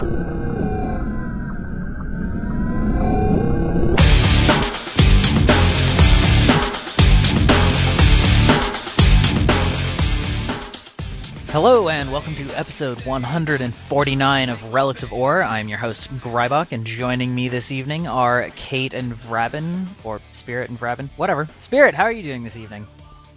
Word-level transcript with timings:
Hello 0.00 0.14
and 11.88 12.12
welcome 12.12 12.36
to 12.36 12.44
episode 12.56 13.04
149 13.04 14.48
of 14.48 14.72
Relics 14.72 15.02
of 15.02 15.12
Orr. 15.12 15.42
I'm 15.42 15.68
your 15.68 15.78
host 15.78 16.08
Grybach, 16.18 16.70
and 16.70 16.86
joining 16.86 17.34
me 17.34 17.48
this 17.48 17.72
evening 17.72 18.06
are 18.06 18.50
Kate 18.54 18.94
and 18.94 19.14
Vrabin, 19.14 19.84
or 20.04 20.20
Spirit 20.32 20.70
and 20.70 20.78
Vrabin, 20.78 21.08
whatever. 21.16 21.48
Spirit, 21.58 21.96
how 21.96 22.04
are 22.04 22.12
you 22.12 22.22
doing 22.22 22.44
this 22.44 22.56
evening? 22.56 22.86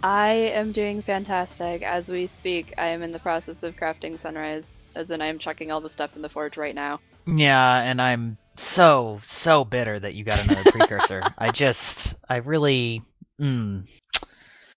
I 0.04 0.30
am 0.30 0.70
doing 0.70 1.02
fantastic. 1.02 1.82
As 1.82 2.08
we 2.08 2.28
speak, 2.28 2.72
I 2.78 2.86
am 2.86 3.02
in 3.02 3.10
the 3.10 3.18
process 3.18 3.64
of 3.64 3.76
crafting 3.76 4.16
sunrise, 4.16 4.76
as 4.94 5.10
in 5.10 5.20
I 5.20 5.26
am 5.26 5.38
chucking 5.38 5.70
all 5.70 5.80
the 5.80 5.88
stuff 5.88 6.16
in 6.16 6.22
the 6.22 6.28
forge 6.28 6.56
right 6.56 6.74
now. 6.74 7.00
Yeah, 7.26 7.80
and 7.80 8.00
I'm 8.00 8.38
so 8.56 9.20
so 9.22 9.64
bitter 9.64 9.98
that 9.98 10.14
you 10.14 10.24
got 10.24 10.44
another 10.44 10.70
precursor. 10.70 11.22
I 11.38 11.50
just, 11.50 12.14
I 12.28 12.36
really, 12.36 13.02
mm, 13.40 13.86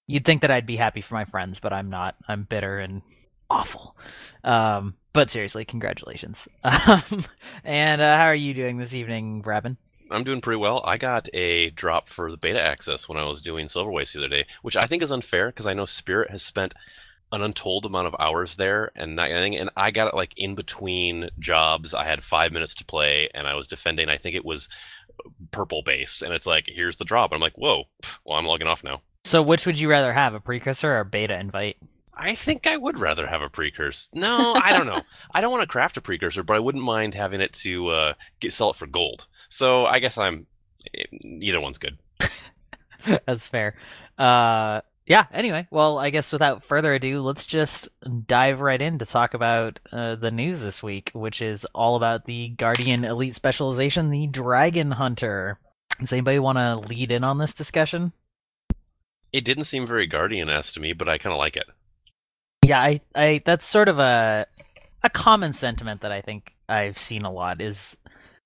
you'd 0.08 0.26
think 0.26 0.42
that 0.42 0.52
I'd 0.52 0.68
be 0.68 0.78
happy 0.78 1.02
for 1.02 1.16
my 1.16 1.26
friends, 1.26 1.60
but 1.60 1.74
I'm 1.74 1.90
not. 1.90 2.16
I'm 2.28 2.44
bitter 2.44 2.80
and 2.80 3.02
awful. 3.50 3.96
Um, 4.44 4.96
but 5.14 5.30
seriously, 5.30 5.66
congratulations. 5.66 6.48
Um, 6.64 7.26
and 7.64 8.02
uh, 8.02 8.18
how 8.18 8.26
are 8.26 8.36
you 8.36 8.54
doing 8.54 8.78
this 8.78 8.94
evening, 8.94 9.42
Rabin? 9.42 9.78
I'm 10.12 10.24
doing 10.24 10.42
pretty 10.42 10.58
well. 10.58 10.84
I 10.86 10.98
got 10.98 11.28
a 11.34 11.72
drop 11.72 12.10
for 12.10 12.30
the 12.30 12.38
beta 12.38 12.62
access 12.62 13.10
when 13.10 13.18
I 13.18 13.26
was 13.26 13.42
doing 13.42 13.68
Silver 13.68 13.92
Waste 13.92 14.14
the 14.14 14.20
other 14.20 14.30
day, 14.30 14.46
which 14.62 14.76
I 14.76 14.82
think 14.82 15.02
is 15.02 15.12
unfair 15.12 15.48
because 15.48 15.66
I 15.66 15.74
know 15.74 15.86
Spirit 15.86 16.30
has 16.30 16.44
spent 16.44 16.76
an 17.36 17.42
untold 17.42 17.86
amount 17.86 18.08
of 18.08 18.16
hours 18.20 18.56
there 18.56 18.92
and 18.96 19.16
not 19.16 19.32
anything, 19.32 19.58
and 19.58 19.70
I 19.76 19.92
got 19.92 20.08
it 20.08 20.16
like 20.16 20.34
in 20.38 20.56
between 20.56 21.30
jobs. 21.40 21.94
I 21.94 22.06
had 22.06 22.24
five 22.24 22.52
minutes 22.52 22.76
to 22.76 22.86
play, 22.86 23.30
and 23.34 23.48
I 23.48 23.56
was 23.56 23.68
defending. 23.68 24.10
I 24.10 24.18
think 24.18 24.36
it 24.36 24.46
was 24.46 24.70
purple 25.52 25.82
base, 25.84 26.22
and 26.22 26.34
it's 26.34 26.46
like 26.46 26.66
here's 26.68 26.98
the 26.98 27.06
drop. 27.06 27.32
I'm 27.32 27.42
like, 27.42 27.58
whoa. 27.58 27.84
Well, 28.26 28.38
I'm 28.38 28.46
logging 28.46 28.68
off 28.68 28.84
now. 28.84 29.02
So, 29.26 29.42
which 29.42 29.66
would 29.66 29.80
you 29.80 29.90
rather 29.90 30.14
have, 30.14 30.34
a 30.34 30.40
precursor 30.40 30.92
or 30.92 31.00
a 31.00 31.06
beta 31.06 31.38
invite? 31.38 31.78
I 32.18 32.36
think 32.36 32.68
I 32.68 32.78
would 32.78 33.00
rather 33.00 33.28
have 33.28 33.42
a 33.42 33.50
precursor. 33.50 34.10
No, 34.14 34.54
I 34.54 34.72
don't 34.72 34.86
know. 34.86 35.02
I 35.34 35.42
don't 35.42 35.52
want 35.52 35.64
to 35.64 35.68
craft 35.68 35.98
a 35.98 36.02
precursor, 36.02 36.44
but 36.44 36.56
I 36.56 36.60
wouldn't 36.60 36.84
mind 36.84 37.14
having 37.14 37.42
it 37.42 37.54
to 37.54 37.90
uh, 37.90 38.14
get 38.40 38.54
sell 38.54 38.70
it 38.70 38.78
for 38.78 38.88
gold. 38.88 39.26
So 39.50 39.86
I 39.86 40.00
guess 40.00 40.18
I'm 40.18 40.48
either 41.22 41.60
one's 41.60 41.78
good. 41.78 41.98
That's 43.26 43.48
fair. 43.48 43.76
Uh, 44.18 44.82
yeah. 45.06 45.26
Anyway, 45.32 45.68
well, 45.72 46.00
I 46.00 46.10
guess 46.10 46.32
without 46.32 46.64
further 46.64 46.94
ado, 46.94 47.22
let's 47.22 47.46
just 47.46 47.90
dive 48.26 48.60
right 48.60 48.82
in 48.82 48.98
to 49.00 49.06
talk 49.06 49.34
about 49.34 49.80
uh, 49.92 50.16
the 50.16 50.32
news 50.32 50.62
this 50.62 50.82
week, 50.82 51.12
which 51.14 51.42
is 51.42 51.66
all 51.76 51.96
about 51.96 52.26
the 52.26 52.50
Guardian 52.50 53.06
Elite 53.06 53.36
Specialization, 53.36 54.10
the 54.10 54.28
Dragon 54.28 54.92
Hunter. 54.92 55.60
Does 56.00 56.12
anybody 56.12 56.40
want 56.40 56.58
to 56.58 56.78
lead 56.88 57.12
in 57.12 57.24
on 57.24 57.38
this 57.38 57.54
discussion? 57.54 58.14
It 59.32 59.46
didn't 59.46 59.66
seem 59.66 59.86
very 59.86 60.08
Guardian-esque 60.08 60.74
to 60.76 60.80
me, 60.80 60.94
but 60.94 61.10
I 61.10 61.18
kind 61.18 61.34
of 61.34 61.40
like 61.40 61.58
it. 61.58 61.68
Yeah, 62.66 62.80
I, 62.80 63.02
I 63.14 63.42
that's 63.46 63.66
sort 63.66 63.90
of 63.90 64.00
a 64.00 64.48
a 65.04 65.10
common 65.10 65.54
sentiment 65.54 66.02
that 66.02 66.12
I 66.12 66.22
think 66.22 66.54
I've 66.68 66.98
seen 66.98 67.24
a 67.24 67.32
lot 67.32 67.62
is 67.62 67.96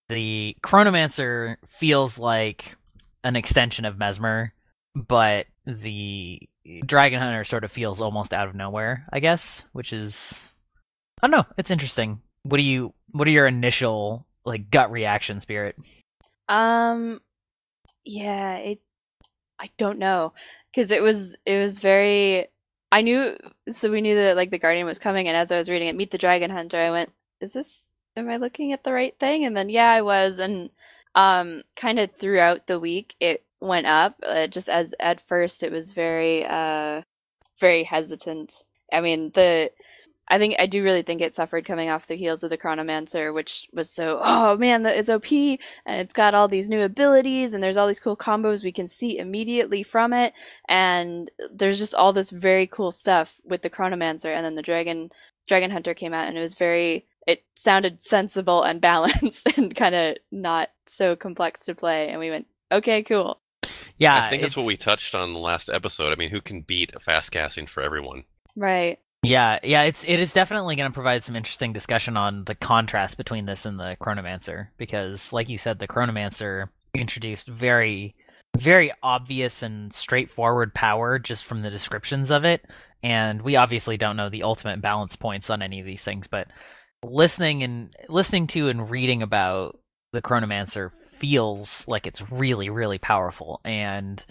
the 0.10 0.58
Chronomancer 0.62 1.56
feels 1.68 2.20
like 2.20 2.76
an 3.24 3.36
extension 3.36 3.86
of 3.86 3.98
Mesmer, 3.98 4.54
but 4.94 5.46
the 5.66 6.49
Dragon 6.86 7.20
Hunter 7.20 7.44
sort 7.44 7.64
of 7.64 7.72
feels 7.72 8.02
almost 8.02 8.34
out 8.34 8.48
of 8.48 8.56
nowhere, 8.56 9.06
I 9.12 9.20
guess, 9.20 9.64
which 9.72 9.94
is 9.94 10.50
I 11.22 11.28
don't 11.28 11.32
know, 11.32 11.46
it's 11.58 11.72
interesting. 11.72 12.22
What 12.44 12.58
do 12.58 12.64
you 12.64 12.94
what 13.12 13.28
are 13.28 13.32
your 13.32 13.48
initial 13.48 14.28
like 14.46 14.70
gut 14.70 14.92
reaction, 14.92 15.42
Spirit? 15.42 15.76
Um 16.48 17.22
yeah, 18.06 18.56
it 18.58 18.82
I 19.60 19.70
don't 19.78 20.00
know 20.00 20.34
cuz 20.76 20.92
it 20.92 21.02
was 21.02 21.36
it 21.46 21.60
was 21.60 21.80
very 21.80 22.48
I 22.92 23.02
knew, 23.02 23.38
so 23.70 23.92
we 23.92 24.02
knew 24.02 24.16
that 24.16 24.36
like 24.36 24.50
the 24.50 24.58
Guardian 24.58 24.88
was 24.88 25.00
coming, 25.00 25.28
and 25.28 25.38
as 25.38 25.52
I 25.52 25.58
was 25.58 25.70
reading 25.70 25.90
it, 25.90 25.96
Meet 25.96 26.12
the 26.12 26.18
Dragon 26.18 26.50
Hunter, 26.50 26.78
I 26.78 26.90
went, 26.90 27.12
"Is 27.40 27.54
this? 27.54 27.92
Am 28.16 28.30
I 28.30 28.38
looking 28.38 28.74
at 28.74 28.84
the 28.84 28.94
right 28.94 29.18
thing?" 29.20 29.46
And 29.46 29.56
then 29.56 29.70
yeah, 29.70 29.92
I 29.92 30.02
was, 30.02 30.40
and 30.40 30.72
um, 31.16 31.64
kind 31.76 32.00
of 32.00 32.10
throughout 32.20 32.68
the 32.68 32.80
week, 32.80 33.16
it 33.20 33.46
went 33.62 33.88
up. 33.88 34.16
Uh, 34.24 34.48
just 34.48 34.70
as 34.70 34.96
at 35.00 35.28
first, 35.28 35.64
it 35.64 35.72
was 35.72 35.92
very, 35.92 36.46
uh, 36.46 37.02
very 37.60 37.84
hesitant. 37.84 38.64
I 38.92 39.02
mean, 39.02 39.32
the 39.34 39.72
I 40.30 40.38
think 40.38 40.56
I 40.60 40.68
do 40.68 40.84
really 40.84 41.02
think 41.02 41.22
it 41.22 41.34
suffered 41.34 41.66
coming 41.66 41.90
off 41.90 42.08
the 42.08 42.16
heels 42.16 42.44
of 42.44 42.52
the 42.52 42.58
Chronomancer, 42.58 43.34
which 43.34 43.68
was 43.74 43.90
so 43.90 44.20
oh 44.24 44.56
man, 44.58 44.84
that 44.84 44.98
is 44.98 45.10
OP, 45.10 45.32
and 45.32 45.60
it's 46.00 46.14
got 46.14 46.36
all 46.36 46.48
these 46.48 46.70
new 46.70 46.82
abilities, 46.84 47.54
and 47.54 47.64
there's 47.64 47.78
all 47.78 47.88
these 47.88 48.00
cool 48.00 48.16
combos 48.16 48.64
we 48.64 48.72
can 48.72 48.88
see 48.88 49.18
immediately 49.18 49.82
from 49.84 50.14
it, 50.14 50.34
and 50.68 51.32
there's 51.52 51.80
just 51.80 51.96
all 51.96 52.14
this 52.14 52.30
very 52.30 52.68
cool 52.68 52.92
stuff 52.92 53.42
with 53.44 53.64
the 53.64 53.70
Chronomancer, 53.70 54.36
and 54.36 54.46
then 54.46 54.56
the 54.56 54.62
Dragon 54.62 55.10
Dragon 55.48 55.72
Hunter 55.72 55.94
came 55.96 56.14
out, 56.14 56.28
and 56.28 56.38
it 56.38 56.42
was 56.42 56.54
very 56.54 57.08
it 57.28 57.44
sounded 57.56 58.04
sensible 58.04 58.64
and 58.64 58.82
balanced 58.92 59.48
and 59.58 59.76
kind 59.76 59.96
of 59.96 60.18
not 60.32 60.70
so 60.86 61.16
complex 61.16 61.66
to 61.66 61.76
play, 61.76 62.10
and 62.10 62.20
we 62.20 62.30
went 62.30 62.48
okay, 62.72 63.02
cool. 63.04 63.40
Yeah, 64.00 64.24
I 64.24 64.30
think 64.30 64.42
that's 64.42 64.56
what 64.56 64.66
we 64.66 64.78
touched 64.78 65.14
on 65.14 65.28
in 65.28 65.34
the 65.34 65.40
last 65.40 65.70
episode. 65.70 66.12
I 66.12 66.16
mean, 66.16 66.30
who 66.30 66.42
can 66.42 66.62
beat 66.62 66.94
fast 67.04 67.32
casting 67.32 67.68
for 67.68 67.84
everyone? 67.84 68.24
Right. 68.56 68.98
Yeah, 69.22 69.60
yeah, 69.62 69.84
it's 69.84 70.06
it 70.06 70.20
is 70.20 70.32
definitely 70.32 70.78
going 70.78 70.90
to 70.90 70.94
provide 70.94 71.26
some 71.26 71.36
interesting 71.36 71.74
discussion 71.74 72.16
on 72.16 72.46
the 72.46 72.56
contrast 72.56 73.18
between 73.18 73.46
this 73.46 73.66
and 73.66 73.78
the 73.78 73.98
Chronomancer 74.00 74.70
because, 74.78 75.34
like 75.34 75.50
you 75.50 75.58
said, 75.58 75.80
the 75.80 75.90
Chronomancer 75.90 76.70
introduced 76.94 77.50
very, 77.50 78.16
very 78.58 78.94
obvious 79.04 79.62
and 79.62 79.94
straightforward 79.94 80.74
power 80.74 81.20
just 81.20 81.44
from 81.44 81.62
the 81.62 81.70
descriptions 81.70 82.32
of 82.32 82.46
it, 82.46 82.66
and 83.04 83.42
we 83.42 83.58
obviously 83.58 83.98
don't 83.98 84.16
know 84.16 84.30
the 84.30 84.44
ultimate 84.44 84.82
balance 84.82 85.18
points 85.18 85.50
on 85.50 85.62
any 85.62 85.82
of 85.82 85.86
these 85.86 86.04
things, 86.04 86.28
but 86.28 86.48
listening 87.04 87.64
and 87.64 87.94
listening 88.08 88.48
to 88.48 88.70
and 88.70 88.90
reading 88.90 89.22
about 89.22 89.78
the 90.14 90.22
Chronomancer 90.22 90.92
feels 91.20 91.88
like 91.88 92.08
it's 92.08 92.32
really, 92.32 92.70
really 92.70 92.98
powerful, 92.98 93.62
and 93.64 94.24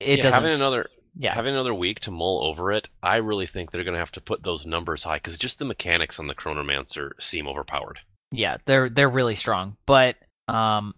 it 0.00 0.18
yeah, 0.18 0.22
doesn't. 0.22 0.42
Having 0.42 0.54
another 0.54 0.88
yeah. 1.18 1.34
Having 1.34 1.54
another 1.54 1.74
week 1.74 2.00
to 2.00 2.10
mull 2.10 2.44
over 2.44 2.70
it, 2.72 2.90
I 3.02 3.16
really 3.16 3.46
think 3.46 3.70
they're 3.70 3.84
going 3.84 3.94
to 3.94 4.00
have 4.00 4.12
to 4.12 4.20
put 4.20 4.42
those 4.42 4.66
numbers 4.66 5.02
high 5.02 5.16
because 5.16 5.38
just 5.38 5.58
the 5.58 5.64
mechanics 5.64 6.18
on 6.20 6.26
the 6.26 6.34
Chronomancer 6.34 7.12
seem 7.18 7.48
overpowered. 7.48 8.00
Yeah, 8.30 8.58
they're 8.66 8.90
they're 8.90 9.08
really 9.08 9.34
strong, 9.34 9.76
but 9.86 10.16
um, 10.46 10.94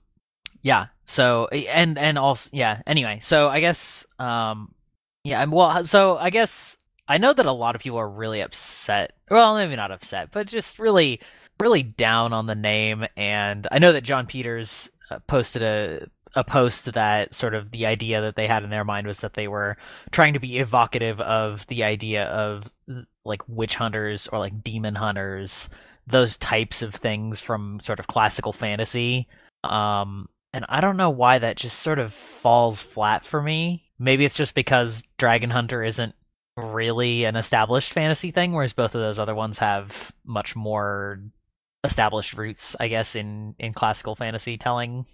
yeah. 0.63 0.87
So 1.05 1.47
and 1.47 1.97
and 1.99 2.19
also 2.19 2.51
yeah. 2.53 2.83
Anyway, 2.87 3.21
so 3.23 3.49
I 3.49 3.61
guess 3.61 4.05
um, 4.19 4.75
yeah. 5.23 5.45
Well, 5.45 5.85
so 5.85 6.19
I 6.19 6.31
guess 6.31 6.77
I 7.07 7.19
know 7.19 7.33
that 7.33 7.47
a 7.47 7.53
lot 7.53 7.77
of 7.77 7.81
people 7.81 7.99
are 7.99 8.11
really 8.11 8.41
upset. 8.41 9.13
Well, 9.31 9.55
maybe 9.55 9.77
not 9.77 9.93
upset, 9.93 10.31
but 10.33 10.49
just 10.49 10.81
really 10.81 11.21
really 11.61 11.85
down 11.85 12.33
on 12.33 12.47
the 12.47 12.55
name. 12.57 13.07
And 13.17 13.67
I 13.71 13.79
know 13.79 13.93
that 13.93 14.03
Jon 14.03 14.27
Peters 14.27 14.91
posted 15.27 15.63
a 15.63 16.09
a 16.35 16.45
post 16.45 16.93
that 16.93 17.33
sort 17.33 17.55
of 17.55 17.71
the 17.71 17.87
idea 17.87 18.21
that 18.21 18.37
they 18.37 18.47
had 18.47 18.63
in 18.63 18.71
their 18.71 18.85
mind 18.85 19.07
was 19.07 19.19
that 19.19 19.35
they 19.35 19.49
were 19.49 19.77
trying 20.11 20.35
to 20.35 20.39
be 20.39 20.59
evocative 20.59 21.21
of 21.21 21.67
the 21.69 21.83
idea 21.83 22.25
of 22.27 22.65
like 23.25 23.43
witch 23.49 23.77
hunters 23.77 24.29
or 24.29 24.39
like 24.39 24.63
demon 24.63 24.95
hunters 24.95 25.69
those 26.07 26.37
types 26.39 26.81
of 26.81 26.95
things 26.95 27.41
from 27.41 27.81
sort 27.81 27.99
of 27.99 28.07
classical 28.07 28.53
fantasy. 28.53 29.29
Um 29.65 30.29
and 30.55 30.65
i 30.71 30.81
don't 30.81 30.97
know 30.97 31.11
why 31.11 31.39
that 31.39 31.59
just 31.59 31.81
sort 31.81 31.99
of 31.99 32.15
falls 32.15 32.83
flat 32.83 33.27
for 33.27 33.43
me. 33.43 33.85
Maybe 33.99 34.25
it's 34.25 34.37
just 34.37 34.55
because 34.55 35.03
dragon 35.19 35.51
hunter 35.51 35.83
isn't 35.83 36.15
really 36.57 37.25
an 37.25 37.37
established 37.37 37.93
fantasy 37.93 38.31
thing 38.31 38.53
whereas 38.53 38.73
both 38.73 38.95
of 38.95 39.01
those 39.01 39.19
other 39.19 39.35
ones 39.35 39.59
have 39.59 40.13
much 40.25 40.57
more 40.57 41.21
established 41.85 42.35
roots 42.35 42.75
i 42.81 42.89
guess 42.89 43.15
in 43.15 43.55
in 43.59 43.73
classical 43.73 44.17
fantasy 44.17 44.59
telling 44.59 45.07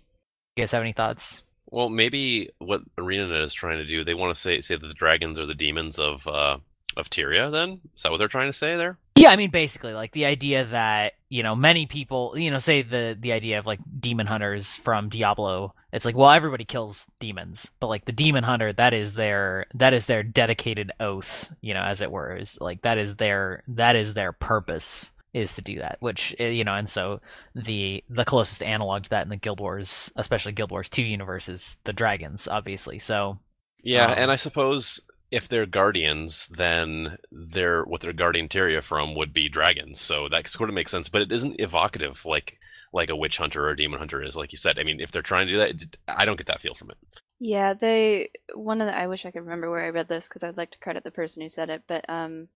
you 0.57 0.63
guys 0.63 0.71
have 0.73 0.83
any 0.83 0.93
thoughts? 0.93 1.43
Well, 1.67 1.89
maybe 1.89 2.51
what 2.59 2.83
ArenaNet 2.97 3.45
is 3.45 3.55
trying 3.55 3.79
to 3.79 3.87
do, 3.87 4.05
they 4.05 4.15
want 4.15 4.35
to 4.35 4.41
say 4.41 4.61
say 4.61 4.77
that 4.77 4.87
the 4.87 4.95
dragons 4.95 5.39
are 5.39 5.47
the 5.47 5.55
demons 5.55 5.99
of 5.99 6.27
uh, 6.29 6.59
of 6.97 7.11
Tyria. 7.11 7.51
Then 7.51 7.81
is 7.97 8.03
that 8.03 8.13
what 8.13 8.19
they're 8.19 8.29
trying 8.29 8.53
to 8.53 8.57
say 8.57 8.77
there? 8.77 8.99
Yeah, 9.17 9.31
I 9.31 9.37
mean, 9.37 9.51
basically, 9.51 9.93
like 9.93 10.13
the 10.13 10.27
idea 10.27 10.65
that 10.67 11.15
you 11.29 11.43
know 11.43 11.57
many 11.57 11.87
people, 11.87 12.35
you 12.39 12.53
know, 12.53 12.61
say 12.61 12.83
the 12.83 13.17
the 13.19 13.33
idea 13.33 13.59
of 13.59 13.67
like 13.67 13.81
demon 13.99 14.27
hunters 14.27 14.77
from 14.77 15.09
Diablo. 15.09 15.75
It's 15.93 16.05
like, 16.05 16.17
well, 16.17 16.31
everybody 16.31 16.65
kills 16.65 17.07
demons, 17.21 17.71
but 17.79 17.87
like 17.87 18.05
the 18.05 18.13
demon 18.13 18.45
hunter, 18.45 18.73
that 18.73 18.93
is 18.93 19.15
their 19.15 19.67
that 19.75 19.95
is 19.95 20.07
their 20.07 20.23
dedicated 20.23 20.93
oath, 21.01 21.53
you 21.61 21.75
know, 21.75 21.83
as 21.83 22.01
it 22.01 22.11
were, 22.11 22.37
is 22.37 22.61
like 22.61 22.83
that 22.83 22.99
is 22.99 23.17
their 23.17 23.65
that 23.69 23.97
is 23.97 24.15
their 24.15 24.33
purpose 24.33 25.11
is 25.35 25.53
to 25.55 25.63
do 25.63 25.79
that 25.81 25.97
which 26.01 26.35
eh, 26.39 26.49
you 26.51 26.65
know 26.65 26.75
and 26.75 26.89
so 26.89 27.21
the 27.55 28.03
the 28.09 28.25
closest 28.25 28.63
analog 28.63 29.03
to 29.05 29.11
that 29.11 29.25
in 29.25 29.31
the 29.31 29.37
guild 29.37 29.61
wars 29.61 30.11
especially 30.17 30.53
guild 30.53 30.71
wars 30.71 30.89
2 30.89 31.03
universe 31.03 31.49
is 31.49 31.77
the 31.85 31.93
dragons 31.93 32.49
obviously 32.49 32.99
so 32.99 33.39
yeah 33.83 34.07
um, 34.07 34.17
and 34.17 34.31
i 34.31 34.37
suppose 34.37 35.01
if 35.31 35.49
they're 35.49 35.67
guardians, 35.67 36.49
then 36.57 37.19
they're 37.33 37.83
what 37.85 38.01
they're 38.01 38.13
guardian 38.13 38.49
Tyria 38.49 38.81
from 38.85 39.17
would 39.17 39.33
be 39.33 39.49
dragons. 39.49 40.01
So 40.01 40.29
that 40.29 40.47
sort 40.49 40.69
of 40.71 40.75
makes 40.75 40.93
sense, 40.93 41.09
but 41.09 41.23
it 41.23 41.33
isn't 41.33 41.59
evocative 41.59 42.25
like 42.25 42.57
like 42.93 43.09
a 43.11 43.17
witch 43.17 43.39
hunter 43.39 43.67
or 43.67 43.71
a 43.71 43.77
demon 43.77 43.99
hunter 43.99 44.23
is, 44.23 44.37
like 44.37 44.53
you 44.53 44.59
said. 44.59 44.79
I 44.79 44.85
mean, 44.85 45.01
if 45.01 45.11
they're 45.11 45.23
trying 45.23 45.49
to 45.49 45.53
do 45.53 45.59
that, 45.59 45.71
it- 45.71 45.97
I 46.07 46.25
don't 46.25 46.37
get 46.37 46.47
that 46.47 46.61
feel 46.61 46.75
from 46.77 46.91
it. 46.93 46.99
Yeah, 47.39 47.75
they 47.75 48.31
one 48.55 48.81
of 48.81 48.87
the 48.87 48.97
I 48.97 49.07
wish 49.07 49.27
I 49.27 49.31
could 49.31 49.43
remember 49.43 49.71
where 49.71 49.85
I 49.85 49.91
read 49.91 50.09
this 50.09 50.29
because 50.29 50.43
I'd 50.43 50.57
like 50.57 50.71
to 50.73 50.79
credit 50.79 51.05
the 51.05 51.11
person 51.11 51.43
who 51.43 51.49
said 51.49 51.71
it, 51.71 51.83
but 51.87 52.09
um 52.09 52.49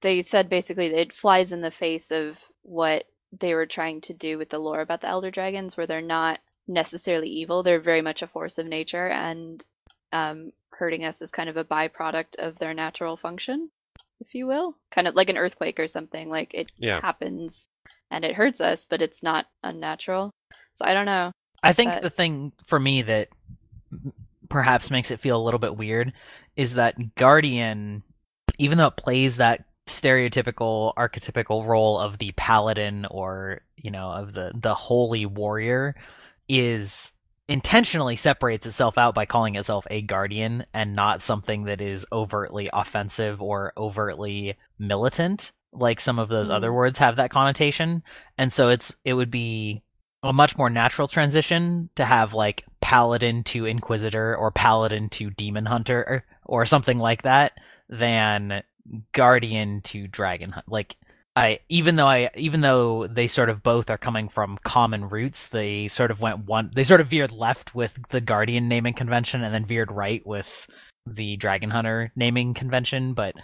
they 0.00 0.20
said 0.20 0.48
basically 0.48 0.86
it 0.86 1.12
flies 1.12 1.52
in 1.52 1.60
the 1.60 1.70
face 1.70 2.10
of 2.10 2.38
what 2.62 3.04
they 3.36 3.54
were 3.54 3.66
trying 3.66 4.00
to 4.02 4.12
do 4.14 4.38
with 4.38 4.50
the 4.50 4.58
lore 4.58 4.80
about 4.80 5.00
the 5.00 5.08
elder 5.08 5.30
dragons 5.30 5.76
where 5.76 5.86
they're 5.86 6.00
not 6.00 6.38
necessarily 6.68 7.28
evil, 7.28 7.62
they're 7.62 7.80
very 7.80 8.02
much 8.02 8.22
a 8.22 8.26
force 8.26 8.58
of 8.58 8.66
nature 8.66 9.08
and 9.08 9.64
um 10.12 10.52
hurting 10.74 11.04
us 11.04 11.20
is 11.22 11.30
kind 11.30 11.48
of 11.48 11.56
a 11.56 11.64
byproduct 11.64 12.36
of 12.38 12.58
their 12.58 12.74
natural 12.74 13.16
function, 13.16 13.70
if 14.20 14.34
you 14.34 14.46
will. 14.46 14.76
Kind 14.90 15.06
of 15.08 15.14
like 15.14 15.28
an 15.30 15.36
earthquake 15.36 15.78
or 15.78 15.86
something, 15.86 16.28
like 16.30 16.52
it 16.54 16.70
Yeah. 16.78 17.00
happens 17.00 17.68
and 18.10 18.24
it 18.24 18.34
hurts 18.34 18.60
us, 18.60 18.84
but 18.84 19.00
it's 19.02 19.22
not 19.22 19.46
unnatural. 19.62 20.30
So 20.72 20.84
I 20.84 20.94
don't 20.94 21.06
know. 21.06 21.32
I 21.62 21.72
think 21.72 21.92
But- 21.94 22.02
the 22.02 22.10
thing 22.10 22.52
for 22.66 22.78
me 22.80 23.02
that 23.02 23.28
perhaps 24.48 24.90
makes 24.90 25.10
it 25.10 25.20
feel 25.20 25.40
a 25.40 25.42
little 25.44 25.60
bit 25.60 25.76
weird 25.76 26.12
is 26.56 26.74
that 26.74 27.14
Guardian, 27.14 28.02
even 28.58 28.78
though 28.78 28.88
it 28.88 28.96
plays 28.96 29.36
that 29.38 29.64
stereotypical 29.86 30.94
archetypical 30.94 31.66
role 31.66 31.98
of 31.98 32.18
the 32.18 32.32
paladin 32.36 33.06
or 33.10 33.62
you 33.76 33.90
know 33.90 34.10
of 34.10 34.32
the 34.32 34.52
the 34.54 34.74
holy 34.74 35.26
warrior 35.26 35.94
is 36.48 37.12
intentionally 37.48 38.14
separates 38.14 38.64
itself 38.66 38.96
out 38.96 39.14
by 39.14 39.26
calling 39.26 39.56
itself 39.56 39.84
a 39.90 40.00
guardian 40.02 40.64
and 40.72 40.94
not 40.94 41.20
something 41.20 41.64
that 41.64 41.80
is 41.80 42.06
overtly 42.12 42.70
offensive 42.72 43.42
or 43.42 43.72
overtly 43.76 44.56
militant 44.78 45.50
like 45.72 45.98
some 46.00 46.18
of 46.18 46.28
those 46.28 46.48
Mhm. 46.48 46.54
other 46.54 46.72
words 46.72 46.98
have 46.98 47.16
that 47.16 47.30
connotation 47.30 48.04
and 48.38 48.52
so 48.52 48.68
it's 48.68 48.94
it 49.04 49.14
would 49.14 49.30
be 49.30 49.82
a 50.22 50.32
much 50.32 50.56
more 50.56 50.70
natural 50.70 51.08
transition 51.08 51.90
to 51.96 52.04
have 52.04 52.34
like 52.34 52.64
paladin 52.80 53.42
to 53.42 53.66
inquisitor 53.66 54.36
or 54.36 54.52
paladin 54.52 55.08
to 55.08 55.30
demon 55.30 55.66
hunter 55.66 56.00
or, 56.08 56.24
or 56.44 56.64
something 56.64 56.98
like 56.98 57.22
that 57.22 57.52
than 57.88 58.62
guardian 59.12 59.80
to 59.82 60.06
dragon 60.06 60.50
hunt. 60.50 60.68
Like 60.68 60.96
i 61.34 61.58
even 61.70 61.96
though 61.96 62.06
i 62.06 62.28
even 62.36 62.60
though 62.60 63.06
they 63.06 63.26
sort 63.26 63.48
of 63.48 63.62
both 63.62 63.88
are 63.88 63.96
coming 63.96 64.28
from 64.28 64.58
common 64.64 65.08
roots 65.08 65.48
they 65.48 65.88
sort 65.88 66.10
of 66.10 66.20
went 66.20 66.44
one 66.44 66.70
they 66.74 66.84
sort 66.84 67.00
of 67.00 67.08
veered 67.08 67.32
left 67.32 67.74
with 67.74 67.98
the 68.10 68.20
guardian 68.20 68.68
naming 68.68 68.92
convention 68.92 69.42
and 69.42 69.54
then 69.54 69.64
veered 69.64 69.90
right 69.90 70.26
with 70.26 70.66
the 71.06 71.36
dragon 71.36 71.70
hunter 71.70 72.12
naming 72.14 72.54
convention. 72.54 73.14
But 73.14 73.34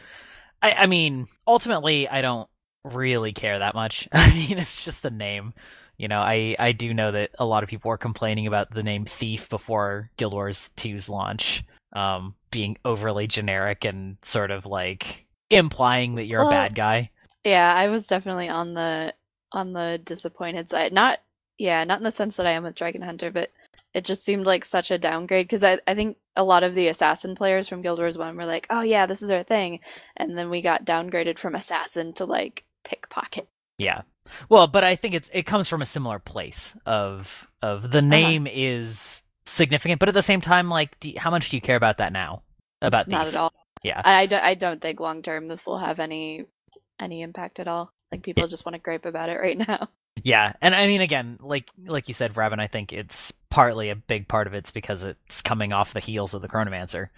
i 0.62 0.73
i 0.73 0.87
mean 0.87 1.29
ultimately 1.46 2.08
i 2.08 2.20
don't 2.20 2.49
really 2.84 3.32
care 3.32 3.58
that 3.58 3.75
much. 3.75 4.08
I 4.12 4.31
mean 4.31 4.58
it's 4.58 4.84
just 4.84 5.05
a 5.05 5.11
name. 5.11 5.55
You 5.96 6.06
know, 6.06 6.20
I, 6.20 6.55
I 6.61 6.73
do 6.73 6.94
know 6.94 7.11
that 7.11 7.31
a 7.41 7.44
lot 7.44 7.64
of 7.64 7.69
people 7.69 7.88
were 7.88 7.99
complaining 7.99 8.46
about 8.46 8.73
the 8.73 8.84
name 8.84 9.05
Thief 9.05 9.49
before 9.49 10.11
Guild 10.17 10.32
Wars 10.32 10.70
2's 10.76 11.08
launch, 11.08 11.64
um, 11.93 12.37
being 12.52 12.76
overly 12.84 13.26
generic 13.26 13.84
and 13.84 14.17
sort 14.23 14.52
of 14.52 14.64
like 14.64 15.26
implying 15.50 16.16
that 16.16 16.26
you're 16.26 16.40
Well- 16.40 16.48
a 16.48 16.52
bad 16.52 16.74
guy. 16.74 17.10
Yeah, 17.44 17.72
I 17.72 17.88
was 17.88 18.06
definitely 18.06 18.48
on 18.48 18.74
the 18.74 19.14
on 19.52 19.72
the 19.72 20.00
disappointed 20.04 20.68
side. 20.68 20.92
Not 20.92 21.20
yeah, 21.56 21.84
not 21.84 21.98
in 21.98 22.04
the 22.04 22.10
sense 22.10 22.36
that 22.36 22.46
I 22.46 22.52
am 22.52 22.64
with 22.64 22.76
Dragon 22.76 23.02
Hunter, 23.02 23.30
but 23.30 23.50
it 23.94 24.04
just 24.04 24.24
seemed 24.24 24.46
like 24.46 24.64
such 24.64 24.90
a 24.90 24.98
downgrade 24.98 25.46
because 25.46 25.64
I 25.64 25.78
I 25.86 25.94
think 25.94 26.18
a 26.36 26.44
lot 26.44 26.62
of 26.62 26.74
the 26.74 26.88
assassin 26.88 27.34
players 27.34 27.68
from 27.68 27.82
Guild 27.82 27.98
Wars 27.98 28.18
1 28.18 28.36
were 28.36 28.44
like, 28.46 28.66
"Oh 28.70 28.82
yeah, 28.82 29.06
this 29.06 29.22
is 29.22 29.30
our 29.30 29.42
thing." 29.42 29.80
And 30.16 30.36
then 30.36 30.50
we 30.50 30.60
got 30.60 30.84
downgraded 30.84 31.38
from 31.38 31.54
assassin 31.54 32.12
to 32.14 32.24
like 32.24 32.64
pickpocket. 32.84 33.48
Yeah. 33.78 34.02
Well, 34.48 34.66
but 34.66 34.84
I 34.84 34.94
think 34.96 35.14
it's 35.14 35.30
it 35.32 35.46
comes 35.46 35.68
from 35.68 35.80
a 35.82 35.86
similar 35.86 36.18
place 36.18 36.76
of 36.84 37.46
of 37.62 37.90
the 37.90 37.98
uh-huh. 37.98 38.08
name 38.08 38.46
is 38.46 39.22
significant, 39.46 40.00
but 40.00 40.08
at 40.08 40.14
the 40.14 40.22
same 40.22 40.40
time, 40.40 40.68
like, 40.68 40.96
you- 41.02 41.18
how 41.18 41.30
much 41.30 41.50
do 41.50 41.56
you 41.56 41.60
care 41.60 41.76
about 41.76 41.98
that 41.98 42.12
now? 42.12 42.42
About 42.82 43.06
Thief? 43.06 43.12
Not 43.12 43.26
at 43.28 43.34
all. 43.34 43.52
Yeah. 43.82 44.00
And 44.04 44.16
I, 44.16 44.26
do, 44.26 44.36
I 44.36 44.54
don't 44.54 44.80
think 44.80 45.00
long 45.00 45.22
term 45.22 45.46
this 45.46 45.66
will 45.66 45.78
have 45.78 46.00
any 46.00 46.44
any 47.00 47.22
impact 47.22 47.60
at 47.60 47.69
all. 47.69 47.92
Like 48.10 48.22
people 48.22 48.48
just 48.48 48.64
want 48.64 48.75
to 48.75 48.80
gripe 48.80 49.04
about 49.04 49.28
it 49.28 49.38
right 49.38 49.58
now. 49.69 49.88
Yeah, 50.25 50.52
and 50.60 50.75
I 50.75 50.86
mean, 50.86 51.00
again, 51.00 51.38
like 51.40 51.70
like 51.86 52.08
you 52.08 52.14
said, 52.14 52.36
Robin, 52.36 52.60
I 52.60 52.66
think 52.66 52.92
it's 52.92 53.32
partly 53.50 53.90
a 53.90 53.96
big 53.96 54.28
part 54.28 54.46
of 54.46 54.54
it's 54.54 54.70
because 54.70 55.02
it's 55.02 55.42
coming 55.42 55.72
off 55.72 55.94
the 55.94 56.00
heels 56.00 56.34
of 56.34 56.42
the 56.42 56.48
Chronomancer. 56.48 57.08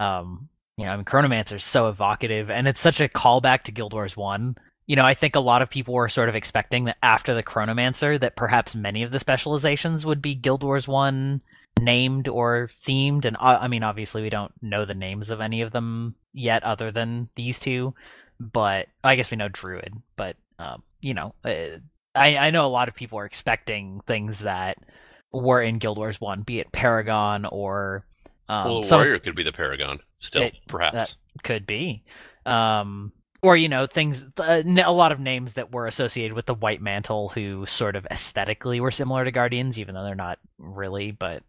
Um, 0.00 0.48
you 0.76 0.84
know, 0.84 0.92
I 0.92 0.96
mean, 0.96 1.04
Chronomancer 1.04 1.56
is 1.56 1.64
so 1.64 1.88
evocative, 1.88 2.50
and 2.50 2.68
it's 2.68 2.80
such 2.80 3.00
a 3.00 3.08
callback 3.08 3.62
to 3.64 3.72
Guild 3.72 3.92
Wars 3.92 4.16
One. 4.16 4.56
You 4.86 4.96
know, 4.96 5.04
I 5.04 5.14
think 5.14 5.34
a 5.34 5.40
lot 5.40 5.62
of 5.62 5.70
people 5.70 5.94
were 5.94 6.08
sort 6.08 6.28
of 6.28 6.34
expecting 6.34 6.84
that 6.84 6.98
after 7.02 7.34
the 7.34 7.42
Chronomancer, 7.42 8.20
that 8.20 8.36
perhaps 8.36 8.74
many 8.74 9.02
of 9.02 9.10
the 9.10 9.18
specializations 9.18 10.04
would 10.04 10.20
be 10.20 10.34
Guild 10.34 10.62
Wars 10.62 10.86
One 10.86 11.42
named 11.80 12.28
or 12.28 12.70
themed, 12.86 13.24
and 13.24 13.36
uh, 13.36 13.58
I 13.60 13.68
mean, 13.68 13.82
obviously, 13.82 14.22
we 14.22 14.30
don't 14.30 14.52
know 14.62 14.84
the 14.84 14.94
names 14.94 15.30
of 15.30 15.40
any 15.40 15.62
of 15.62 15.72
them 15.72 16.14
yet, 16.32 16.62
other 16.64 16.90
than 16.90 17.28
these 17.36 17.58
two. 17.58 17.94
But 18.40 18.88
I 19.02 19.14
guess 19.16 19.30
we 19.30 19.36
know 19.36 19.48
Druid, 19.48 19.94
but 20.16 20.36
um, 20.58 20.82
you 21.00 21.14
know, 21.14 21.34
uh, 21.44 21.78
I, 22.14 22.36
I 22.36 22.50
know 22.50 22.66
a 22.66 22.68
lot 22.68 22.88
of 22.88 22.94
people 22.94 23.18
are 23.18 23.24
expecting 23.26 24.00
things 24.06 24.40
that 24.40 24.78
were 25.32 25.62
in 25.62 25.78
Guild 25.78 25.98
Wars 25.98 26.20
One, 26.20 26.42
be 26.42 26.58
it 26.58 26.72
Paragon 26.72 27.44
or 27.44 28.04
um, 28.48 28.68
well, 28.70 28.82
some 28.82 28.98
warrior 28.98 29.18
could 29.20 29.34
be 29.36 29.42
the 29.44 29.52
paragon, 29.52 30.00
still, 30.18 30.42
It- 30.42 30.54
perhaps. 30.68 31.16
could 31.44 31.64
be, 31.66 32.02
um, 32.44 33.12
or 33.42 33.56
you 33.56 33.68
know, 33.68 33.86
things 33.86 34.26
uh, 34.38 34.62
a 34.66 34.92
lot 34.92 35.12
of 35.12 35.20
names 35.20 35.54
that 35.54 35.72
were 35.72 35.86
associated 35.86 36.34
with 36.34 36.46
the 36.46 36.54
White 36.54 36.82
Mantle, 36.82 37.28
who 37.30 37.66
sort 37.66 37.94
of 37.96 38.06
aesthetically 38.10 38.80
were 38.80 38.90
similar 38.90 39.24
to 39.24 39.30
Guardians, 39.30 39.78
even 39.78 39.94
though 39.94 40.04
they're 40.04 40.14
not 40.14 40.38
really. 40.58 41.10
But 41.12 41.42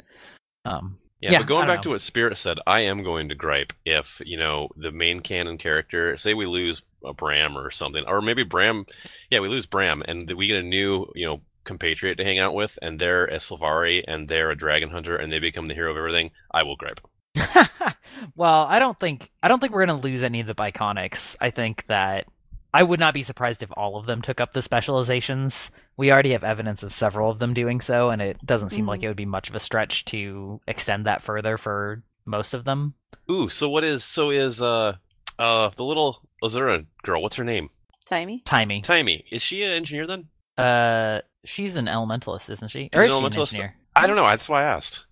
um, 0.65 0.97
Yeah, 1.21 1.31
Yeah, 1.31 1.39
but 1.39 1.47
going 1.47 1.67
back 1.67 1.81
to 1.83 1.89
what 1.89 2.01
Spirit 2.01 2.38
said, 2.38 2.57
I 2.67 2.81
am 2.81 3.03
going 3.03 3.29
to 3.29 3.35
gripe 3.35 3.73
if, 3.85 4.21
you 4.25 4.38
know, 4.38 4.69
the 4.75 4.91
main 4.91 5.21
canon 5.21 5.57
character, 5.57 6.17
say 6.17 6.33
we 6.33 6.45
lose 6.45 6.81
a 7.03 7.13
Bram 7.13 7.57
or 7.57 7.71
something, 7.71 8.03
or 8.07 8.21
maybe 8.21 8.44
Bram, 8.44 8.85
yeah, 9.29 9.39
we 9.39 9.47
lose 9.47 9.65
Bram, 9.65 10.03
and 10.07 10.31
we 10.35 10.47
get 10.47 10.57
a 10.57 10.63
new, 10.63 11.07
you 11.15 11.25
know, 11.25 11.41
compatriot 11.63 12.17
to 12.17 12.23
hang 12.23 12.39
out 12.39 12.53
with, 12.53 12.77
and 12.81 13.00
they're 13.00 13.25
a 13.25 13.38
Sylvari, 13.38 14.03
and 14.07 14.27
they're 14.27 14.51
a 14.51 14.57
dragon 14.57 14.89
hunter, 14.89 15.15
and 15.15 15.31
they 15.31 15.39
become 15.39 15.65
the 15.65 15.73
hero 15.73 15.91
of 15.91 15.97
everything, 15.97 16.31
I 16.51 16.63
will 16.63 16.75
gripe. 16.75 17.01
well, 18.35 18.63
I 18.63 18.79
don't 18.79 19.00
think 19.00 19.29
I 19.44 19.47
don't 19.47 19.59
think 19.59 19.73
we're 19.73 19.85
gonna 19.85 20.00
lose 20.00 20.23
any 20.23 20.39
of 20.39 20.47
the 20.47 20.56
Biconics. 20.56 21.35
I 21.41 21.50
think 21.50 21.85
that 21.88 22.27
I 22.75 22.83
would 22.83 23.00
not 23.00 23.13
be 23.13 23.22
surprised 23.22 23.63
if 23.63 23.69
all 23.77 23.95
of 23.95 24.06
them 24.06 24.22
took 24.22 24.42
up 24.42 24.51
the 24.51 24.62
specializations. 24.62 25.72
We 25.95 26.12
already 26.12 26.31
have 26.31 26.44
evidence 26.44 26.83
of 26.83 26.94
several 26.94 27.31
of 27.31 27.39
them 27.39 27.54
doing 27.54 27.80
so, 27.80 28.10
and 28.10 28.22
it 28.22 28.45
doesn't 28.45 28.71
seem 28.71 28.85
like 28.85 28.99
Mhm. 28.99 29.04
it 29.04 29.07
would 29.07 29.16
be 29.18 29.26
much 29.26 29.47
of 29.49 29.56
a 29.56 29.61
stretch 29.61 30.04
to 30.06 30.59
extend 30.68 31.06
that 31.06 31.21
further 31.23 31.57
for 31.57 32.04
most 32.26 32.54
of 32.54 32.66
them. 32.66 32.95
Ooh, 33.31 33.47
so 33.47 33.69
what 33.69 33.85
is, 33.85 34.04
so 34.04 34.30
is, 34.30 34.61
uh, 34.61 34.94
uh, 35.40 35.69
the 35.69 35.85
little 35.85 36.28
Asura 36.44 36.85
girl, 37.04 37.21
what's 37.21 37.38
her 37.38 37.45
name? 37.45 37.69
Taimi. 38.06 38.44
Taimi, 38.44 38.83
Taimi. 38.83 39.23
Is 39.31 39.42
she 39.42 39.64
an 39.64 39.71
engineer 39.71 40.06
then? 40.06 40.28
uh, 40.57 41.21
she's 41.45 41.78
an 41.78 41.85
elementalist, 41.85 42.49
isn't 42.49 42.69
she? 42.69 42.83
She's 42.83 42.90
Or 42.94 43.04
is 43.04 43.11
she 43.11 43.18
an 43.18 43.33
engineer? 43.33 43.76
I 43.95 44.06
don't 44.07 44.16
know, 44.18 44.28
that's 44.28 44.49
why 44.49 44.64
I 44.64 44.66
asked. 44.66 45.06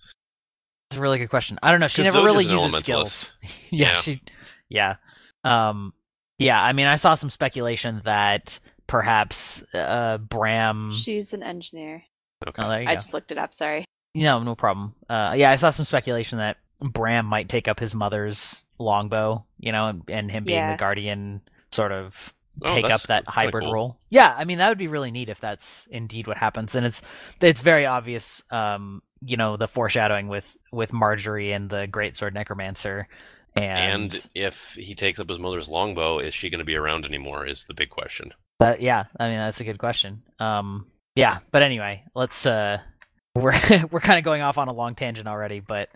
That's 0.90 0.98
a 1.00 1.02
really 1.02 1.18
good 1.18 1.30
question. 1.30 1.58
I 1.64 1.72
don't 1.72 1.80
know. 1.80 1.88
She 1.88 2.02
never 2.02 2.20
Zoja's 2.20 2.26
really 2.26 2.46
uses 2.46 2.80
skills. 2.80 3.34
yeah, 3.70 3.94
Yeah. 3.94 4.02
she. 4.02 4.22
Yeah. 4.70 4.96
Um. 5.44 5.94
Yeah. 6.40 6.62
I 6.62 6.74
mean, 6.74 6.88
I 6.88 6.96
saw 6.96 7.16
some 7.16 7.30
speculation 7.30 8.02
that 8.06 8.60
perhaps 8.88 9.64
uh 9.74 10.18
Bram. 10.18 10.92
She's 10.94 11.34
an 11.34 11.44
engineer. 11.44 12.04
Okay. 12.48 12.62
Oh, 12.64 12.70
there 12.70 12.82
you 12.82 12.88
I 12.90 12.94
go. 12.94 13.00
just 13.00 13.14
looked 13.14 13.32
it 13.32 13.38
up. 13.38 13.54
Sorry. 13.54 13.86
No, 14.16 14.44
no 14.44 14.54
problem. 14.56 14.94
Uh, 15.10 15.34
yeah, 15.36 15.50
I 15.50 15.56
saw 15.56 15.70
some 15.72 15.86
speculation 15.86 16.38
that 16.38 16.58
Bram 16.80 17.26
might 17.26 17.50
take 17.50 17.68
up 17.68 17.80
his 17.80 17.96
mother's 17.96 18.64
longbow. 18.78 19.46
You 19.60 19.72
know, 19.72 19.88
and, 19.88 20.04
and 20.08 20.30
him 20.32 20.44
being 20.44 20.58
Yeah. 20.58 20.72
the 20.74 20.78
guardian 20.78 21.42
sort 21.72 21.92
of 21.92 22.34
Oh, 22.62 22.76
take 22.76 22.86
up 22.92 23.02
that 23.04 23.24
hybrid 23.28 23.64
cool. 23.64 23.74
role. 23.74 24.00
Yeah, 24.12 24.32
I 24.38 24.46
mean 24.46 24.60
that 24.60 24.70
would 24.70 24.78
be 24.78 24.88
really 24.88 25.10
neat 25.10 25.28
if 25.30 25.40
that's 25.40 25.88
indeed 25.90 26.28
what 26.28 26.38
happens, 26.38 26.76
and 26.76 26.86
it's 26.86 27.02
it's 27.42 27.62
very 27.62 27.88
obvious. 27.88 28.44
Um, 28.52 29.02
you 29.26 29.38
know, 29.38 29.58
the 29.58 29.68
foreshadowing 29.68 30.28
with 30.28 30.56
with 30.72 30.94
Marjorie 30.94 31.52
and 31.52 31.68
the 31.72 31.88
Great 31.88 32.16
Sword 32.16 32.36
Necromancer, 32.36 33.08
and, 33.56 34.14
And 34.14 34.30
if 34.34 34.74
he 34.76 34.96
takes 34.96 35.20
up 35.20 35.30
his 35.30 35.40
mother's 35.40 35.70
longbow, 35.70 36.20
is 36.20 36.34
she 36.34 36.50
going 36.50 36.60
to 36.60 36.66
be 36.66 36.76
around 36.76 37.06
anymore? 37.06 37.46
Is 37.48 37.66
the 37.66 37.74
big 37.74 37.90
question. 37.90 38.34
but 38.60 38.82
yeah, 38.82 39.06
I 39.20 39.30
mean 39.30 39.38
that's 39.38 39.62
a 39.62 39.64
good 39.64 39.78
question. 39.80 40.24
Um, 40.40 40.88
yeah, 41.16 41.40
but 41.52 41.62
anyway, 41.62 42.04
let's 42.16 42.46
uh, 42.46 42.80
we're 43.36 43.60
we're 43.92 44.00
kind 44.00 44.18
of 44.18 44.26
going 44.26 44.42
off 44.42 44.58
on 44.58 44.68
a 44.68 44.74
long 44.74 44.96
tangent 44.96 45.28
already, 45.28 45.60
but 45.60 45.90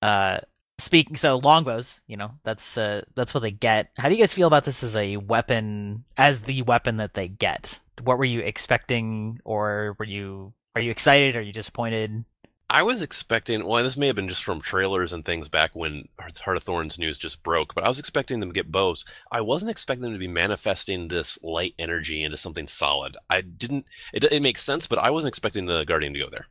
uh. 0.00 0.38
Speaking 0.78 1.16
so 1.16 1.36
longbows, 1.36 2.00
you 2.08 2.16
know 2.16 2.32
that's 2.42 2.76
uh, 2.76 3.02
that's 3.14 3.34
what 3.34 3.40
they 3.40 3.52
get. 3.52 3.90
How 3.96 4.08
do 4.08 4.16
you 4.16 4.20
guys 4.20 4.32
feel 4.32 4.48
about 4.48 4.64
this 4.64 4.82
as 4.82 4.96
a 4.96 5.16
weapon, 5.16 6.04
as 6.16 6.40
the 6.40 6.62
weapon 6.62 6.96
that 6.96 7.14
they 7.14 7.28
get? 7.28 7.78
What 8.02 8.18
were 8.18 8.24
you 8.24 8.40
expecting, 8.40 9.38
or 9.44 9.94
were 9.98 10.06
you 10.06 10.54
are 10.74 10.82
you 10.82 10.90
excited? 10.90 11.36
Are 11.36 11.42
you 11.42 11.52
disappointed? 11.52 12.24
I 12.72 12.82
was 12.82 13.02
expecting, 13.02 13.66
well, 13.66 13.84
this 13.84 13.98
may 13.98 14.06
have 14.06 14.16
been 14.16 14.30
just 14.30 14.44
from 14.44 14.62
trailers 14.62 15.12
and 15.12 15.22
things 15.22 15.46
back 15.46 15.72
when 15.74 16.08
Heart 16.18 16.56
of 16.56 16.62
Thorns 16.62 16.98
news 16.98 17.18
just 17.18 17.42
broke, 17.42 17.74
but 17.74 17.84
I 17.84 17.88
was 17.88 17.98
expecting 17.98 18.40
them 18.40 18.48
to 18.48 18.54
get 18.54 18.72
bows. 18.72 19.04
I 19.30 19.42
wasn't 19.42 19.70
expecting 19.70 20.04
them 20.04 20.14
to 20.14 20.18
be 20.18 20.26
manifesting 20.26 21.08
this 21.08 21.38
light 21.42 21.74
energy 21.78 22.24
into 22.24 22.38
something 22.38 22.66
solid. 22.66 23.18
I 23.28 23.42
didn't, 23.42 23.84
it, 24.14 24.24
it 24.24 24.40
makes 24.40 24.64
sense, 24.64 24.86
but 24.86 24.98
I 24.98 25.10
wasn't 25.10 25.28
expecting 25.28 25.66
the 25.66 25.84
Guardian 25.84 26.14
to 26.14 26.18
go 26.18 26.30
there. 26.30 26.46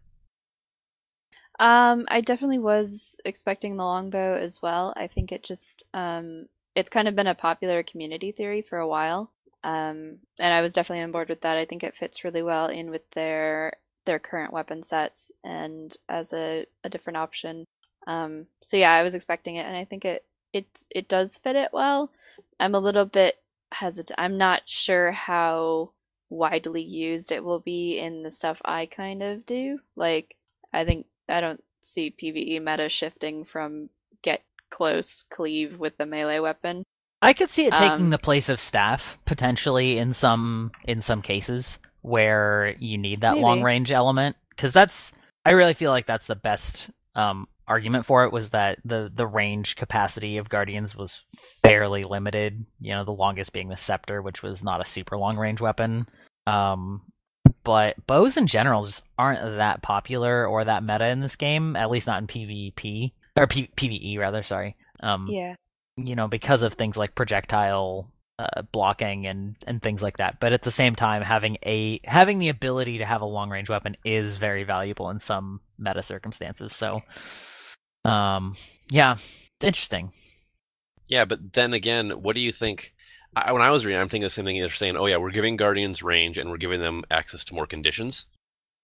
Um, 1.59 2.05
I 2.07 2.21
definitely 2.21 2.59
was 2.59 3.19
expecting 3.25 3.77
the 3.77 3.83
longbow 3.83 4.35
as 4.35 4.61
well. 4.61 4.93
I 4.95 5.07
think 5.07 5.31
it 5.31 5.43
just, 5.43 5.85
um, 5.95 6.45
it's 6.75 6.91
kind 6.91 7.07
of 7.07 7.15
been 7.15 7.25
a 7.25 7.33
popular 7.33 7.81
community 7.81 8.31
theory 8.31 8.61
for 8.61 8.77
a 8.77 8.87
while. 8.87 9.31
Um, 9.63 10.19
and 10.37 10.53
I 10.53 10.61
was 10.61 10.71
definitely 10.71 11.03
on 11.03 11.11
board 11.11 11.29
with 11.29 11.41
that. 11.41 11.57
I 11.57 11.65
think 11.65 11.83
it 11.83 11.95
fits 11.95 12.23
really 12.23 12.43
well 12.43 12.67
in 12.67 12.91
with 12.91 13.09
their 13.11 13.73
their 14.05 14.19
current 14.19 14.53
weapon 14.53 14.83
sets 14.83 15.31
and 15.43 15.95
as 16.09 16.33
a, 16.33 16.65
a 16.83 16.89
different 16.89 17.17
option. 17.17 17.65
Um, 18.07 18.47
so 18.61 18.77
yeah, 18.77 18.93
I 18.93 19.03
was 19.03 19.15
expecting 19.15 19.55
it, 19.57 19.65
and 19.65 19.75
I 19.75 19.85
think 19.85 20.05
it 20.05 20.25
it 20.53 20.83
it 20.89 21.07
does 21.07 21.37
fit 21.37 21.55
it 21.55 21.69
well. 21.71 22.11
I'm 22.59 22.75
a 22.75 22.79
little 22.79 23.05
bit 23.05 23.35
hesitant. 23.71 24.19
I'm 24.19 24.37
not 24.37 24.63
sure 24.65 25.11
how 25.11 25.91
widely 26.29 26.81
used 26.81 27.31
it 27.31 27.43
will 27.43 27.59
be 27.59 27.99
in 27.99 28.23
the 28.23 28.31
stuff 28.31 28.61
I 28.65 28.85
kind 28.85 29.21
of 29.21 29.45
do. 29.45 29.79
Like, 29.95 30.35
I 30.73 30.85
think 30.85 31.05
I 31.29 31.41
don't 31.41 31.63
see 31.81 32.11
PVE 32.11 32.63
meta 32.63 32.89
shifting 32.89 33.45
from 33.45 33.89
get 34.21 34.43
close 34.69 35.23
cleave 35.23 35.77
with 35.77 35.97
the 35.97 36.05
melee 36.05 36.39
weapon. 36.39 36.83
I 37.21 37.33
could 37.33 37.51
see 37.51 37.65
it 37.67 37.73
taking 37.73 38.05
Um, 38.05 38.09
the 38.09 38.17
place 38.17 38.49
of 38.49 38.59
staff 38.59 39.17
potentially 39.25 39.97
in 39.97 40.13
some 40.13 40.71
in 40.85 41.01
some 41.01 41.21
cases 41.21 41.77
where 42.01 42.75
you 42.79 42.97
need 42.97 43.21
that 43.21 43.33
Maybe. 43.33 43.43
long 43.43 43.61
range 43.61 43.91
element 43.91 44.35
because 44.49 44.73
that's 44.73 45.11
I 45.45 45.51
really 45.51 45.73
feel 45.73 45.91
like 45.91 46.05
that's 46.05 46.27
the 46.27 46.35
best 46.35 46.89
um, 47.15 47.47
argument 47.67 48.05
for 48.05 48.23
it 48.25 48.31
was 48.31 48.51
that 48.51 48.79
the 48.85 49.11
the 49.13 49.25
range 49.27 49.75
capacity 49.75 50.37
of 50.37 50.49
guardians 50.49 50.95
was 50.95 51.21
fairly 51.65 52.03
limited. 52.03 52.65
You 52.79 52.93
know, 52.93 53.03
the 53.05 53.11
longest 53.11 53.53
being 53.53 53.69
the 53.69 53.77
scepter, 53.77 54.21
which 54.21 54.43
was 54.43 54.63
not 54.63 54.81
a 54.81 54.85
super 54.85 55.17
long 55.17 55.37
range 55.37 55.61
weapon. 55.61 56.07
Um, 56.47 57.01
but 57.63 57.95
bows 58.07 58.37
in 58.37 58.47
general 58.47 58.85
just 58.85 59.03
aren't 59.17 59.57
that 59.57 59.81
popular 59.83 60.45
or 60.47 60.63
that 60.65 60.83
meta 60.83 61.07
in 61.07 61.19
this 61.19 61.35
game, 61.35 61.75
at 61.75 61.91
least 61.91 62.07
not 62.07 62.21
in 62.21 62.27
PvP 62.27 63.11
or 63.37 63.47
P- 63.47 63.69
PvE 63.75 64.17
rather. 64.19 64.41
Sorry. 64.43 64.75
Um, 65.01 65.27
Yeah. 65.29 65.55
you 65.97 66.15
know, 66.15 66.27
because 66.27 66.61
of 66.63 66.73
things 66.73 66.97
like 66.97 67.13
projectile 67.15 68.11
uh, 68.39 68.61
blocking 68.71 69.27
and 69.27 69.55
and 69.67 69.81
things 69.81 70.01
like 70.01 70.17
that. 70.17 70.39
But 70.39 70.53
at 70.53 70.63
the 70.63 70.71
same 70.71 70.95
time, 70.95 71.21
having 71.21 71.57
a 71.65 71.99
having 72.03 72.39
the 72.39 72.49
ability 72.49 72.97
to 72.99 73.05
have 73.05 73.21
a 73.21 73.25
long 73.25 73.49
range 73.49 73.69
weapon 73.69 73.97
is 74.03 74.37
very 74.37 74.63
valuable 74.63 75.09
in 75.09 75.19
some 75.19 75.61
meta 75.77 76.01
circumstances. 76.01 76.75
So, 76.75 77.01
um, 78.05 78.55
yeah, 78.89 79.17
it's 79.57 79.65
interesting. 79.65 80.11
Yeah, 81.07 81.25
but 81.25 81.53
then 81.53 81.73
again, 81.73 82.11
what 82.21 82.35
do 82.35 82.41
you 82.41 82.51
think? 82.51 82.93
I, 83.35 83.51
when 83.53 83.61
I 83.61 83.69
was 83.69 83.85
reading, 83.85 84.01
I'm 84.01 84.09
thinking 84.09 84.25
the 84.25 84.29
same 84.29 84.45
thing. 84.45 84.59
They're 84.59 84.71
saying, 84.71 84.97
"Oh 84.97 85.05
yeah, 85.05 85.17
we're 85.17 85.31
giving 85.31 85.55
Guardians 85.55 86.01
range 86.01 86.37
and 86.37 86.49
we're 86.49 86.57
giving 86.57 86.81
them 86.81 87.03
access 87.11 87.45
to 87.45 87.53
more 87.53 87.67
conditions." 87.67 88.25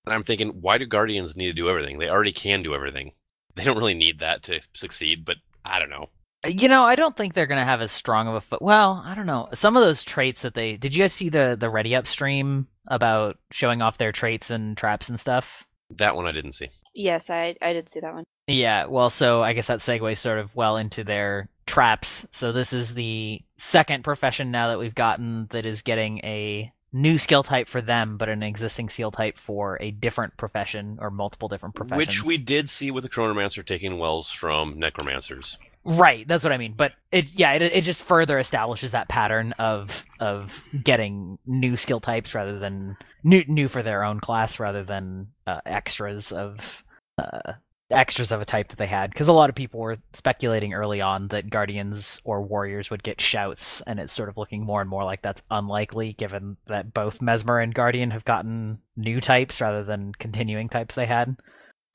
And 0.07 0.13
I'm 0.13 0.23
thinking, 0.23 0.61
why 0.61 0.77
do 0.77 0.85
Guardians 0.85 1.35
need 1.35 1.47
to 1.47 1.53
do 1.53 1.69
everything? 1.69 1.99
They 1.99 2.07
already 2.07 2.31
can 2.31 2.63
do 2.63 2.73
everything. 2.73 3.11
They 3.55 3.63
don't 3.65 3.77
really 3.77 3.93
need 3.93 4.19
that 4.19 4.43
to 4.43 4.61
succeed. 4.73 5.25
But 5.25 5.37
I 5.65 5.79
don't 5.79 5.89
know. 5.89 6.09
You 6.47 6.67
know, 6.69 6.83
I 6.83 6.95
don't 6.95 7.15
think 7.15 7.33
they're 7.33 7.45
gonna 7.45 7.65
have 7.65 7.81
as 7.81 7.91
strong 7.91 8.27
of 8.27 8.35
a 8.35 8.41
foot. 8.41 8.61
Well, 8.61 9.03
I 9.05 9.13
don't 9.15 9.25
know. 9.25 9.49
Some 9.53 9.75
of 9.75 9.83
those 9.83 10.03
traits 10.03 10.41
that 10.41 10.53
they 10.53 10.77
did. 10.77 10.95
You 10.95 11.03
guys 11.03 11.13
see 11.13 11.29
the 11.29 11.57
the 11.59 11.69
Ready 11.69 11.95
Up 11.95 12.07
stream 12.07 12.67
about 12.87 13.37
showing 13.51 13.81
off 13.81 13.97
their 13.97 14.11
traits 14.11 14.49
and 14.49 14.77
traps 14.77 15.09
and 15.09 15.19
stuff? 15.19 15.65
That 15.97 16.15
one 16.15 16.25
I 16.25 16.31
didn't 16.31 16.53
see. 16.53 16.69
Yes, 16.95 17.29
I 17.29 17.55
I 17.61 17.73
did 17.73 17.89
see 17.89 17.99
that 17.99 18.13
one. 18.13 18.23
Yeah, 18.47 18.85
well, 18.85 19.09
so 19.09 19.43
I 19.43 19.53
guess 19.53 19.67
that 19.67 19.79
segues 19.79 20.17
sort 20.17 20.39
of 20.39 20.55
well 20.55 20.77
into 20.77 21.03
their 21.03 21.49
traps. 21.65 22.25
So 22.31 22.53
this 22.53 22.71
is 22.71 22.93
the 22.93 23.41
second 23.57 24.03
profession 24.03 24.51
now 24.51 24.69
that 24.69 24.79
we've 24.79 24.95
gotten 24.95 25.47
that 25.51 25.65
is 25.65 25.81
getting 25.81 26.19
a 26.19 26.71
new 26.93 27.17
skill 27.17 27.43
type 27.43 27.67
for 27.67 27.81
them, 27.81 28.17
but 28.17 28.29
an 28.29 28.41
existing 28.41 28.87
skill 28.89 29.11
type 29.11 29.37
for 29.37 29.77
a 29.81 29.91
different 29.91 30.37
profession 30.37 30.97
or 31.01 31.11
multiple 31.11 31.49
different 31.49 31.75
professions. 31.75 32.07
Which 32.07 32.23
we 32.23 32.37
did 32.37 32.69
see 32.69 32.89
with 32.89 33.03
the 33.03 33.09
Chronomancer 33.09 33.65
taking 33.65 33.99
wells 33.99 34.31
from 34.31 34.79
Necromancers. 34.79 35.57
Right, 35.89 36.27
that's 36.27 36.43
what 36.43 36.51
I 36.51 36.57
mean. 36.57 36.73
But 36.75 36.91
it 37.13 37.33
yeah, 37.33 37.53
it 37.53 37.61
it 37.61 37.83
just 37.85 38.03
further 38.03 38.37
establishes 38.39 38.91
that 38.91 39.07
pattern 39.07 39.53
of 39.53 40.03
of 40.19 40.61
getting 40.83 41.39
new 41.45 41.77
skill 41.77 42.01
types 42.01 42.35
rather 42.35 42.59
than 42.59 42.97
new 43.23 43.45
new 43.47 43.69
for 43.69 43.81
their 43.81 44.03
own 44.03 44.19
class 44.19 44.59
rather 44.59 44.83
than 44.83 45.27
uh, 45.47 45.61
extras 45.65 46.33
of 46.33 46.83
uh, 47.17 47.53
extras 47.89 48.33
of 48.33 48.41
a 48.41 48.45
type 48.45 48.67
that 48.67 48.77
they 48.77 48.85
had 48.85 49.11
because 49.11 49.29
a 49.29 49.33
lot 49.33 49.49
of 49.49 49.55
people 49.55 49.79
were 49.79 49.97
speculating 50.11 50.73
early 50.73 50.99
on 50.99 51.29
that 51.29 51.49
guardians 51.49 52.19
or 52.25 52.41
warriors 52.41 52.89
would 52.89 53.01
get 53.01 53.21
shouts 53.21 53.79
and 53.87 53.97
it's 53.97 54.11
sort 54.11 54.27
of 54.27 54.35
looking 54.35 54.65
more 54.65 54.81
and 54.81 54.89
more 54.89 55.05
like 55.05 55.21
that's 55.21 55.41
unlikely 55.51 56.11
given 56.11 56.57
that 56.67 56.93
both 56.93 57.21
mesmer 57.21 57.61
and 57.61 57.73
guardian 57.73 58.11
have 58.11 58.25
gotten 58.25 58.77
new 58.97 59.21
types 59.21 59.61
rather 59.61 59.85
than 59.85 60.11
continuing 60.19 60.67
types 60.67 60.95
they 60.95 61.05
had 61.05 61.37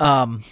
um 0.01 0.43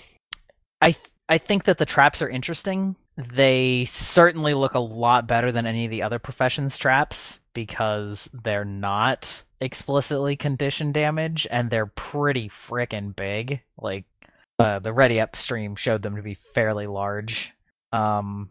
i 0.82 0.92
th- 0.92 1.08
i 1.30 1.38
think 1.38 1.64
that 1.64 1.78
the 1.78 1.86
traps 1.86 2.20
are 2.20 2.28
interesting 2.28 2.94
they 3.28 3.84
certainly 3.86 4.54
look 4.54 4.74
a 4.74 4.80
lot 4.80 5.26
better 5.26 5.52
than 5.52 5.66
any 5.66 5.84
of 5.84 5.90
the 5.90 6.02
other 6.02 6.18
professions 6.18 6.78
traps 6.78 7.38
because 7.52 8.30
they're 8.32 8.64
not 8.64 9.42
explicitly 9.60 10.36
condition 10.36 10.92
damage 10.92 11.46
and 11.50 11.70
they're 11.70 11.86
pretty 11.86 12.48
freaking 12.48 13.14
big. 13.14 13.60
Like 13.78 14.04
uh, 14.58 14.78
the 14.78 14.92
ready 14.92 15.20
up 15.20 15.36
stream 15.36 15.76
showed 15.76 16.02
them 16.02 16.16
to 16.16 16.22
be 16.22 16.34
fairly 16.34 16.86
large. 16.86 17.52
Um 17.92 18.50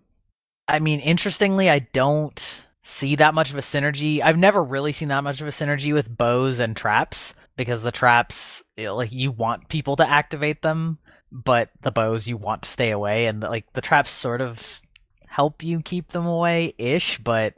i 0.68 0.78
mean 0.78 1.00
interestingly 1.00 1.68
i 1.68 1.80
don't 1.80 2.62
see 2.90 3.16
that 3.16 3.34
much 3.34 3.52
of 3.52 3.58
a 3.58 3.62
synergy. 3.62 4.22
I've 4.22 4.38
never 4.38 4.64
really 4.64 4.92
seen 4.92 5.10
that 5.10 5.24
much 5.24 5.42
of 5.42 5.48
a 5.48 5.52
synergy 5.52 5.94
with 5.94 6.16
bows 6.18 6.60
and 6.60 6.76
traps 6.76 7.34
because 7.56 7.82
the 7.82 7.92
traps 7.92 8.64
like 8.78 9.12
you 9.12 9.32
want 9.32 9.70
people 9.70 9.96
to 9.98 10.10
activate 10.10 10.62
them 10.62 10.98
but 11.32 11.70
the 11.82 11.92
bows 11.92 12.28
you 12.28 12.38
want 12.38 12.64
to 12.64 12.70
stay 12.70 12.92
away 12.92 13.26
and 13.28 13.42
like 13.42 13.66
the 13.74 13.82
traps 13.82 14.12
sort 14.12 14.42
of 14.42 14.82
help 15.28 15.64
you 15.64 15.82
keep 15.82 16.10
them 16.10 16.26
away 16.26 16.74
ish 16.78 17.20
but 17.20 17.54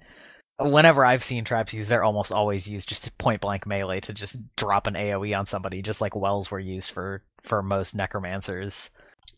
whenever 0.60 1.04
i've 1.06 1.24
seen 1.24 1.44
traps 1.44 1.74
used 1.74 1.90
they're 1.90 2.04
almost 2.04 2.32
always 2.32 2.68
used 2.68 2.88
just 2.90 3.18
point 3.18 3.42
blank 3.42 3.66
melee 3.66 4.00
to 4.00 4.14
just 4.14 4.38
drop 4.58 4.88
an 4.88 4.94
aoe 4.94 5.38
on 5.38 5.46
somebody 5.46 5.82
just 5.82 6.02
like 6.02 6.16
wells 6.16 6.52
were 6.52 6.60
used 6.60 6.92
for 6.92 7.24
for 7.44 7.64
most 7.64 7.96
necromancers 7.96 8.90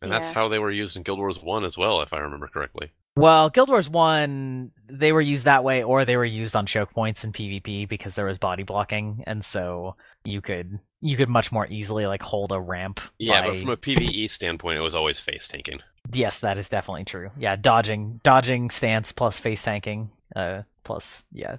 And 0.01 0.11
that's 0.11 0.27
Yeah. 0.27 0.33
how 0.33 0.49
they 0.49 0.59
were 0.59 0.71
used 0.71 0.97
in 0.97 1.03
Guild 1.03 1.19
Wars 1.19 1.39
1 1.41 1.63
as 1.63 1.77
well, 1.77 2.01
if 2.01 2.11
I 2.11 2.17
remember 2.17 2.47
correctly. 2.47 2.91
well 3.15 3.49
guild 3.49 3.69
wars 3.69 3.89
1 3.89 4.71
they 4.89 5.11
were 5.11 5.21
used 5.21 5.45
that 5.45 5.63
way 5.63 5.83
or 5.83 6.03
they 6.03 6.17
were 6.17 6.25
used 6.25 6.55
on 6.55 6.65
choke 6.65 6.91
points 6.91 7.23
in 7.23 7.31
pvp 7.31 7.87
because 7.87 8.15
there 8.15 8.25
was 8.25 8.37
body 8.37 8.63
blocking 8.63 9.23
and 9.27 9.45
so 9.45 9.95
you 10.25 10.41
could 10.41 10.79
you 11.03 11.17
could 11.17 11.29
much 11.29 11.51
more 11.51 11.67
easily 11.69 12.05
like 12.07 12.21
hold 12.21 12.51
a 12.51 12.59
ramp 12.59 12.99
Yeah, 13.19 13.41
by- 13.41 13.47
but 13.49 13.59
from 13.59 13.69
a 13.69 13.77
PvE 13.77 14.29
standpoint, 14.29 14.77
it 14.77 14.81
was 14.81 14.95
always 14.95 15.19
face 15.19 15.47
tanking. 15.47 15.81
Yes, 16.11 16.39
that 16.39 16.57
is 16.57 16.69
definitely 16.69 17.05
true. 17.05 17.29
Yeah, 17.37 17.55
dodging, 17.55 18.19
dodging 18.23 18.69
stance 18.69 19.11
plus 19.11 19.39
face 19.39 19.63
tanking, 19.63 20.11
uh, 20.35 20.63
plus 20.83 21.25
yeah. 21.31 21.57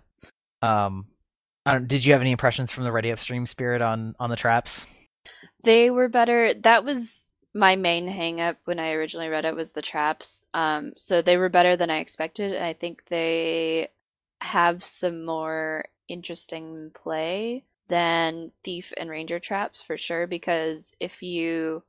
Um, 0.63 1.07
I 1.67 1.73
don't, 1.73 1.89
did 1.89 2.05
you 2.05 2.13
have 2.13 2.21
any 2.23 2.33
impressions 2.33 2.71
from 2.71 2.85
the 2.85 2.93
Ready 2.93 3.13
Up 3.13 3.19
Stream 3.19 3.47
Spirit 3.47 3.81
on 3.83 4.15
on 4.19 4.31
the 4.31 4.37
traps? 4.37 4.87
They 5.63 5.91
were 5.91 6.09
better. 6.09 6.53
That 6.55 6.85
was 6.85 7.31
my 7.55 7.77
main 7.77 8.09
hang 8.09 8.41
up 8.41 8.57
when 8.65 8.79
I 8.79 8.93
originally 8.93 9.29
read 9.29 9.45
it 9.45 9.55
was 9.57 9.73
the 9.73 9.83
traps. 9.83 10.45
Um, 10.53 10.93
so 10.97 11.23
they 11.23 11.37
were 11.37 11.49
better 11.49 11.77
than 11.77 11.91
I 11.91 11.99
expected. 11.99 12.53
and 12.53 12.65
I 12.65 12.73
think 12.73 13.05
they 13.09 13.89
have 14.41 14.85
some 14.85 15.25
more 15.25 15.87
interesting 16.09 16.91
play 16.95 17.65
than 17.89 18.51
thief 18.63 18.93
and 18.97 19.11
ranger 19.11 19.39
traps 19.39 19.83
for 19.83 19.97
sure 19.97 20.27
because 20.27 20.95
if 21.01 21.23
you 21.23 21.83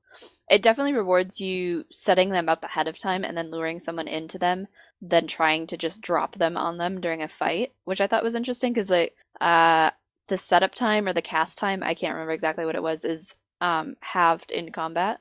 it 0.49 0.61
definitely 0.61 0.93
rewards 0.93 1.41
you 1.41 1.85
setting 1.91 2.29
them 2.29 2.47
up 2.49 2.63
ahead 2.63 2.87
of 2.87 2.97
time 2.97 3.23
and 3.23 3.37
then 3.37 3.51
luring 3.51 3.79
someone 3.79 4.07
into 4.07 4.37
them 4.37 4.67
than 5.01 5.27
trying 5.27 5.67
to 5.67 5.77
just 5.77 6.01
drop 6.01 6.35
them 6.37 6.55
on 6.57 6.77
them 6.77 6.99
during 7.01 7.21
a 7.21 7.27
fight 7.27 7.73
which 7.85 8.01
i 8.01 8.07
thought 8.07 8.23
was 8.23 8.35
interesting 8.35 8.71
because 8.73 8.89
like 8.89 9.15
uh 9.41 9.89
the 10.27 10.37
setup 10.37 10.73
time 10.73 11.07
or 11.07 11.13
the 11.13 11.21
cast 11.21 11.57
time 11.57 11.83
i 11.83 11.93
can't 11.93 12.13
remember 12.13 12.31
exactly 12.33 12.65
what 12.65 12.75
it 12.75 12.83
was 12.83 13.03
is 13.05 13.35
um 13.61 13.95
halved 14.01 14.51
in 14.51 14.71
combat 14.71 15.19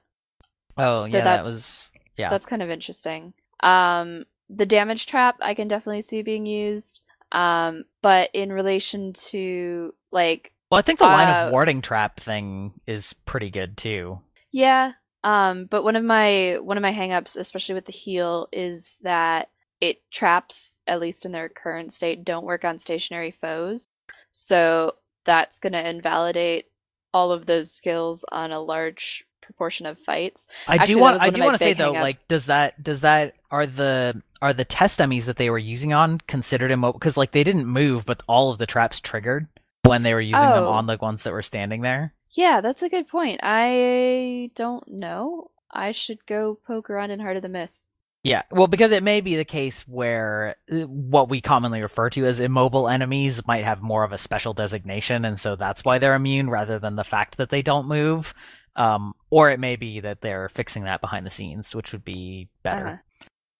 Oh 0.76 0.98
So 1.06 1.18
yeah, 1.18 1.24
that 1.24 1.36
that's- 1.36 1.44
was 1.46 1.92
yeah. 2.16 2.30
that's 2.30 2.46
kind 2.46 2.62
of 2.62 2.70
interesting. 2.70 3.32
Um, 3.60 4.24
the 4.50 4.66
damage 4.66 5.06
trap 5.06 5.36
I 5.40 5.54
can 5.54 5.68
definitely 5.68 6.02
see 6.02 6.22
being 6.22 6.46
used. 6.46 7.00
Um, 7.32 7.84
but 8.02 8.30
in 8.32 8.52
relation 8.52 9.12
to 9.30 9.94
like, 10.12 10.52
well, 10.70 10.78
I 10.78 10.82
think 10.82 10.98
the 10.98 11.04
line 11.06 11.28
uh, 11.28 11.46
of 11.46 11.52
warding 11.52 11.82
trap 11.82 12.20
thing 12.20 12.72
is 12.86 13.12
pretty 13.12 13.50
good 13.50 13.76
too. 13.76 14.20
yeah. 14.52 14.92
Um, 15.22 15.64
but 15.64 15.84
one 15.84 15.96
of 15.96 16.04
my 16.04 16.58
one 16.60 16.76
of 16.76 16.82
my 16.82 16.92
hangups, 16.92 17.34
especially 17.36 17.74
with 17.74 17.86
the 17.86 17.92
heal, 17.92 18.46
is 18.52 18.98
that 19.02 19.48
it 19.80 20.02
traps, 20.10 20.78
at 20.86 21.00
least 21.00 21.24
in 21.24 21.32
their 21.32 21.48
current 21.48 21.92
state, 21.92 22.24
don't 22.24 22.44
work 22.44 22.62
on 22.64 22.78
stationary 22.78 23.30
foes. 23.30 23.86
So 24.32 24.96
that's 25.24 25.58
gonna 25.58 25.80
invalidate 25.82 26.66
all 27.14 27.32
of 27.32 27.46
those 27.46 27.72
skills 27.72 28.24
on 28.32 28.52
a 28.52 28.60
large 28.60 29.24
proportion 29.40 29.86
of 29.86 29.98
fights. 29.98 30.46
I 30.68 30.76
Actually, 30.76 30.94
do 30.96 31.00
want 31.00 31.22
I 31.22 31.30
do 31.30 31.42
want 31.42 31.54
to 31.54 31.58
say 31.58 31.72
though, 31.72 31.94
hang-ups. 31.94 32.02
like 32.02 32.28
does 32.28 32.46
that 32.46 32.82
does 32.82 33.00
that 33.02 33.34
are 33.50 33.64
the 33.66 34.20
are 34.42 34.52
the 34.52 34.64
test 34.64 34.98
dummies 34.98 35.24
that 35.26 35.36
they 35.38 35.48
were 35.48 35.58
using 35.58 35.94
on 35.94 36.18
considered 36.26 36.70
immobile? 36.70 36.98
Because 36.98 37.16
like 37.16 37.32
they 37.32 37.44
didn't 37.44 37.66
move, 37.66 38.04
but 38.04 38.22
all 38.28 38.50
of 38.50 38.58
the 38.58 38.66
traps 38.66 39.00
triggered 39.00 39.46
when 39.84 40.02
they 40.02 40.14
were 40.14 40.20
using 40.20 40.48
them 40.48 40.64
Oh. 40.64 40.70
on 40.70 40.86
the 40.86 40.96
ones 41.00 41.22
that 41.22 41.32
were 41.32 41.42
standing 41.42 41.82
there. 41.82 42.14
Yeah, 42.30 42.60
that's 42.60 42.82
a 42.82 42.88
good 42.88 43.06
point. 43.06 43.40
I 43.42 44.50
don't 44.54 44.86
know. 44.88 45.50
I 45.70 45.92
should 45.92 46.24
go 46.26 46.58
poke 46.66 46.90
around 46.90 47.10
in 47.10 47.20
Heart 47.20 47.36
of 47.36 47.42
the 47.42 47.48
Mists. 47.48 48.00
Yeah, 48.22 48.42
well, 48.50 48.68
because 48.68 48.90
it 48.90 49.02
may 49.02 49.20
be 49.20 49.36
the 49.36 49.44
case 49.44 49.82
where 49.86 50.56
uh, 50.72 50.86
what 50.86 51.28
we 51.28 51.42
commonly 51.42 51.82
refer 51.82 52.08
to 52.10 52.24
as 52.24 52.40
immobile 52.40 52.88
enemies 52.88 53.46
might 53.46 53.64
have 53.64 53.82
more 53.82 54.02
of 54.02 54.12
a 54.12 54.18
special 54.18 54.54
designation, 54.54 55.26
and 55.26 55.38
so 55.38 55.56
that's 55.56 55.84
why 55.84 55.98
they're 55.98 56.14
immune 56.14 56.48
rather 56.48 56.78
than 56.78 56.96
the 56.96 57.04
fact 57.04 57.36
that 57.36 57.50
they 57.50 57.60
don't 57.60 57.86
move. 57.86 58.32
Um, 58.76 59.12
or 59.30 59.50
it 59.50 59.60
may 59.60 59.76
be 59.76 60.00
that 60.00 60.20
they're 60.22 60.48
fixing 60.48 60.84
that 60.84 61.00
behind 61.02 61.26
the 61.26 61.30
scenes, 61.30 61.74
which 61.74 61.92
would 61.92 62.04
be 62.04 62.48
better. 62.62 62.86
Uh-huh. 62.86 62.96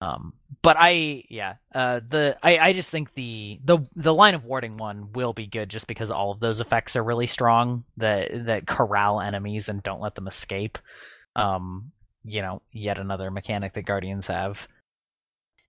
Um, 0.04 0.34
but 0.62 0.76
I, 0.78 1.24
yeah, 1.30 1.54
uh, 1.74 2.00
the 2.06 2.36
I, 2.42 2.58
I 2.58 2.72
just 2.72 2.90
think 2.90 3.14
the 3.14 3.58
the 3.64 3.78
the 3.96 4.12
line 4.12 4.34
of 4.34 4.44
warding 4.44 4.76
one 4.76 5.12
will 5.12 5.32
be 5.32 5.46
good 5.46 5.70
just 5.70 5.86
because 5.86 6.10
all 6.10 6.30
of 6.30 6.40
those 6.40 6.60
effects 6.60 6.94
are 6.96 7.02
really 7.02 7.26
strong 7.26 7.84
that 7.96 8.46
that 8.46 8.66
corral 8.66 9.20
enemies 9.20 9.68
and 9.68 9.82
don't 9.82 10.00
let 10.00 10.14
them 10.14 10.28
escape. 10.28 10.78
Um, 11.36 11.92
you 12.24 12.42
know, 12.42 12.60
yet 12.72 12.98
another 12.98 13.30
mechanic 13.30 13.72
that 13.74 13.82
guardians 13.82 14.26
have. 14.26 14.68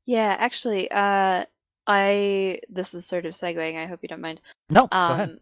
Yeah, 0.06 0.36
actually, 0.38 0.92
uh, 0.92 1.46
I 1.88 2.60
this 2.70 2.94
is 2.94 3.06
sort 3.06 3.26
of 3.26 3.34
segueing. 3.34 3.82
I 3.82 3.86
hope 3.86 4.00
you 4.02 4.10
don't 4.10 4.22
mind. 4.22 4.42
No, 4.70 4.88
go 4.88 4.98
ahead. 4.98 5.40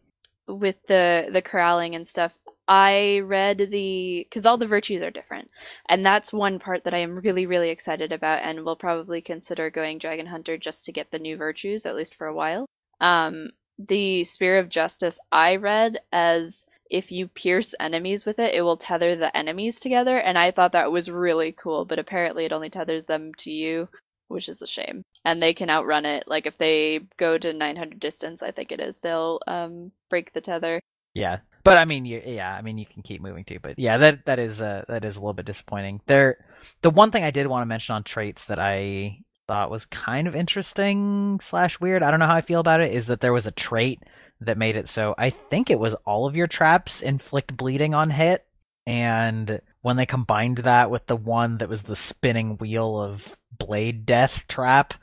Um, 0.47 0.57
with 0.59 0.75
the 0.87 1.29
the 1.31 1.41
corralling 1.41 1.95
and 1.95 2.07
stuff, 2.07 2.33
I 2.67 3.19
read 3.19 3.57
the 3.71 4.25
because 4.29 4.45
all 4.45 4.57
the 4.57 4.67
virtues 4.67 5.01
are 5.01 5.11
different, 5.11 5.49
and 5.89 6.05
that's 6.05 6.31
one 6.31 6.59
part 6.59 6.83
that 6.83 6.93
I 6.93 6.99
am 6.99 7.19
really 7.19 7.45
really 7.45 7.69
excited 7.69 8.11
about, 8.11 8.43
and 8.43 8.63
will 8.63 8.75
probably 8.75 9.21
consider 9.21 9.69
going 9.69 9.97
Dragon 9.97 10.27
Hunter 10.27 10.57
just 10.57 10.85
to 10.85 10.91
get 10.91 11.11
the 11.11 11.19
new 11.19 11.37
virtues 11.37 11.85
at 11.85 11.95
least 11.95 12.15
for 12.15 12.27
a 12.27 12.33
while. 12.33 12.65
Um, 13.01 13.49
the 13.77 14.23
Spear 14.23 14.59
of 14.59 14.69
Justice 14.69 15.19
I 15.31 15.55
read 15.55 15.99
as 16.11 16.65
if 16.89 17.11
you 17.11 17.27
pierce 17.27 17.73
enemies 17.79 18.25
with 18.25 18.39
it, 18.39 18.53
it 18.53 18.61
will 18.61 18.77
tether 18.77 19.15
the 19.15 19.35
enemies 19.35 19.79
together, 19.79 20.17
and 20.17 20.37
I 20.37 20.51
thought 20.51 20.73
that 20.73 20.91
was 20.91 21.09
really 21.09 21.51
cool. 21.51 21.85
But 21.85 21.99
apparently, 21.99 22.45
it 22.45 22.53
only 22.53 22.69
tethers 22.69 23.05
them 23.05 23.33
to 23.39 23.51
you, 23.51 23.89
which 24.27 24.47
is 24.47 24.61
a 24.61 24.67
shame. 24.67 25.03
And 25.25 25.41
they 25.41 25.53
can 25.53 25.69
outrun 25.69 26.05
it. 26.05 26.25
Like 26.27 26.45
if 26.45 26.57
they 26.57 27.01
go 27.17 27.37
to 27.37 27.53
900 27.53 27.99
distance, 27.99 28.43
I 28.43 28.51
think 28.51 28.71
it 28.71 28.79
is, 28.79 28.99
they'll 28.99 29.39
um 29.47 29.91
break 30.09 30.33
the 30.33 30.41
tether. 30.41 30.79
Yeah, 31.13 31.39
but 31.63 31.77
I 31.77 31.85
mean, 31.85 32.05
you, 32.05 32.21
yeah, 32.25 32.53
I 32.53 32.61
mean, 32.61 32.77
you 32.77 32.85
can 32.85 33.03
keep 33.03 33.21
moving 33.21 33.45
too. 33.45 33.59
But 33.61 33.79
yeah, 33.79 33.97
that 33.97 34.25
that 34.25 34.39
is 34.39 34.61
uh, 34.61 34.83
that 34.87 35.05
is 35.05 35.15
a 35.15 35.19
little 35.19 35.33
bit 35.33 35.45
disappointing. 35.45 36.01
There, 36.05 36.37
the 36.81 36.89
one 36.89 37.11
thing 37.11 37.23
I 37.23 37.31
did 37.31 37.47
want 37.47 37.61
to 37.61 37.67
mention 37.67 37.95
on 37.95 38.03
traits 38.03 38.45
that 38.45 38.59
I 38.59 39.19
thought 39.47 39.71
was 39.71 39.85
kind 39.85 40.27
of 40.27 40.35
interesting 40.35 41.39
slash 41.41 41.79
weird. 41.79 42.03
I 42.03 42.11
don't 42.11 42.19
know 42.19 42.27
how 42.27 42.35
I 42.35 42.41
feel 42.41 42.59
about 42.59 42.81
it. 42.81 42.93
Is 42.93 43.07
that 43.07 43.21
there 43.21 43.33
was 43.33 43.47
a 43.47 43.51
trait 43.51 44.01
that 44.41 44.57
made 44.57 44.75
it 44.75 44.89
so 44.89 45.15
I 45.17 45.29
think 45.29 45.69
it 45.69 45.79
was 45.79 45.93
all 46.05 46.25
of 46.25 46.35
your 46.35 46.47
traps 46.47 47.01
inflict 47.01 47.55
bleeding 47.55 47.93
on 47.93 48.09
hit, 48.09 48.45
and 48.85 49.61
when 49.81 49.95
they 49.97 50.05
combined 50.05 50.59
that 50.59 50.91
with 50.91 51.05
the 51.07 51.15
one 51.15 51.57
that 51.59 51.69
was 51.69 51.83
the 51.83 51.95
spinning 51.95 52.57
wheel 52.57 52.99
of 52.99 53.37
blade 53.57 54.05
death 54.05 54.47
trap, 54.47 54.93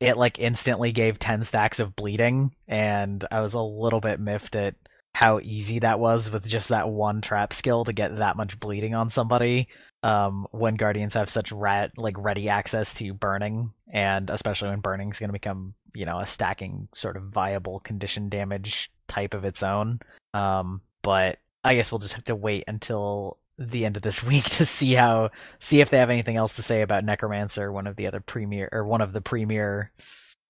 it 0.00 0.16
like 0.16 0.38
instantly 0.38 0.92
gave 0.92 1.18
10 1.18 1.44
stacks 1.44 1.78
of 1.78 1.94
bleeding 1.94 2.54
and 2.66 3.24
I 3.30 3.40
was 3.40 3.52
a 3.52 3.60
little 3.60 4.00
bit 4.00 4.18
miffed 4.18 4.56
at 4.56 4.74
how 5.14 5.40
easy 5.40 5.80
that 5.80 6.00
was 6.00 6.30
with 6.30 6.46
just 6.48 6.68
that 6.68 6.88
one 6.88 7.20
trap 7.20 7.52
skill 7.52 7.84
to 7.84 7.92
get 7.92 8.18
that 8.18 8.36
much 8.36 8.58
bleeding 8.60 8.94
on 8.94 9.10
somebody 9.10 9.68
um 10.02 10.46
when 10.50 10.76
guardians 10.76 11.14
have 11.14 11.28
such 11.28 11.52
rat 11.52 11.92
like 11.98 12.14
ready 12.16 12.48
access 12.48 12.94
to 12.94 13.12
burning 13.12 13.72
and 13.92 14.30
especially 14.30 14.68
when 14.68 14.80
burning 14.80 15.10
is 15.10 15.18
going 15.18 15.28
to 15.28 15.32
become 15.32 15.74
you 15.94 16.06
know 16.06 16.20
a 16.20 16.26
stacking 16.26 16.88
sort 16.94 17.16
of 17.16 17.24
viable 17.24 17.80
condition 17.80 18.28
damage 18.28 18.90
type 19.08 19.34
of 19.34 19.44
its 19.44 19.62
own. 19.62 20.00
Um 20.34 20.80
but 21.02 21.38
i 21.64 21.74
guess 21.74 21.90
we'll 21.90 21.98
just 21.98 22.14
have 22.14 22.24
to 22.24 22.36
wait 22.36 22.64
until 22.66 23.36
the 23.58 23.84
end 23.84 23.96
of 23.96 24.02
this 24.02 24.22
week 24.30 24.44
to 24.44 24.64
see 24.64 24.92
how 24.92 25.30
see 25.58 25.80
if 25.80 25.90
they 25.90 25.98
have 25.98 26.10
anything 26.10 26.36
else 26.36 26.56
to 26.56 26.62
say 26.62 26.82
about 26.82 27.04
necromancer 27.04 27.70
one 27.70 27.86
of 27.86 27.96
the 27.96 28.06
other 28.06 28.20
premier 28.20 28.68
or 28.72 28.84
one 28.84 29.00
of 29.00 29.12
the 29.12 29.20
premier 29.20 29.90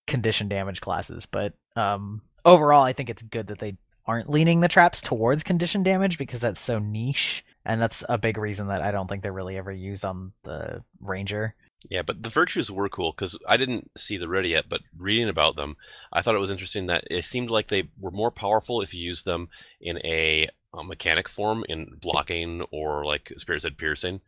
condition 0.06 0.48
damage 0.48 0.80
classes. 0.80 1.26
But 1.26 1.54
um 1.76 2.22
overall 2.44 2.82
i 2.82 2.92
think 2.92 3.10
it's 3.10 3.22
good 3.22 3.48
that 3.48 3.58
they 3.58 3.76
aren't 4.06 4.30
leaning 4.30 4.60
the 4.60 4.68
traps 4.68 5.00
towards 5.00 5.42
condition 5.42 5.82
damage 5.82 6.18
because 6.18 6.40
that's 6.40 6.60
so 6.60 6.78
niche. 6.78 7.44
And 7.64 7.80
that's 7.80 8.02
a 8.08 8.16
big 8.16 8.38
reason 8.38 8.68
that 8.68 8.80
i 8.80 8.90
don't 8.90 9.06
think 9.06 9.22
they're 9.22 9.32
really 9.32 9.58
ever 9.58 9.70
used 9.70 10.04
on 10.04 10.32
the 10.44 10.82
ranger. 11.00 11.54
Yeah, 11.88 12.02
but 12.02 12.22
the 12.22 12.28
virtues 12.28 12.70
were 12.70 12.88
cool 12.88 13.12
because 13.12 13.38
I 13.48 13.56
didn't 13.56 13.90
see 13.96 14.18
the 14.18 14.28
ready 14.28 14.50
yet, 14.50 14.68
but 14.68 14.80
reading 14.96 15.28
about 15.28 15.56
them, 15.56 15.76
I 16.12 16.20
thought 16.20 16.34
it 16.34 16.40
was 16.40 16.50
interesting 16.50 16.86
that 16.86 17.04
it 17.10 17.24
seemed 17.24 17.50
like 17.50 17.68
they 17.68 17.84
were 17.98 18.10
more 18.10 18.30
powerful 18.30 18.82
if 18.82 18.92
you 18.92 19.02
used 19.02 19.24
them 19.24 19.48
in 19.80 19.98
a, 19.98 20.48
uh 20.72 20.82
mechanic 20.82 21.28
form 21.28 21.64
in 21.68 21.98
blocking 22.00 22.62
or 22.70 23.04
like 23.04 23.32
Spirit 23.38 23.62
said 23.62 23.78
piercing, 23.78 24.20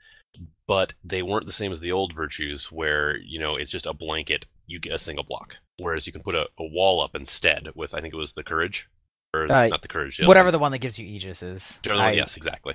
but 0.67 0.95
they 1.05 1.23
weren't 1.23 1.47
the 1.47 1.53
same 1.53 1.73
as 1.73 1.81
the 1.81 1.93
old 1.93 2.15
virtues 2.15 2.73
where 2.73 3.17
you 3.19 3.39
know 3.39 3.57
it's 3.57 3.71
just 3.71 3.87
a 3.87 3.93
blanket, 3.93 4.47
you 4.67 4.81
get 4.81 4.95
a 4.95 4.99
single 4.99 5.25
block, 5.25 5.57
whereas 5.79 6.07
you 6.07 6.13
can 6.13 6.23
put 6.23 6.35
a, 6.35 6.47
a 6.59 6.65
wall 6.65 7.03
up 7.03 7.15
instead 7.15 7.69
with 7.75 7.95
I 7.95 8.01
think 8.01 8.15
it 8.15 8.17
was 8.17 8.33
the 8.33 8.43
courage, 8.43 8.89
or 9.35 9.51
Uh, 9.51 9.69
not 9.69 9.83
the 9.83 9.89
courage, 9.89 10.19
the 10.19 10.27
whatever 10.27 10.47
one. 10.49 10.53
the 10.53 10.59
one 10.59 10.73
that 10.73 10.79
gives 10.79 10.99
you 10.99 11.07
aegis 11.07 11.43
is 11.43 11.81
I- 11.87 12.13
yes, 12.13 12.37
exactly. 12.37 12.75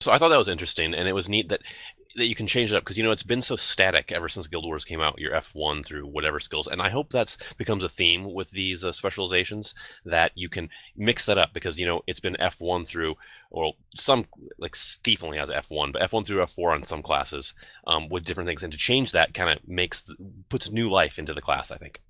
So 0.00 0.12
I 0.12 0.18
thought 0.18 0.28
that 0.30 0.38
was 0.38 0.48
interesting, 0.48 0.92
and 0.94 1.08
it 1.08 1.12
was 1.12 1.28
neat 1.28 1.48
that 1.48 1.60
that 2.16 2.26
you 2.28 2.36
can 2.36 2.46
change 2.46 2.70
it 2.70 2.76
up 2.76 2.84
because 2.84 2.96
you 2.96 3.02
know 3.02 3.10
it's 3.10 3.22
been 3.24 3.42
so 3.42 3.56
static 3.56 4.12
ever 4.12 4.28
since 4.28 4.46
Guild 4.46 4.64
Wars 4.64 4.84
came 4.84 5.00
out. 5.00 5.18
Your 5.18 5.32
F1 5.34 5.84
through 5.84 6.06
whatever 6.06 6.38
skills, 6.38 6.68
and 6.68 6.80
I 6.82 6.90
hope 6.90 7.10
that's 7.10 7.36
becomes 7.58 7.82
a 7.82 7.88
theme 7.88 8.32
with 8.32 8.50
these 8.50 8.84
uh, 8.84 8.92
specializations 8.92 9.74
that 10.04 10.30
you 10.36 10.48
can 10.48 10.68
mix 10.96 11.24
that 11.24 11.38
up 11.38 11.52
because 11.52 11.78
you 11.78 11.86
know 11.86 12.02
it's 12.06 12.20
been 12.20 12.36
F1 12.38 12.86
through, 12.86 13.16
or 13.50 13.72
some 13.96 14.26
like 14.58 14.76
Thief 14.76 15.24
only 15.24 15.38
has 15.38 15.48
F1, 15.50 15.92
but 15.92 16.02
F1 16.02 16.26
through 16.26 16.44
F4 16.44 16.72
on 16.74 16.86
some 16.86 17.02
classes 17.02 17.52
um, 17.86 18.08
with 18.08 18.24
different 18.24 18.48
things, 18.48 18.62
and 18.62 18.72
to 18.72 18.78
change 18.78 19.12
that 19.12 19.34
kind 19.34 19.50
of 19.50 19.66
makes 19.66 20.04
puts 20.48 20.70
new 20.70 20.90
life 20.90 21.18
into 21.18 21.34
the 21.34 21.40
class. 21.42 21.70
I 21.70 21.78
think. 21.78 22.00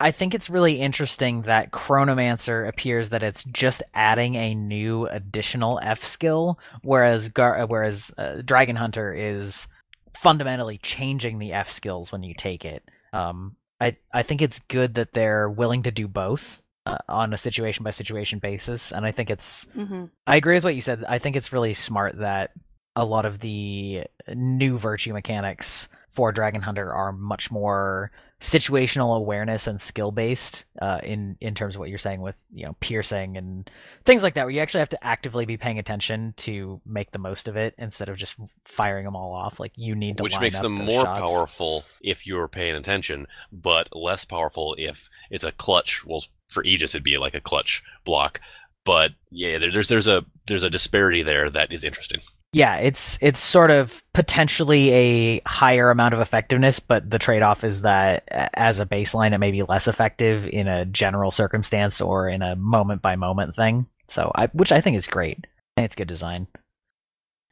I 0.00 0.10
think 0.10 0.34
it's 0.34 0.48
really 0.48 0.80
interesting 0.80 1.42
that 1.42 1.72
Chronomancer 1.72 2.66
appears 2.66 3.10
that 3.10 3.22
it's 3.22 3.44
just 3.44 3.82
adding 3.92 4.34
a 4.34 4.54
new 4.54 5.06
additional 5.06 5.78
F 5.82 6.02
skill, 6.02 6.58
whereas 6.82 7.28
Gar- 7.28 7.66
whereas 7.66 8.10
uh, 8.16 8.40
Dragon 8.42 8.76
Hunter 8.76 9.12
is 9.12 9.68
fundamentally 10.16 10.78
changing 10.78 11.38
the 11.38 11.52
F 11.52 11.70
skills 11.70 12.10
when 12.10 12.22
you 12.22 12.34
take 12.34 12.64
it. 12.64 12.82
Um, 13.12 13.56
I 13.78 13.96
I 14.12 14.22
think 14.22 14.40
it's 14.40 14.60
good 14.68 14.94
that 14.94 15.12
they're 15.12 15.50
willing 15.50 15.82
to 15.82 15.90
do 15.90 16.08
both 16.08 16.62
uh, 16.86 16.98
on 17.08 17.34
a 17.34 17.38
situation 17.38 17.84
by 17.84 17.90
situation 17.90 18.38
basis, 18.38 18.92
and 18.92 19.04
I 19.04 19.12
think 19.12 19.28
it's 19.28 19.64
hmm 19.74 20.06
I 20.26 20.36
agree 20.36 20.54
with 20.54 20.64
what 20.64 20.74
you 20.74 20.80
said. 20.80 21.04
I 21.06 21.18
think 21.18 21.36
it's 21.36 21.52
really 21.52 21.74
smart 21.74 22.18
that 22.18 22.52
a 22.96 23.04
lot 23.04 23.26
of 23.26 23.40
the 23.40 24.04
new 24.34 24.78
virtue 24.78 25.12
mechanics 25.12 25.88
for 26.10 26.32
Dragon 26.32 26.62
Hunter 26.62 26.92
are 26.92 27.12
much 27.12 27.50
more 27.50 28.10
situational 28.40 29.16
awareness 29.16 29.66
and 29.66 29.80
skill 29.80 30.10
based 30.10 30.64
uh, 30.80 30.98
in 31.02 31.36
in 31.40 31.54
terms 31.54 31.74
of 31.74 31.78
what 31.78 31.90
you're 31.90 31.98
saying 31.98 32.22
with 32.22 32.36
you 32.50 32.64
know 32.64 32.74
piercing 32.80 33.36
and 33.36 33.70
things 34.04 34.22
like 34.22 34.34
that, 34.34 34.44
where 34.44 34.50
you 34.50 34.60
actually 34.60 34.80
have 34.80 34.88
to 34.88 35.04
actively 35.04 35.44
be 35.44 35.56
paying 35.56 35.78
attention 35.78 36.32
to 36.38 36.80
make 36.86 37.12
the 37.12 37.18
most 37.18 37.48
of 37.48 37.56
it 37.56 37.74
instead 37.76 38.08
of 38.08 38.16
just 38.16 38.36
firing 38.64 39.04
them 39.04 39.14
all 39.14 39.32
off. 39.32 39.60
Like 39.60 39.72
you 39.76 39.94
need 39.94 40.16
to 40.16 40.22
which 40.22 40.40
makes 40.40 40.58
them 40.58 40.72
more 40.72 41.02
shots. 41.02 41.30
powerful 41.30 41.84
if 42.00 42.26
you're 42.26 42.48
paying 42.48 42.74
attention, 42.74 43.26
but 43.52 43.94
less 43.94 44.24
powerful 44.24 44.74
if 44.78 45.10
it's 45.30 45.44
a 45.44 45.52
clutch. 45.52 46.04
Well, 46.06 46.24
for 46.48 46.64
Aegis, 46.64 46.94
it'd 46.94 47.04
be 47.04 47.18
like 47.18 47.34
a 47.34 47.40
clutch 47.40 47.82
block. 48.04 48.40
But 48.84 49.10
yeah, 49.30 49.58
there's 49.58 49.88
there's 49.88 50.08
a 50.08 50.24
there's 50.46 50.62
a 50.62 50.70
disparity 50.70 51.22
there 51.22 51.50
that 51.50 51.72
is 51.72 51.84
interesting. 51.84 52.20
Yeah, 52.52 52.78
it's 52.78 53.16
it's 53.20 53.38
sort 53.38 53.70
of 53.70 54.02
potentially 54.12 54.90
a 54.90 55.40
higher 55.46 55.90
amount 55.90 56.14
of 56.14 56.20
effectiveness, 56.20 56.80
but 56.80 57.08
the 57.08 57.18
trade-off 57.18 57.62
is 57.62 57.82
that 57.82 58.24
as 58.54 58.80
a 58.80 58.86
baseline, 58.86 59.32
it 59.32 59.38
may 59.38 59.52
be 59.52 59.62
less 59.62 59.86
effective 59.86 60.48
in 60.48 60.66
a 60.66 60.84
general 60.84 61.30
circumstance 61.30 62.00
or 62.00 62.28
in 62.28 62.42
a 62.42 62.56
moment-by-moment 62.56 63.54
thing. 63.54 63.86
So, 64.08 64.32
I, 64.34 64.46
which 64.48 64.72
I 64.72 64.80
think 64.80 64.96
is 64.96 65.06
great. 65.06 65.46
It's 65.76 65.94
good 65.94 66.08
design. 66.08 66.48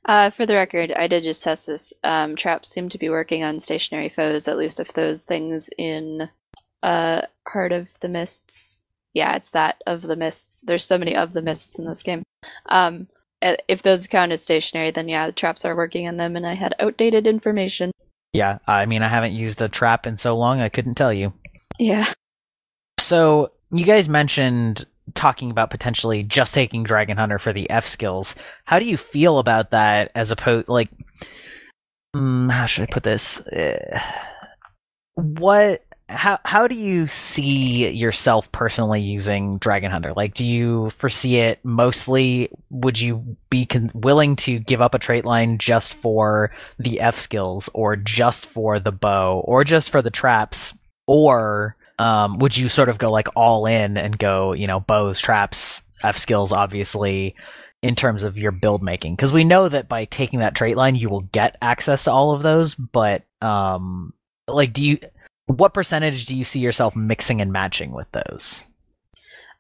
Uh, 0.05 0.31
for 0.31 0.47
the 0.47 0.55
record, 0.55 0.91
I 0.91 1.07
did 1.07 1.23
just 1.23 1.45
test 1.45 1.69
this. 1.69 1.93
Um, 2.03 2.35
traps 2.35 2.69
seem 2.69 2.89
to 2.89 2.99
be 2.99 3.09
working 3.09 3.45
on 3.45 3.61
stationary 3.61 4.09
foes, 4.09 4.49
at 4.49 4.59
least 4.59 4.81
if 4.81 4.95
those 4.95 5.23
things 5.25 5.71
in 5.79 6.29
uh, 6.83 7.23
Heart 7.47 7.71
of 7.71 7.89
the 8.01 8.09
Mists. 8.09 8.81
Yeah, 9.15 9.37
it's 9.37 9.51
that 9.51 9.81
of 9.87 10.03
the 10.03 10.17
Mists. 10.17 10.63
There's 10.63 10.85
so 10.85 10.99
many 10.99 11.15
of 11.15 11.35
the 11.35 11.43
Mists 11.43 11.79
in 11.79 11.87
this 11.87 12.03
game. 12.03 12.25
Um, 12.69 13.07
if 13.41 13.83
those 13.83 14.07
count 14.07 14.33
as 14.33 14.43
stationary, 14.43 14.91
then 14.91 15.09
yeah, 15.09 15.27
the 15.27 15.33
traps 15.33 15.65
are 15.65 15.77
working 15.77 16.09
on 16.09 16.17
them, 16.17 16.37
and 16.37 16.47
I 16.47 16.55
had 16.55 16.75
outdated 16.81 17.27
information. 17.27 17.93
Yeah, 18.33 18.59
I 18.67 18.87
mean, 18.87 19.03
I 19.03 19.09
haven't 19.09 19.33
used 19.33 19.63
a 19.63 19.69
trap 19.69 20.07
in 20.07 20.17
so 20.17 20.37
long, 20.37 20.61
I 20.61 20.69
couldn't 20.69 20.97
tell 20.97 21.13
you. 21.13 21.33
Yeah. 21.79 22.13
So, 22.99 23.53
you 23.71 23.85
guys 23.85 24.09
mentioned 24.09 24.87
talking 25.15 25.51
about 25.51 25.71
potentially 25.71 26.23
just 26.23 26.55
taking 26.55 26.83
Dragon 26.83 27.17
Hunter 27.17 27.39
for 27.39 27.53
the 27.53 27.69
F 27.71 27.87
skills. 27.87 28.35
How 28.65 28.79
do 28.79 28.85
you 28.85 28.97
feel 28.97 29.39
about 29.39 29.71
that 29.71 30.11
as 30.15 30.31
opposed 30.31 30.69
like 30.69 30.91
mm, 32.15 32.51
how 32.51 32.67
should 32.67 32.83
I 32.83 32.93
put 32.93 33.03
this? 33.03 33.41
Uh, 33.41 34.01
what 35.15 35.85
how 36.09 36.39
how 36.45 36.67
do 36.67 36.75
you 36.75 37.07
see 37.07 37.91
yourself 37.91 38.51
personally 38.51 39.01
using 39.01 39.59
Dragon 39.59 39.91
Hunter? 39.91 40.13
Like, 40.15 40.35
do 40.35 40.47
you 40.47 40.91
foresee 40.91 41.37
it 41.37 41.59
mostly? 41.65 42.51
Would 42.71 42.99
you 42.99 43.37
be 43.51 43.67
con- 43.67 43.91
willing 43.95 44.37
to 44.37 44.59
give 44.59 44.81
up 44.81 44.95
a 44.95 44.99
trait 44.99 45.25
line 45.25 45.59
just 45.59 45.95
for 45.95 46.51
the 46.79 47.01
F 47.01 47.19
skills, 47.19 47.69
or 47.75 47.95
just 47.97 48.47
for 48.47 48.79
the 48.79 48.93
bow, 48.93 49.41
or 49.41 49.65
just 49.65 49.91
for 49.91 50.01
the 50.01 50.11
traps, 50.11 50.75
or 51.07 51.77
um, 51.99 52.39
would 52.39 52.57
you 52.57 52.69
sort 52.69 52.89
of 52.89 52.99
go 52.99 53.11
like 53.11 53.29
all 53.37 53.67
in 53.67 53.97
and 53.97 54.19
go, 54.19 54.53
you 54.53 54.67
know, 54.67 54.81
bows, 54.81 55.21
traps, 55.21 55.83
F 56.03 56.17
skills, 56.17 56.53
obviously, 56.53 57.35
in 57.83 57.95
terms 57.95 58.23
of 58.23 58.39
your 58.39 58.53
build 58.53 58.83
making? 58.83 59.15
Because 59.15 59.33
we 59.33 59.45
know 59.45 59.69
that 59.69 59.89
by 59.89 60.07
taking 60.07 60.39
that 60.39 60.55
trait 60.55 60.77
line, 60.77 60.97
you 60.97 61.11
will 61.11 61.23
get 61.33 61.59
access 61.61 62.05
to 62.05 62.13
all 62.13 62.33
of 62.33 62.43
those, 62.43 62.75
but 62.75 63.25
um, 63.43 64.15
like, 64.47 64.73
do 64.73 64.87
you? 64.87 64.99
What 65.49 65.75
percentage 65.75 66.27
do 66.27 66.37
you 66.37 66.45
see 66.45 66.61
yourself 66.61 66.95
mixing 66.95 67.41
and 67.41 67.53
matching 67.53 67.93
with 67.93 68.07
those? 68.13 68.65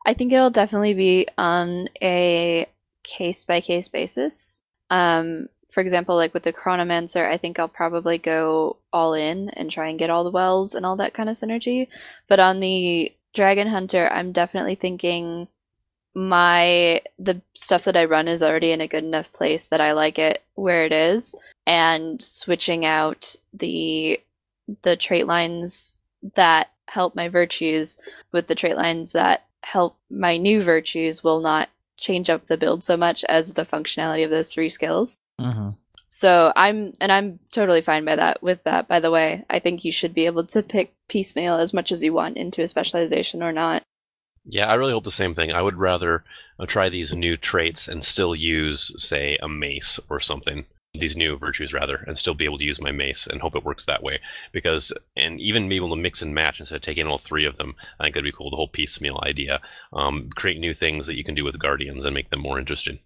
I 0.06 0.14
think 0.14 0.32
it'll 0.32 0.50
definitely 0.50 0.94
be 0.94 1.26
on 1.36 1.88
a 2.00 2.66
case 3.04 3.44
by 3.44 3.60
case 3.60 3.88
basis. 3.88 4.62
Um, 4.90 5.48
for 5.72 5.80
example, 5.80 6.16
like 6.16 6.34
with 6.34 6.42
the 6.42 6.52
Chronomancer, 6.52 7.26
I 7.26 7.36
think 7.36 7.58
I'll 7.58 7.68
probably 7.68 8.18
go 8.18 8.76
all 8.92 9.14
in 9.14 9.48
and 9.50 9.70
try 9.70 9.88
and 9.88 9.98
get 9.98 10.10
all 10.10 10.24
the 10.24 10.30
wells 10.30 10.74
and 10.74 10.84
all 10.84 10.96
that 10.96 11.14
kind 11.14 11.28
of 11.28 11.36
synergy. 11.36 11.88
But 12.28 12.38
on 12.38 12.60
the 12.60 13.12
Dragon 13.34 13.68
Hunter, 13.68 14.08
I'm 14.08 14.32
definitely 14.32 14.74
thinking 14.74 15.48
my 16.14 17.00
the 17.18 17.40
stuff 17.54 17.84
that 17.84 17.96
I 17.96 18.06
run 18.06 18.28
is 18.28 18.42
already 18.42 18.72
in 18.72 18.80
a 18.80 18.88
good 18.88 19.04
enough 19.04 19.32
place 19.32 19.68
that 19.68 19.80
I 19.80 19.92
like 19.92 20.18
it 20.18 20.42
where 20.54 20.84
it 20.84 20.92
is, 20.92 21.34
and 21.66 22.20
switching 22.20 22.84
out 22.84 23.36
the 23.52 24.20
the 24.82 24.96
trait 24.96 25.26
lines 25.26 25.98
that 26.34 26.70
help 26.88 27.14
my 27.14 27.28
virtues 27.28 27.98
with 28.32 28.46
the 28.46 28.54
trait 28.54 28.76
lines 28.76 29.12
that 29.12 29.46
help 29.62 29.96
my 30.10 30.36
new 30.36 30.62
virtues 30.62 31.22
will 31.22 31.40
not 31.40 31.68
change 31.96 32.30
up 32.30 32.46
the 32.46 32.56
build 32.56 32.82
so 32.84 32.96
much 32.96 33.24
as 33.24 33.54
the 33.54 33.64
functionality 33.64 34.24
of 34.24 34.30
those 34.30 34.52
three 34.52 34.68
skills. 34.68 35.18
Mm-hmm. 35.40 35.70
So 36.10 36.52
I'm, 36.56 36.94
and 37.00 37.12
I'm 37.12 37.38
totally 37.52 37.82
fine 37.82 38.04
by 38.04 38.16
that. 38.16 38.42
With 38.42 38.62
that, 38.64 38.88
by 38.88 39.00
the 39.00 39.10
way, 39.10 39.44
I 39.50 39.58
think 39.58 39.84
you 39.84 39.92
should 39.92 40.14
be 40.14 40.26
able 40.26 40.46
to 40.46 40.62
pick 40.62 40.94
piecemeal 41.08 41.56
as 41.56 41.74
much 41.74 41.92
as 41.92 42.02
you 42.02 42.14
want 42.14 42.38
into 42.38 42.62
a 42.62 42.68
specialization 42.68 43.42
or 43.42 43.52
not. 43.52 43.82
Yeah, 44.46 44.66
I 44.66 44.74
really 44.74 44.92
hope 44.92 45.04
the 45.04 45.10
same 45.10 45.34
thing. 45.34 45.52
I 45.52 45.60
would 45.60 45.76
rather 45.76 46.24
uh, 46.58 46.64
try 46.64 46.88
these 46.88 47.12
new 47.12 47.36
traits 47.36 47.88
and 47.88 48.02
still 48.02 48.34
use, 48.34 48.90
say, 48.96 49.36
a 49.42 49.48
mace 49.48 50.00
or 50.08 50.20
something 50.20 50.64
these 50.94 51.16
new 51.16 51.36
virtues 51.36 51.72
rather 51.72 51.96
and 52.06 52.18
still 52.18 52.34
be 52.34 52.44
able 52.44 52.58
to 52.58 52.64
use 52.64 52.80
my 52.80 52.92
mace 52.92 53.26
and 53.26 53.40
hope 53.40 53.54
it 53.54 53.64
works 53.64 53.84
that 53.84 54.02
way. 54.02 54.20
Because 54.52 54.92
and 55.16 55.40
even 55.40 55.68
be 55.68 55.76
able 55.76 55.90
to 55.90 55.96
mix 56.00 56.22
and 56.22 56.34
match 56.34 56.60
instead 56.60 56.76
of 56.76 56.82
taking 56.82 57.06
all 57.06 57.18
three 57.18 57.44
of 57.44 57.56
them 57.56 57.74
i 57.98 58.04
think 58.04 58.14
that'd 58.14 58.24
be 58.24 58.32
cool 58.32 58.50
the 58.50 58.56
whole 58.56 58.68
piecemeal 58.68 59.20
idea. 59.24 59.60
Um, 59.92 60.30
create 60.34 60.58
new 60.58 60.74
things 60.74 61.06
that 61.06 61.16
you 61.16 61.24
can 61.24 61.34
do 61.34 61.44
with 61.44 61.58
guardians 61.58 62.04
and 62.04 62.14
make 62.14 62.30
them 62.30 62.40
more 62.40 62.58
interesting. 62.58 62.98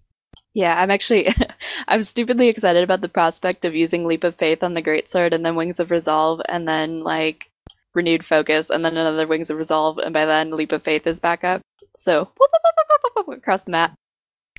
Yeah 0.55 0.81
i'm 0.81 0.91
actually 0.91 1.29
i'm 1.89 2.03
stupidly 2.03 2.49
excited 2.49 2.85
about 2.85 3.01
the 3.01 3.09
prospect 3.09 3.65
of 3.65 3.75
using 3.75 4.07
leap 4.07 4.25
of 4.25 4.37
faith 4.37 4.63
on 4.63 4.75
the 4.75 4.83
Great 4.83 5.09
Sword 5.09 5.33
and 5.33 5.45
then 5.45 5.57
wings 5.57 5.81
of 5.81 5.91
resolve 5.91 6.41
and 6.49 6.69
then 6.69 7.03
like 7.03 7.51
renewed 7.95 8.25
focus 8.25 8.71
and 8.71 8.85
then 8.85 8.97
another 8.97 9.27
wings 9.27 9.51
of 9.51 9.57
resolve 9.57 9.99
and 9.99 10.13
by 10.13 10.25
then 10.25 10.51
leap 10.51 10.73
of 10.73 10.83
faith 10.83 11.07
is 11.07 11.21
back 11.21 11.45
up. 11.45 11.61
So 11.97 12.31
across 13.29 13.63
the 13.63 13.71
map 13.71 13.95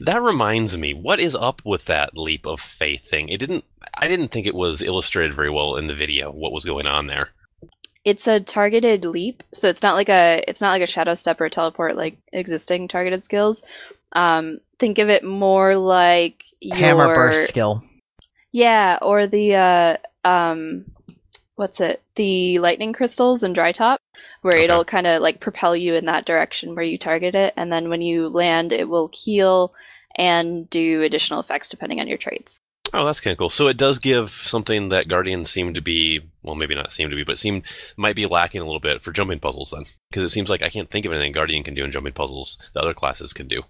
that 0.01 0.21
reminds 0.21 0.77
me, 0.77 0.93
what 0.93 1.19
is 1.19 1.35
up 1.35 1.61
with 1.63 1.85
that 1.85 2.17
leap 2.17 2.45
of 2.45 2.59
faith 2.59 3.07
thing? 3.09 3.29
It 3.29 3.37
didn't 3.37 3.63
I 3.93 4.07
didn't 4.07 4.29
think 4.29 4.47
it 4.47 4.55
was 4.55 4.81
illustrated 4.81 5.35
very 5.35 5.49
well 5.49 5.75
in 5.75 5.87
the 5.87 5.95
video 5.95 6.31
what 6.31 6.51
was 6.51 6.65
going 6.65 6.87
on 6.87 7.07
there. 7.07 7.29
It's 8.03 8.27
a 8.27 8.39
targeted 8.39 9.05
leap, 9.05 9.43
so 9.53 9.69
it's 9.69 9.83
not 9.83 9.95
like 9.95 10.09
a 10.09 10.43
it's 10.47 10.61
not 10.61 10.71
like 10.71 10.81
a 10.81 10.87
shadow 10.87 11.13
step 11.13 11.39
or 11.39 11.49
teleport 11.49 11.95
like 11.95 12.17
existing 12.33 12.87
targeted 12.87 13.23
skills. 13.23 13.63
Um, 14.13 14.59
think 14.79 14.99
of 14.99 15.09
it 15.09 15.23
more 15.23 15.77
like 15.77 16.43
your 16.59 16.75
hammer 16.75 17.15
burst 17.15 17.47
skill. 17.47 17.83
Yeah, 18.51 18.99
or 19.01 19.25
the 19.25 19.55
uh, 19.55 19.97
um, 20.27 20.85
what's 21.55 21.79
it? 21.79 22.01
The 22.15 22.59
lightning 22.59 22.93
crystals 22.93 23.43
and 23.43 23.53
dry 23.53 23.71
top, 23.71 23.99
where 24.41 24.55
okay. 24.55 24.63
it'll 24.63 24.85
kind 24.85 25.07
of 25.07 25.21
like 25.21 25.39
propel 25.39 25.75
you 25.75 25.95
in 25.95 26.05
that 26.05 26.25
direction 26.25 26.75
where 26.75 26.83
you 26.83 26.97
target 26.97 27.35
it, 27.35 27.53
and 27.55 27.71
then 27.71 27.89
when 27.89 28.01
you 28.01 28.29
land, 28.29 28.71
it 28.71 28.89
will 28.89 29.09
heal 29.13 29.73
and 30.15 30.69
do 30.69 31.01
additional 31.01 31.39
effects 31.39 31.69
depending 31.69 31.99
on 31.99 32.07
your 32.07 32.17
traits. 32.17 32.59
Oh, 32.95 33.05
that's 33.05 33.19
kind 33.19 33.31
of 33.31 33.39
cool. 33.39 33.49
So 33.49 33.67
it 33.67 33.77
does 33.77 33.97
give 33.97 34.31
something 34.43 34.89
that 34.89 35.07
Guardians 35.07 35.49
seem 35.49 35.73
to 35.73 35.81
be, 35.81 36.19
well, 36.43 36.53
maybe 36.53 36.75
not 36.75 36.93
seem 36.93 37.09
to 37.09 37.15
be, 37.15 37.23
but 37.23 37.39
seem 37.39 37.63
might 37.97 38.15
be 38.15 38.27
lacking 38.27 38.61
a 38.61 38.65
little 38.65 38.79
bit 38.79 39.01
for 39.01 39.11
jumping 39.11 39.39
puzzles 39.39 39.71
then, 39.71 39.85
because 40.11 40.23
it 40.23 40.33
seems 40.33 40.47
like 40.47 40.61
I 40.61 40.69
can't 40.69 40.91
think 40.91 41.05
of 41.05 41.11
anything 41.11 41.31
Guardian 41.31 41.63
can 41.63 41.73
do 41.73 41.83
in 41.83 41.91
jumping 41.91 42.13
puzzles 42.13 42.59
that 42.75 42.81
other 42.81 42.93
classes 42.93 43.33
can 43.33 43.47
do. 43.47 43.63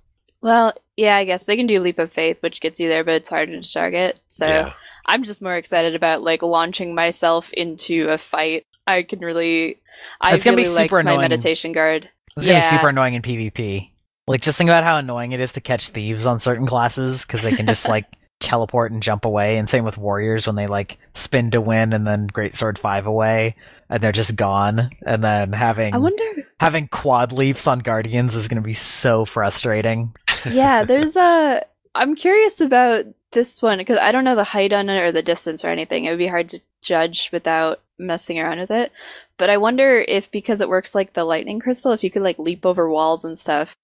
Well, 0.44 0.74
yeah, 0.98 1.16
I 1.16 1.24
guess 1.24 1.46
they 1.46 1.56
can 1.56 1.68
do 1.68 1.80
Leap 1.80 2.00
of 2.00 2.12
Faith, 2.12 2.38
which 2.42 2.60
gets 2.60 2.80
you 2.80 2.90
there, 2.90 3.06
but 3.06 3.16
it's 3.16 3.30
harder 3.30 3.60
to 3.60 3.74
target. 3.74 4.20
So 4.30 4.46
yeah. 4.46 4.74
I'm 5.06 5.24
just 5.24 5.42
more 5.42 5.56
excited 5.56 5.96
about 5.96 6.22
like 6.22 6.44
launching 6.44 6.94
myself 6.94 7.52
into 7.54 8.10
a 8.10 8.18
fight. 8.18 8.66
I 8.86 9.04
can 9.04 9.20
really, 9.20 9.80
I 10.20 10.36
it's 10.36 10.46
really 10.46 10.68
like 10.68 10.92
my 10.92 11.16
meditation 11.16 11.72
guard. 11.72 12.10
It's 12.36 12.46
gonna 12.46 12.60
be 12.60 12.66
super 12.66 12.90
annoying 12.90 13.14
in 13.14 13.22
PvP. 13.22 13.90
Like, 14.28 14.42
just 14.42 14.58
think 14.58 14.70
about 14.70 14.84
how 14.84 14.98
annoying 14.98 15.32
it 15.32 15.40
is 15.40 15.54
to 15.54 15.62
catch 15.62 15.90
thieves 15.90 16.26
on 16.26 16.40
certain 16.40 16.68
classes 16.68 17.26
because 17.26 17.42
they 17.42 17.54
can 17.54 17.66
just 17.66 17.88
like 17.88 18.06
teleport 18.42 18.92
and 18.92 19.02
jump 19.02 19.24
away. 19.24 19.58
And 19.58 19.70
same 19.70 19.86
with 19.86 19.98
warriors 19.98 20.46
when 20.46 20.58
they 20.58 20.68
like 20.68 20.98
spin 21.14 21.52
to 21.52 21.62
win 21.62 21.94
and 21.94 22.06
then 22.06 22.28
great 22.28 22.54
sword 22.54 22.78
five 22.78 23.06
away 23.06 23.56
and 23.90 24.04
they're 24.04 24.12
just 24.12 24.36
gone. 24.36 24.90
And 25.06 25.24
then 25.24 25.54
having 25.54 25.94
I 25.94 26.00
wonder 26.00 26.24
having 26.64 26.88
quad 26.88 27.32
leaps 27.34 27.68
on 27.68 27.80
guardians 27.80 28.36
is 28.36 28.48
going 28.48 28.62
to 28.62 28.66
be 28.66 28.74
so 28.74 29.26
frustrating. 29.26 30.14
Yeah, 30.50 30.84
there's 30.84 31.16
a. 31.16 31.64
I'm 31.96 32.16
curious 32.16 32.60
about 32.60 33.06
this 33.32 33.62
one 33.62 33.78
because 33.78 34.00
I 34.00 34.12
don't 34.12 34.24
know 34.24 34.36
the 34.36 34.44
height 34.44 34.74
on 34.74 34.90
it 34.90 35.02
or 35.02 35.12
the 35.12 35.22
distance 35.22 35.64
or 35.64 35.70
anything. 35.70 36.06
It 36.06 36.10
would 36.10 36.18
be 36.18 36.28
hard 36.28 36.50
to 36.50 36.62
judge 36.82 37.30
without 37.32 37.82
messing 37.98 38.40
around 38.40 38.60
with 38.60 38.72
it. 38.72 38.92
But 39.38 39.50
I 39.50 39.58
wonder 39.58 39.98
if 40.00 40.32
because 40.32 40.62
it 40.62 40.70
works 40.70 40.96
like 40.96 41.14
the 41.14 41.24
lightning 41.24 41.60
crystal, 41.60 41.92
if 41.92 42.04
you 42.04 42.12
could 42.12 42.22
like 42.22 42.40
leap 42.40 42.66
over 42.66 42.90
walls 42.90 43.26
and 43.26 43.38
stuff, 43.38 43.76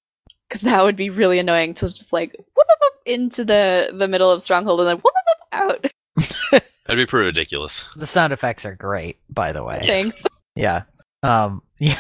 because 0.48 0.62
that 0.62 0.84
would 0.84 0.96
be 0.96 1.10
really 1.10 1.40
annoying 1.40 1.74
to 1.76 1.88
just 1.88 2.14
like 2.14 2.32
whoop, 2.38 2.48
whoop, 2.56 2.94
into 3.06 3.44
the 3.44 3.94
the 3.98 4.08
middle 4.08 4.32
of 4.32 4.42
stronghold 4.42 4.82
and 4.82 4.90
then 4.90 4.98
whoop, 4.98 5.14
out. 5.52 5.86
That'd 6.52 6.98
be 6.98 7.06
pretty 7.06 7.26
ridiculous. 7.26 7.86
The 7.96 8.08
sound 8.08 8.34
effects 8.34 8.66
are 8.66 8.76
great, 8.76 9.18
by 9.30 9.52
the 9.52 9.64
way. 9.64 9.84
Thanks. 9.86 10.24
Yeah. 10.56 10.84
Um. 11.24 11.62
Yeah. 11.82 11.98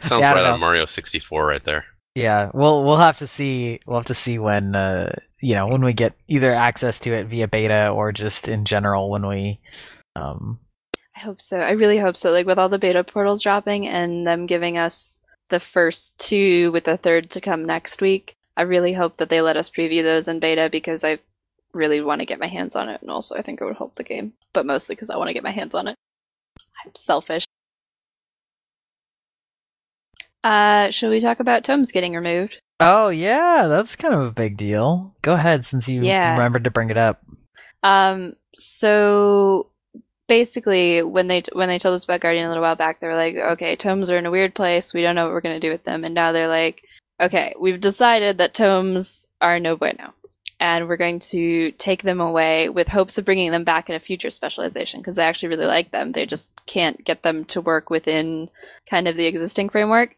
Sounds 0.00 0.22
yeah, 0.22 0.32
right 0.32 0.46
on 0.46 0.60
Mario 0.60 0.86
64 0.86 1.46
right 1.46 1.62
there. 1.62 1.84
Yeah, 2.14 2.50
we'll 2.54 2.84
we'll 2.84 2.96
have 2.96 3.18
to 3.18 3.26
see 3.26 3.80
we'll 3.86 3.98
have 3.98 4.06
to 4.06 4.14
see 4.14 4.38
when 4.38 4.76
uh 4.76 5.12
you 5.40 5.54
know 5.54 5.66
when 5.66 5.84
we 5.84 5.92
get 5.92 6.14
either 6.28 6.54
access 6.54 7.00
to 7.00 7.12
it 7.12 7.26
via 7.26 7.48
beta 7.48 7.88
or 7.88 8.12
just 8.12 8.46
in 8.48 8.64
general 8.64 9.10
when 9.10 9.26
we 9.26 9.60
um 10.14 10.60
I 11.16 11.20
hope 11.20 11.40
so. 11.40 11.60
I 11.60 11.72
really 11.72 11.98
hope 11.98 12.16
so. 12.16 12.32
Like 12.32 12.46
with 12.46 12.58
all 12.58 12.68
the 12.68 12.78
beta 12.78 13.04
portals 13.04 13.42
dropping 13.42 13.86
and 13.86 14.26
them 14.26 14.46
giving 14.46 14.78
us 14.78 15.24
the 15.48 15.60
first 15.60 16.18
two 16.18 16.72
with 16.72 16.84
the 16.84 16.96
third 16.96 17.30
to 17.30 17.40
come 17.40 17.64
next 17.64 18.00
week. 18.00 18.36
I 18.56 18.62
really 18.62 18.92
hope 18.92 19.16
that 19.18 19.28
they 19.28 19.40
let 19.40 19.56
us 19.56 19.70
preview 19.70 20.02
those 20.02 20.28
in 20.28 20.40
beta 20.40 20.68
because 20.70 21.04
I 21.04 21.18
really 21.72 22.00
want 22.00 22.20
to 22.20 22.26
get 22.26 22.38
my 22.38 22.46
hands 22.46 22.76
on 22.76 22.88
it 22.88 23.02
and 23.02 23.10
also 23.10 23.34
I 23.34 23.42
think 23.42 23.60
it 23.60 23.64
would 23.64 23.76
help 23.76 23.96
the 23.96 24.04
game, 24.04 24.32
but 24.52 24.66
mostly 24.66 24.94
because 24.94 25.10
I 25.10 25.16
want 25.16 25.28
to 25.28 25.34
get 25.34 25.42
my 25.42 25.50
hands 25.50 25.74
on 25.74 25.88
it. 25.88 25.96
I'm 26.84 26.94
selfish. 26.94 27.44
Uh, 30.44 30.90
shall 30.90 31.10
we 31.10 31.20
talk 31.20 31.40
about 31.40 31.64
tomes 31.64 31.90
getting 31.90 32.14
removed? 32.14 32.60
Oh 32.78 33.08
yeah, 33.08 33.66
that's 33.66 33.96
kind 33.96 34.12
of 34.12 34.20
a 34.20 34.30
big 34.30 34.58
deal. 34.58 35.14
Go 35.22 35.32
ahead, 35.32 35.64
since 35.64 35.88
you 35.88 36.02
yeah. 36.02 36.32
remembered 36.32 36.64
to 36.64 36.70
bring 36.70 36.90
it 36.90 36.98
up. 36.98 37.24
Um, 37.82 38.34
so 38.56 39.70
basically, 40.28 41.02
when 41.02 41.28
they 41.28 41.42
when 41.52 41.68
they 41.68 41.78
told 41.78 41.94
us 41.94 42.04
about 42.04 42.20
Guardian 42.20 42.44
a 42.44 42.48
little 42.48 42.62
while 42.62 42.76
back, 42.76 43.00
they 43.00 43.06
were 43.06 43.16
like, 43.16 43.36
"Okay, 43.36 43.74
tomes 43.74 44.10
are 44.10 44.18
in 44.18 44.26
a 44.26 44.30
weird 44.30 44.54
place. 44.54 44.92
We 44.92 45.02
don't 45.02 45.14
know 45.14 45.24
what 45.24 45.32
we're 45.32 45.40
gonna 45.40 45.60
do 45.60 45.70
with 45.70 45.84
them." 45.84 46.04
And 46.04 46.14
now 46.14 46.32
they're 46.32 46.46
like, 46.46 46.84
"Okay, 47.20 47.54
we've 47.58 47.80
decided 47.80 48.36
that 48.38 48.54
tomes 48.54 49.26
are 49.40 49.58
no 49.58 49.76
bueno." 49.76 50.12
and 50.60 50.88
we're 50.88 50.96
going 50.96 51.18
to 51.18 51.72
take 51.72 52.02
them 52.02 52.20
away 52.20 52.68
with 52.68 52.88
hopes 52.88 53.18
of 53.18 53.24
bringing 53.24 53.50
them 53.50 53.64
back 53.64 53.90
in 53.90 53.96
a 53.96 54.00
future 54.00 54.30
specialization 54.30 55.00
because 55.00 55.16
they 55.16 55.24
actually 55.24 55.48
really 55.48 55.66
like 55.66 55.90
them. 55.90 56.12
They 56.12 56.26
just 56.26 56.64
can't 56.64 57.04
get 57.04 57.22
them 57.22 57.44
to 57.46 57.60
work 57.60 57.90
within 57.90 58.48
kind 58.88 59.08
of 59.08 59.16
the 59.16 59.26
existing 59.26 59.68
framework. 59.68 60.16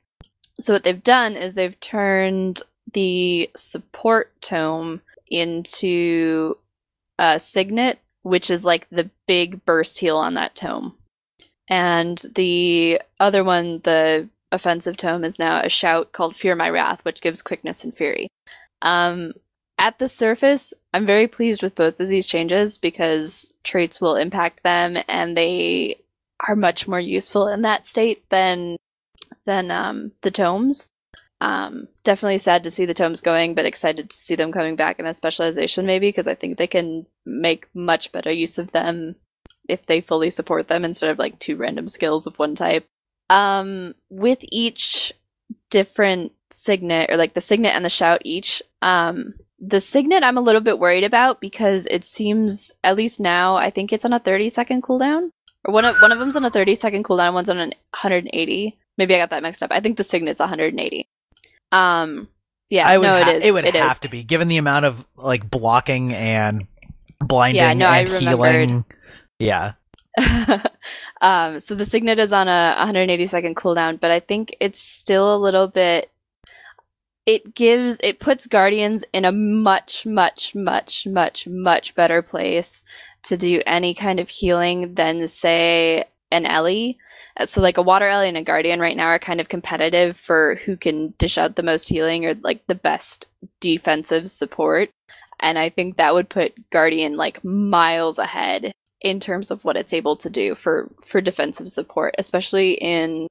So 0.60 0.72
what 0.72 0.84
they've 0.84 1.02
done 1.02 1.34
is 1.36 1.54
they've 1.54 1.78
turned 1.80 2.62
the 2.92 3.50
support 3.56 4.32
tome 4.40 5.02
into 5.30 6.56
a 7.18 7.38
signet, 7.38 7.98
which 8.22 8.50
is 8.50 8.64
like 8.64 8.88
the 8.90 9.10
big 9.26 9.64
burst 9.64 9.98
heal 9.98 10.16
on 10.16 10.34
that 10.34 10.54
tome. 10.54 10.94
And 11.68 12.22
the 12.34 13.00
other 13.18 13.42
one, 13.44 13.80
the 13.84 14.28
offensive 14.52 14.96
tome 14.96 15.24
is 15.24 15.38
now 15.38 15.60
a 15.60 15.68
shout 15.68 16.12
called 16.12 16.36
Fear 16.36 16.54
My 16.54 16.70
Wrath, 16.70 17.04
which 17.04 17.20
gives 17.20 17.42
quickness 17.42 17.84
and 17.84 17.94
fury. 17.94 18.28
Um, 18.82 19.32
at 19.78 19.98
the 19.98 20.08
surface, 20.08 20.72
I'm 20.94 21.04
very 21.04 21.28
pleased 21.28 21.62
with 21.62 21.74
both 21.74 22.00
of 22.00 22.08
these 22.08 22.26
changes 22.26 22.78
because 22.78 23.52
traits 23.62 24.00
will 24.00 24.16
impact 24.16 24.62
them 24.62 24.96
and 25.08 25.36
they 25.36 26.00
are 26.46 26.56
much 26.56 26.88
more 26.88 27.00
useful 27.00 27.48
in 27.48 27.62
that 27.62 27.84
state 27.84 28.24
than 28.30 28.76
than 29.44 29.70
um, 29.70 30.12
the 30.22 30.30
tomes. 30.30 30.90
Um, 31.40 31.88
definitely 32.02 32.38
sad 32.38 32.64
to 32.64 32.70
see 32.70 32.86
the 32.86 32.94
tomes 32.94 33.20
going, 33.20 33.54
but 33.54 33.66
excited 33.66 34.08
to 34.08 34.16
see 34.16 34.36
them 34.36 34.52
coming 34.52 34.74
back 34.74 34.98
in 34.98 35.06
a 35.06 35.12
specialization 35.12 35.84
maybe 35.84 36.08
because 36.08 36.26
I 36.26 36.34
think 36.34 36.56
they 36.56 36.66
can 36.66 37.06
make 37.26 37.68
much 37.74 38.10
better 38.12 38.32
use 38.32 38.56
of 38.56 38.72
them 38.72 39.16
if 39.68 39.84
they 39.86 40.00
fully 40.00 40.30
support 40.30 40.68
them 40.68 40.84
instead 40.84 41.10
of 41.10 41.18
like 41.18 41.38
two 41.38 41.56
random 41.56 41.88
skills 41.88 42.26
of 42.26 42.38
one 42.38 42.54
type. 42.54 42.86
Um, 43.28 43.94
with 44.08 44.38
each 44.50 45.12
different 45.70 46.32
signet 46.50 47.10
or 47.10 47.16
like 47.16 47.34
the 47.34 47.40
signet 47.40 47.74
and 47.74 47.84
the 47.84 47.90
shout 47.90 48.22
each, 48.24 48.62
um, 48.80 49.34
the 49.58 49.80
signet 49.80 50.22
I'm 50.22 50.38
a 50.38 50.42
little 50.42 50.60
bit 50.60 50.78
worried 50.78 51.04
about 51.04 51.40
because 51.40 51.86
it 51.90 52.04
seems 52.04 52.72
at 52.84 52.96
least 52.96 53.20
now 53.20 53.56
I 53.56 53.70
think 53.70 53.92
it's 53.92 54.04
on 54.04 54.12
a 54.12 54.20
30 54.20 54.48
second 54.48 54.82
cooldown. 54.82 55.30
Or 55.64 55.74
one 55.74 55.84
of 55.84 55.96
one 56.00 56.12
of 56.12 56.18
them's 56.18 56.36
on 56.36 56.44
a 56.44 56.50
30 56.50 56.74
second 56.74 57.04
cooldown, 57.04 57.34
one's 57.34 57.50
on 57.50 57.58
a 57.58 57.66
180. 57.66 58.78
Maybe 58.98 59.14
I 59.14 59.18
got 59.18 59.30
that 59.30 59.42
mixed 59.42 59.62
up. 59.62 59.70
I 59.72 59.80
think 59.80 59.96
the 59.96 60.04
signet's 60.04 60.40
180. 60.40 61.08
Um 61.72 62.28
yeah, 62.68 62.88
I 62.88 62.98
would 62.98 63.04
no, 63.04 63.22
ha- 63.22 63.30
it 63.30 63.36
is. 63.36 63.44
it 63.44 63.54
would 63.54 63.64
it 63.64 63.74
have 63.76 63.92
is. 63.92 63.98
to 64.00 64.08
be 64.08 64.24
given 64.24 64.48
the 64.48 64.56
amount 64.56 64.84
of 64.86 65.04
like 65.16 65.48
blocking 65.48 66.12
and 66.12 66.66
blinding 67.20 67.62
Yeah, 67.62 67.74
no, 67.74 67.86
I 67.86 67.98
and 68.00 68.08
remembered. 68.08 68.68
healing. 68.70 68.84
Yeah. 69.38 69.72
um, 71.20 71.60
so 71.60 71.74
the 71.74 71.84
signet 71.84 72.18
is 72.18 72.32
on 72.32 72.48
a 72.48 72.74
180 72.78 73.26
second 73.26 73.56
cooldown, 73.56 74.00
but 74.00 74.10
I 74.10 74.20
think 74.20 74.56
it's 74.60 74.80
still 74.80 75.34
a 75.34 75.38
little 75.38 75.68
bit. 75.68 76.10
It 77.26 77.54
gives 77.54 78.00
it 78.02 78.20
puts 78.20 78.46
guardians 78.46 79.04
in 79.12 79.24
a 79.24 79.32
much, 79.32 80.06
much, 80.06 80.54
much, 80.54 81.06
much, 81.06 81.46
much 81.46 81.94
better 81.94 82.22
place 82.22 82.82
to 83.24 83.36
do 83.36 83.60
any 83.66 83.94
kind 83.94 84.20
of 84.20 84.28
healing 84.28 84.94
than 84.94 85.26
say 85.26 86.04
an 86.30 86.46
Ellie. 86.46 86.98
Uh, 87.38 87.46
So 87.46 87.60
like 87.60 87.78
a 87.78 87.82
water 87.82 88.08
Ellie 88.08 88.28
and 88.28 88.36
a 88.36 88.42
guardian 88.42 88.80
right 88.80 88.96
now 88.96 89.06
are 89.06 89.18
kind 89.18 89.40
of 89.40 89.48
competitive 89.48 90.16
for 90.16 90.56
who 90.64 90.76
can 90.76 91.14
dish 91.18 91.38
out 91.38 91.56
the 91.56 91.62
most 91.62 91.88
healing 91.88 92.24
or 92.26 92.34
like 92.34 92.66
the 92.66 92.74
best 92.74 93.28
defensive 93.60 94.30
support. 94.30 94.90
And 95.40 95.58
I 95.58 95.68
think 95.68 95.96
that 95.96 96.14
would 96.14 96.28
put 96.28 96.70
Guardian 96.70 97.16
like 97.16 97.44
miles 97.44 98.18
ahead 98.18 98.72
in 99.02 99.20
terms 99.20 99.50
of 99.50 99.64
what 99.64 99.76
it's 99.76 99.92
able 99.92 100.16
to 100.16 100.30
do 100.30 100.54
for 100.54 100.90
for 101.04 101.20
defensive 101.20 101.68
support, 101.68 102.14
especially 102.18 102.72
in 102.72 103.28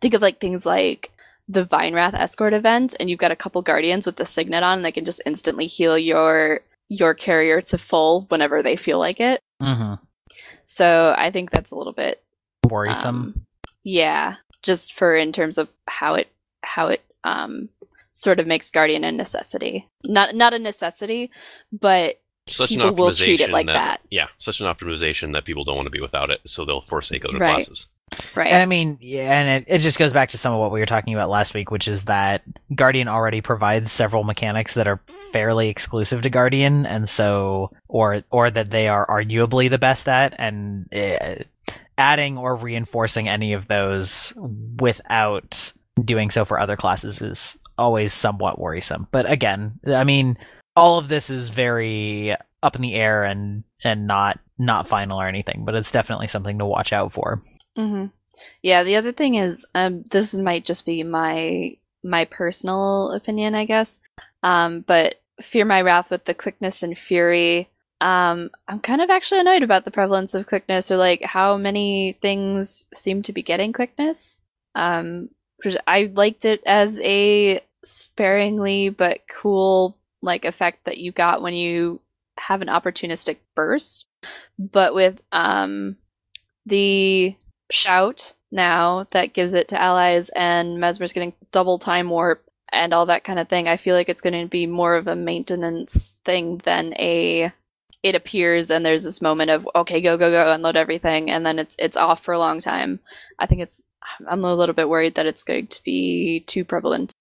think 0.00 0.14
of 0.14 0.22
like 0.22 0.40
things 0.40 0.66
like 0.66 1.10
the 1.48 1.64
Vinewrath 1.64 2.14
escort 2.14 2.54
event, 2.54 2.96
and 2.98 3.08
you've 3.08 3.20
got 3.20 3.30
a 3.30 3.36
couple 3.36 3.62
guardians 3.62 4.06
with 4.06 4.16
the 4.16 4.24
signet 4.24 4.62
on, 4.62 4.78
and 4.78 4.84
they 4.84 4.92
can 4.92 5.04
just 5.04 5.22
instantly 5.24 5.66
heal 5.66 5.96
your 5.96 6.60
your 6.88 7.14
carrier 7.14 7.60
to 7.62 7.78
full 7.78 8.22
whenever 8.28 8.62
they 8.62 8.76
feel 8.76 8.98
like 8.98 9.20
it. 9.20 9.40
hmm 9.62 9.94
So 10.64 11.14
I 11.16 11.30
think 11.30 11.50
that's 11.50 11.70
a 11.70 11.76
little 11.76 11.92
bit 11.92 12.23
Worrisome. 12.74 13.16
um, 13.36 13.46
yeah, 13.82 14.36
just 14.62 14.92
for 14.94 15.14
in 15.16 15.32
terms 15.32 15.58
of 15.58 15.68
how 15.88 16.14
it 16.14 16.28
how 16.62 16.88
it 16.88 17.02
um 17.24 17.68
sort 18.12 18.38
of 18.40 18.46
makes 18.46 18.70
guardian 18.70 19.04
a 19.04 19.12
necessity. 19.12 19.88
Not 20.04 20.34
not 20.34 20.52
a 20.54 20.58
necessity, 20.58 21.30
but 21.72 22.20
Such 22.48 22.70
people 22.70 22.88
an 22.88 22.96
will 22.96 23.12
treat 23.12 23.40
it 23.40 23.50
like 23.50 23.66
that. 23.66 24.00
Yeah, 24.10 24.26
such 24.38 24.60
an 24.60 24.66
optimization 24.66 25.32
that 25.32 25.44
people 25.44 25.64
don't 25.64 25.76
want 25.76 25.86
to 25.86 25.90
be 25.90 26.00
without 26.00 26.30
it, 26.30 26.40
so 26.46 26.64
they'll 26.64 26.82
forsake 26.82 27.24
other 27.24 27.38
Right. 27.38 27.56
classes. 27.64 27.86
right. 28.36 28.52
And 28.52 28.62
I 28.62 28.66
mean, 28.66 28.98
yeah, 29.00 29.32
and 29.40 29.48
it, 29.66 29.74
it 29.76 29.78
just 29.78 29.98
goes 29.98 30.12
back 30.12 30.28
to 30.30 30.38
some 30.38 30.52
of 30.52 30.60
what 30.60 30.70
we 30.70 30.78
were 30.78 30.86
talking 30.86 31.14
about 31.14 31.30
last 31.30 31.54
week, 31.54 31.70
which 31.70 31.88
is 31.88 32.04
that 32.04 32.42
Guardian 32.74 33.08
already 33.08 33.40
provides 33.40 33.90
several 33.90 34.22
mechanics 34.24 34.74
that 34.74 34.86
are 34.86 35.00
fairly 35.32 35.68
exclusive 35.68 36.22
to 36.22 36.30
Guardian, 36.30 36.86
and 36.86 37.08
so, 37.08 37.72
or 37.88 38.22
or 38.30 38.50
that 38.50 38.70
they 38.70 38.86
are 38.88 39.06
arguably 39.08 39.68
the 39.68 39.78
best 39.78 40.06
at, 40.08 40.34
and 40.38 40.86
uh, 40.94 41.42
adding 41.98 42.38
or 42.38 42.56
reinforcing 42.56 43.28
any 43.28 43.52
of 43.52 43.68
those 43.68 44.32
without 44.80 45.72
doing 46.02 46.30
so 46.30 46.44
for 46.44 46.58
other 46.58 46.76
classes 46.76 47.20
is 47.22 47.58
always 47.78 48.12
somewhat 48.12 48.58
worrisome. 48.58 49.08
But 49.10 49.30
again, 49.30 49.78
I 49.86 50.04
mean, 50.04 50.38
all 50.76 50.98
of 50.98 51.08
this 51.08 51.30
is 51.30 51.48
very 51.48 52.34
up 52.62 52.76
in 52.76 52.82
the 52.82 52.94
air 52.94 53.24
and 53.24 53.64
and 53.82 54.06
not 54.06 54.40
not 54.58 54.88
final 54.88 55.20
or 55.20 55.28
anything, 55.28 55.64
but 55.64 55.74
it's 55.74 55.90
definitely 55.90 56.28
something 56.28 56.58
to 56.58 56.66
watch 56.66 56.92
out 56.92 57.12
for. 57.12 57.42
hmm 57.76 58.06
Yeah, 58.62 58.82
the 58.82 58.96
other 58.96 59.12
thing 59.12 59.34
is, 59.34 59.66
um, 59.74 60.04
this 60.10 60.34
might 60.34 60.64
just 60.64 60.86
be 60.86 61.02
my 61.02 61.76
my 62.02 62.24
personal 62.26 63.12
opinion, 63.12 63.54
I 63.54 63.64
guess. 63.64 64.00
Um, 64.42 64.80
but 64.80 65.16
fear 65.42 65.64
my 65.64 65.80
wrath 65.82 66.10
with 66.10 66.24
the 66.24 66.34
quickness 66.34 66.82
and 66.82 66.96
fury. 66.96 67.68
Um, 68.04 68.50
I'm 68.68 68.80
kind 68.80 69.00
of 69.00 69.08
actually 69.08 69.40
annoyed 69.40 69.62
about 69.62 69.86
the 69.86 69.90
prevalence 69.90 70.34
of 70.34 70.46
quickness, 70.46 70.90
or 70.90 70.98
like 70.98 71.22
how 71.22 71.56
many 71.56 72.18
things 72.20 72.84
seem 72.92 73.22
to 73.22 73.32
be 73.32 73.42
getting 73.42 73.72
quickness. 73.72 74.42
Um, 74.74 75.30
I 75.86 76.12
liked 76.14 76.44
it 76.44 76.62
as 76.66 77.00
a 77.00 77.62
sparingly 77.82 78.90
but 78.90 79.20
cool 79.30 79.96
like 80.20 80.44
effect 80.44 80.84
that 80.84 80.98
you 80.98 81.12
got 81.12 81.40
when 81.40 81.54
you 81.54 82.00
have 82.38 82.60
an 82.60 82.68
opportunistic 82.68 83.38
burst, 83.54 84.04
but 84.58 84.94
with 84.94 85.18
um 85.32 85.96
the 86.66 87.34
shout 87.70 88.34
now 88.52 89.06
that 89.12 89.32
gives 89.32 89.54
it 89.54 89.68
to 89.68 89.80
allies 89.80 90.28
and 90.36 90.78
Mesmer's 90.78 91.14
getting 91.14 91.32
double 91.52 91.78
time 91.78 92.10
warp 92.10 92.44
and 92.70 92.92
all 92.92 93.06
that 93.06 93.24
kind 93.24 93.38
of 93.38 93.48
thing. 93.48 93.66
I 93.66 93.78
feel 93.78 93.96
like 93.96 94.10
it's 94.10 94.20
going 94.20 94.42
to 94.42 94.48
be 94.48 94.66
more 94.66 94.96
of 94.96 95.06
a 95.06 95.16
maintenance 95.16 96.16
thing 96.24 96.58
than 96.64 96.92
a 96.98 97.50
it 98.04 98.14
appears 98.14 98.70
and 98.70 98.84
there's 98.84 99.02
this 99.02 99.22
moment 99.22 99.50
of 99.50 99.66
okay 99.74 100.00
go 100.00 100.18
go 100.18 100.30
go 100.30 100.52
unload 100.52 100.76
everything 100.76 101.30
and 101.30 101.44
then 101.44 101.58
it's 101.58 101.74
it's 101.78 101.96
off 101.96 102.22
for 102.22 102.34
a 102.34 102.38
long 102.38 102.60
time. 102.60 103.00
I 103.38 103.46
think 103.46 103.62
it's 103.62 103.82
I'm 104.28 104.44
a 104.44 104.54
little 104.54 104.74
bit 104.74 104.90
worried 104.90 105.14
that 105.14 105.26
it's 105.26 105.42
going 105.42 105.68
to 105.68 105.82
be 105.82 106.40
too 106.46 106.66
prevalent. 106.66 107.12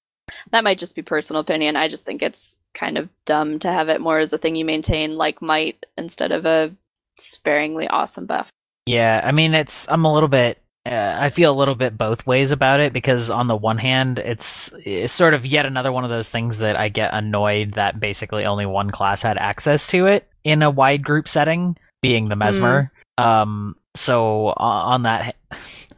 That 0.52 0.66
might 0.66 0.78
just 0.78 0.96
be 0.96 1.02
personal 1.02 1.40
opinion. 1.40 1.78
I 1.78 1.88
just 1.88 2.06
think 2.06 2.22
it's 2.22 2.60
kind 2.74 2.98
of 2.98 3.08
dumb 3.26 3.60
to 3.60 3.72
have 3.72 3.88
it 3.88 4.02
more 4.02 4.20
as 4.20 4.34
a 4.34 4.38
thing 4.38 4.58
you 4.58 4.66
maintain 4.66 5.16
like 5.16 5.42
might 5.42 5.86
instead 5.98 6.34
of 6.34 6.46
a 6.46 6.76
sparingly 7.18 7.88
awesome 7.88 8.26
buff. 8.26 8.50
Yeah, 8.86 9.22
I 9.24 9.32
mean, 9.32 9.54
it's 9.54 9.88
I'm 9.90 10.04
a 10.04 10.14
little 10.14 10.30
bit. 10.30 10.60
Uh, 10.86 11.16
I 11.18 11.30
feel 11.30 11.54
a 11.54 11.56
little 11.56 11.76
bit 11.76 11.98
both 11.98 12.28
ways 12.28 12.52
about 12.52 12.82
it 12.82 12.92
because 12.92 13.30
on 13.30 13.48
the 13.48 13.56
one 13.56 13.78
hand, 13.78 14.20
it's 14.20 14.70
it's 14.84 15.14
sort 15.14 15.34
of 15.34 15.46
yet 15.46 15.66
another 15.66 15.94
one 15.94 16.04
of 16.04 16.10
those 16.10 16.30
things 16.30 16.58
that 16.58 16.76
I 16.76 16.90
get 16.90 17.14
annoyed 17.14 17.76
that 17.76 18.02
basically 18.02 18.44
only 18.44 18.66
one 18.66 18.92
class 18.92 19.22
had 19.22 19.38
access 19.38 19.88
to 19.92 20.08
it 20.08 20.28
in 20.44 20.62
a 20.62 20.72
wide 20.72 21.04
group 21.04 21.28
setting, 21.28 21.78
being 22.02 22.30
the 22.30 22.36
mesmer. 22.36 22.92
Um, 23.18 23.76
so 23.96 24.48
on 24.58 25.04
that 25.04 25.36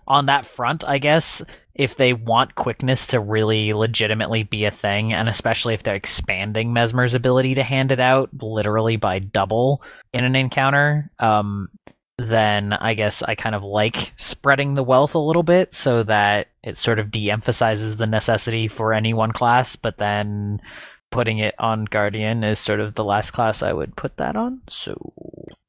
on 0.07 0.27
that 0.27 0.45
front, 0.45 0.83
I 0.87 0.97
guess 0.97 1.41
if 1.73 1.97
they 1.97 2.13
want 2.13 2.55
quickness 2.55 3.07
to 3.07 3.19
really 3.19 3.73
legitimately 3.73 4.43
be 4.43 4.65
a 4.65 4.71
thing, 4.71 5.13
and 5.13 5.27
especially 5.27 5.73
if 5.73 5.83
they're 5.83 5.95
expanding 5.95 6.71
Mesmer's 6.71 7.13
ability 7.13 7.55
to 7.55 7.63
hand 7.63 7.91
it 7.91 7.99
out 7.99 8.29
literally 8.41 8.95
by 8.95 9.19
double 9.19 9.81
in 10.13 10.23
an 10.23 10.35
encounter, 10.35 11.11
um, 11.19 11.69
then 12.17 12.71
I 12.71 12.93
guess 12.93 13.21
I 13.23 13.35
kind 13.35 13.55
of 13.55 13.63
like 13.63 14.13
spreading 14.15 14.73
the 14.73 14.83
wealth 14.83 15.15
a 15.15 15.19
little 15.19 15.43
bit 15.43 15.73
so 15.73 16.03
that 16.03 16.47
it 16.63 16.77
sort 16.77 16.97
of 16.97 17.11
de 17.11 17.29
emphasizes 17.29 17.97
the 17.97 18.07
necessity 18.07 18.69
for 18.69 18.93
any 18.93 19.13
one 19.13 19.33
class, 19.33 19.75
but 19.75 19.97
then 19.97 20.61
putting 21.15 21.39
it 21.39 21.55
on 21.59 21.85
Guardian 21.85 22.43
is 22.43 22.59
sort 22.59 22.79
of 22.79 22.95
the 22.95 23.03
last 23.03 23.31
class 23.31 23.63
I 23.63 23.73
would 23.73 23.95
put 23.95 24.17
that 24.17 24.35
on. 24.35 24.61
So 24.69 24.93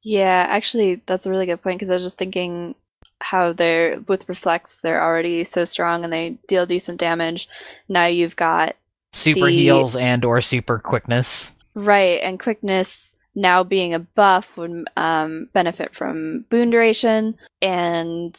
Yeah, 0.02 0.46
actually, 0.48 1.02
that's 1.06 1.24
a 1.26 1.30
really 1.30 1.46
good 1.46 1.62
point 1.62 1.78
because 1.78 1.90
I 1.90 1.94
was 1.94 2.02
just 2.02 2.18
thinking 2.18 2.74
how 3.20 3.52
they're 3.52 4.00
with 4.08 4.28
reflex, 4.28 4.80
they're 4.80 5.02
already 5.02 5.42
so 5.44 5.64
strong 5.64 6.04
and 6.04 6.12
they 6.12 6.38
deal 6.48 6.66
decent 6.66 6.98
damage. 7.00 7.48
Now 7.88 8.06
you've 8.06 8.36
got 8.36 8.76
super 9.12 9.46
The- 9.46 9.52
heals 9.56 9.96
and 9.96 10.24
or 10.24 10.40
super 10.42 10.78
quickness. 10.78 11.52
right 11.74 12.20
and 12.22 12.38
quickness 12.40 13.16
now 13.34 13.62
being 13.62 13.94
a 13.94 13.98
buff 13.98 14.56
would 14.56 14.86
um, 14.96 15.48
benefit 15.52 15.94
from 15.94 16.44
boon 16.50 16.70
duration 16.70 17.36
and, 17.62 18.34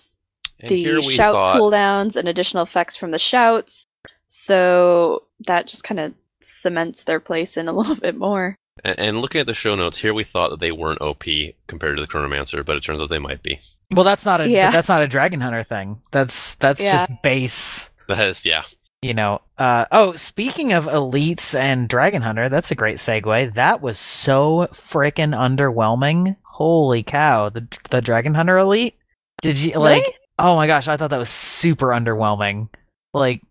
And 0.60 0.70
the 0.70 1.02
shout 1.04 1.34
thought, 1.34 1.58
cooldowns 1.58 2.16
and 2.16 2.28
additional 2.28 2.64
effects 2.64 2.96
from 2.96 3.12
the 3.12 3.20
shouts. 3.20 3.86
So 4.26 5.24
that 5.46 5.68
just 5.68 5.84
kind 5.84 6.00
of 6.00 6.14
cements 6.42 7.04
their 7.04 7.20
place 7.20 7.58
in 7.58 7.68
a 7.68 7.74
little 7.78 7.96
bit 7.96 8.16
more. 8.18 8.56
and, 8.84 9.00
and 9.00 9.22
looking 9.22 9.42
at 9.42 9.48
the 9.48 9.54
show 9.54 9.76
notes, 9.76 9.98
here 10.00 10.14
we 10.14 10.24
thought 10.24 10.50
that 10.52 10.60
they 10.60 10.72
weren't 10.72 11.02
OP 11.02 11.24
compared 11.68 11.98
to 11.98 12.02
the 12.02 12.08
Chronomancer, 12.12 12.66
but 12.66 12.76
it 12.76 12.84
turns 12.84 13.02
out 13.02 13.10
they 13.10 13.18
might 13.20 13.42
be. 13.44 13.60
Well, 13.92 14.04
that's 14.06 14.26
not 14.26 14.42
a 14.42 14.50
Yeah. 14.50 14.70
that's 14.72 14.90
not 14.90 15.02
a 15.02 15.08
Dragon 15.08 15.42
Hunter 15.42 15.64
thing. 15.64 16.02
That's 16.12 16.56
that's 16.56 16.82
Yeah. 16.84 16.92
just 16.94 17.10
base. 17.24 17.90
That 18.08 18.20
is, 18.30 18.46
yeah. 18.46 18.64
You 19.02 19.14
know. 19.14 19.42
Uh, 19.58 19.86
oh, 19.92 20.14
speaking 20.16 20.74
of 20.74 20.86
elites 20.86 21.54
and 21.58 21.88
Dragon 21.88 22.22
Hunter, 22.22 22.50
that's 22.50 22.72
a 22.72 22.76
great 22.76 22.98
segue. 22.98 23.54
That 23.54 23.82
was 23.82 23.98
so 24.00 24.68
freaking 24.74 25.36
underwhelming. 25.38 26.36
Holy 26.44 27.04
cow! 27.04 27.50
The 27.50 27.68
the 27.92 28.02
Dragon 28.02 28.34
Hunter 28.34 28.58
elite. 28.58 28.96
Did 29.42 29.58
you 29.60 29.78
like? 29.80 30.02
Really? 30.04 30.16
Oh 30.40 30.56
my 30.56 30.68
gosh, 30.68 30.88
I 30.88 30.98
thought 30.98 31.12
that 31.12 31.20
was 31.20 31.30
super 31.30 31.88
underwhelming. 31.88 32.70
like 33.14 33.42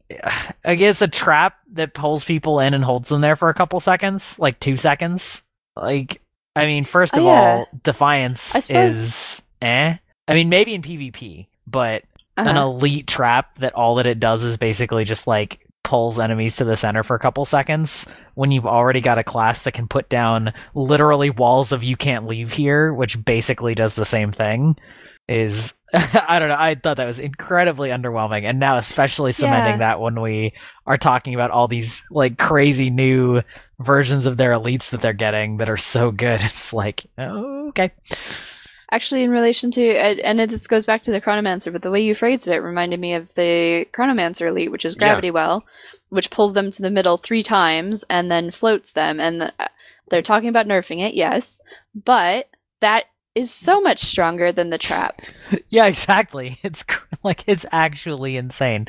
I 0.65 0.75
guess 0.77 1.03
a 1.03 1.09
trap 1.09 1.57
that 1.73 1.95
pulls 1.95 2.25
people 2.25 2.61
in 2.61 2.75
and 2.75 2.85
holds 2.85 3.09
them 3.09 3.21
there 3.21 3.37
for 3.37 3.49
a 3.49 3.55
couple 3.55 3.81
seconds, 3.81 4.39
like 4.39 4.61
two 4.61 4.77
seconds. 4.77 5.43
Like 5.77 6.21
I 6.55 6.67
mean, 6.67 6.85
first 6.85 7.15
Oh, 7.17 7.21
of 7.21 7.25
yeah. 7.25 7.31
all, 7.31 7.69
defiance 7.83 8.41
suppose- 8.41 8.71
is 8.71 9.43
eh. 9.63 9.97
I 10.29 10.35
mean, 10.35 10.49
maybe 10.49 10.75
in 10.75 10.83
PvP, 10.83 11.47
but 11.67 12.03
an 12.37 12.49
Uh-huh. 12.49 12.67
elite 12.69 13.07
trap 13.07 13.57
that 13.59 13.75
all 13.75 13.95
that 13.97 14.07
it 14.07 14.21
does 14.21 14.43
is 14.43 14.57
basically 14.57 15.05
just 15.05 15.27
like 15.27 15.61
pulls 15.85 16.19
enemies 16.19 16.57
to 16.57 16.65
the 16.65 16.77
center 16.77 17.03
for 17.05 17.15
a 17.15 17.19
couple 17.21 17.45
seconds 17.45 18.07
when 18.35 18.51
you've 18.51 18.67
already 18.67 19.01
got 19.01 19.19
a 19.19 19.25
class 19.25 19.63
that 19.63 19.73
can 19.73 19.87
put 19.87 20.09
down 20.09 20.53
literally 20.75 21.31
walls 21.31 21.71
of 21.71 21.85
you 21.85 21.97
can't 21.97 22.27
leave 22.27 22.51
here 22.53 22.93
which 22.93 23.25
basically 23.25 23.73
does 23.73 23.95
the 23.95 24.05
same 24.05 24.33
thing 24.33 24.77
is 25.29 25.75
i 25.93 26.39
don't 26.39 26.49
know 26.49 26.57
i 26.59 26.75
thought 26.75 26.97
that 26.99 27.07
was 27.07 27.19
incredibly 27.19 27.89
underwhelming 27.91 28.45
and 28.45 28.59
now 28.61 28.77
especially 28.79 29.33
cementing 29.33 29.73
Yeah. 29.75 29.79
that 29.79 30.01
when 30.01 30.21
we 30.21 30.53
are 30.87 30.99
talking 30.99 31.35
about 31.35 31.51
all 31.51 31.67
these 31.69 32.03
like 32.11 32.39
crazy 32.39 32.91
new 32.91 33.43
versions 33.81 34.27
of 34.27 34.37
their 34.37 34.55
elites 34.55 34.91
that 34.91 35.01
they're 35.03 35.13
getting 35.13 35.57
that 35.57 35.69
are 35.71 35.77
so 35.77 36.11
good 36.11 36.41
it's 36.45 36.73
like 36.73 37.07
okay 37.19 37.93
Actually, 38.93 39.25
in 39.25 39.31
relation 39.31 39.73
to, 39.73 39.85
and 39.85 40.39
this 40.49 40.69
goes 40.69 40.87
back 40.87 41.03
to 41.03 41.11
the 41.11 41.21
Chronomancer, 41.21 41.73
but 41.73 41.83
the 41.83 41.91
way 41.91 42.01
you 42.01 42.15
phrased 42.15 42.47
it 42.47 42.61
reminded 42.61 43.01
me 43.01 43.15
of 43.15 43.35
the 43.35 43.85
Chronomancer 43.93 44.47
Elite, 44.49 44.71
which 44.71 44.85
is 44.85 44.95
Yeah. 44.95 45.09
Gravity 45.09 45.33
Well, 45.33 45.65
which 46.11 46.31
pulls 46.31 46.53
them 46.53 46.71
to 46.71 46.83
the 46.83 46.89
middle 46.91 47.17
three 47.17 47.43
times 47.43 48.05
and 48.09 48.31
then 48.31 48.53
floats 48.53 48.93
them. 48.93 49.19
And 49.19 49.53
they're 50.09 50.23
talking 50.23 50.49
about 50.49 50.69
nerfing 50.69 51.01
it, 51.01 51.15
yes, 51.15 51.59
but 51.97 52.49
that 52.79 53.07
is 53.37 53.53
so 53.53 53.81
much 53.81 54.01
stronger 54.01 54.51
than 54.51 54.71
the 54.71 54.79
trap. 54.79 55.21
yeah 55.69 55.87
exactly. 55.87 56.59
It's 56.65 56.85
like 57.23 57.45
it's 57.47 57.67
actually 57.71 58.37
insane. 58.37 58.89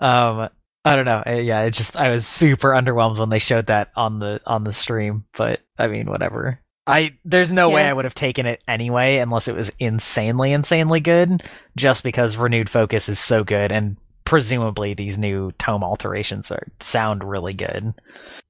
Um 0.00 0.48
i 0.84 0.96
don't 0.96 1.04
know. 1.04 1.22
Uh, 1.24 1.34
yeah 1.34 1.62
it's 1.62 1.78
just 1.78 1.96
i 1.96 2.10
was 2.10 2.26
super 2.26 2.70
underwhelmed 2.70 3.18
when 3.18 3.28
they 3.28 3.38
showed 3.38 3.66
that 3.66 3.92
on 3.94 4.18
the 4.18 4.40
on 4.46 4.64
the 4.64 4.72
stream 4.72 5.24
but 5.36 5.60
i 5.78 5.86
mean 5.86 6.06
whatever. 6.06 6.58
I 6.84 7.16
there's 7.24 7.52
no 7.52 7.70
way 7.70 7.84
i 7.84 7.92
would 7.92 8.04
have 8.04 8.14
taken 8.14 8.44
it 8.46 8.60
anyway 8.66 9.18
unless 9.18 9.46
it 9.46 9.54
was 9.54 9.70
insanely 9.78 10.52
insanely 10.52 10.98
good 10.98 11.44
just 11.76 12.02
because 12.02 12.36
renewed 12.36 12.68
focus 12.68 13.08
is 13.08 13.20
so 13.20 13.44
good 13.44 13.70
and 13.70 13.96
presumably 14.24 14.94
these 14.94 15.18
new 15.18 15.52
tome 15.58 15.84
alterations 15.84 16.50
are 16.50 16.66
sound 16.80 17.22
really 17.22 17.52
good. 17.52 17.92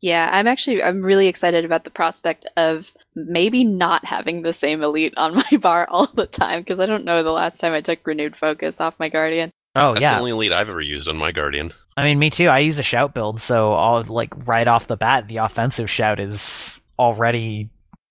Yeah, 0.00 0.30
I'm 0.32 0.46
actually 0.46 0.82
I'm 0.82 1.02
really 1.02 1.26
excited 1.26 1.64
about 1.64 1.82
the 1.82 1.90
prospect 1.90 2.48
of 2.56 2.92
maybe 3.14 3.64
not 3.64 4.04
having 4.04 4.42
the 4.42 4.52
same 4.52 4.82
elite 4.82 5.14
on 5.16 5.34
my 5.50 5.56
bar 5.58 5.86
all 5.90 6.06
the 6.06 6.26
time 6.26 6.60
because 6.60 6.80
I 6.80 6.86
don't 6.86 7.04
know 7.04 7.22
the 7.22 7.30
last 7.32 7.58
time 7.58 7.72
I 7.72 7.80
took 7.80 8.06
renewed 8.06 8.36
focus 8.36 8.80
off 8.80 8.94
my 8.98 9.08
guardian. 9.08 9.50
oh 9.76 9.94
That's 9.94 10.02
yeah 10.02 10.14
the 10.14 10.18
only 10.20 10.30
elite 10.32 10.52
I've 10.52 10.68
ever 10.68 10.80
used 10.80 11.08
on 11.08 11.16
my 11.16 11.32
Guardian. 11.32 11.72
I 11.96 12.04
mean, 12.04 12.18
me 12.18 12.30
too. 12.30 12.48
I 12.48 12.60
use 12.60 12.78
a 12.78 12.82
shout 12.82 13.14
build, 13.14 13.40
so 13.40 13.72
all 13.72 14.02
like 14.04 14.46
right 14.46 14.66
off 14.66 14.86
the 14.86 14.96
bat, 14.96 15.28
the 15.28 15.38
offensive 15.38 15.90
shout 15.90 16.20
is 16.20 16.80
already 16.98 17.68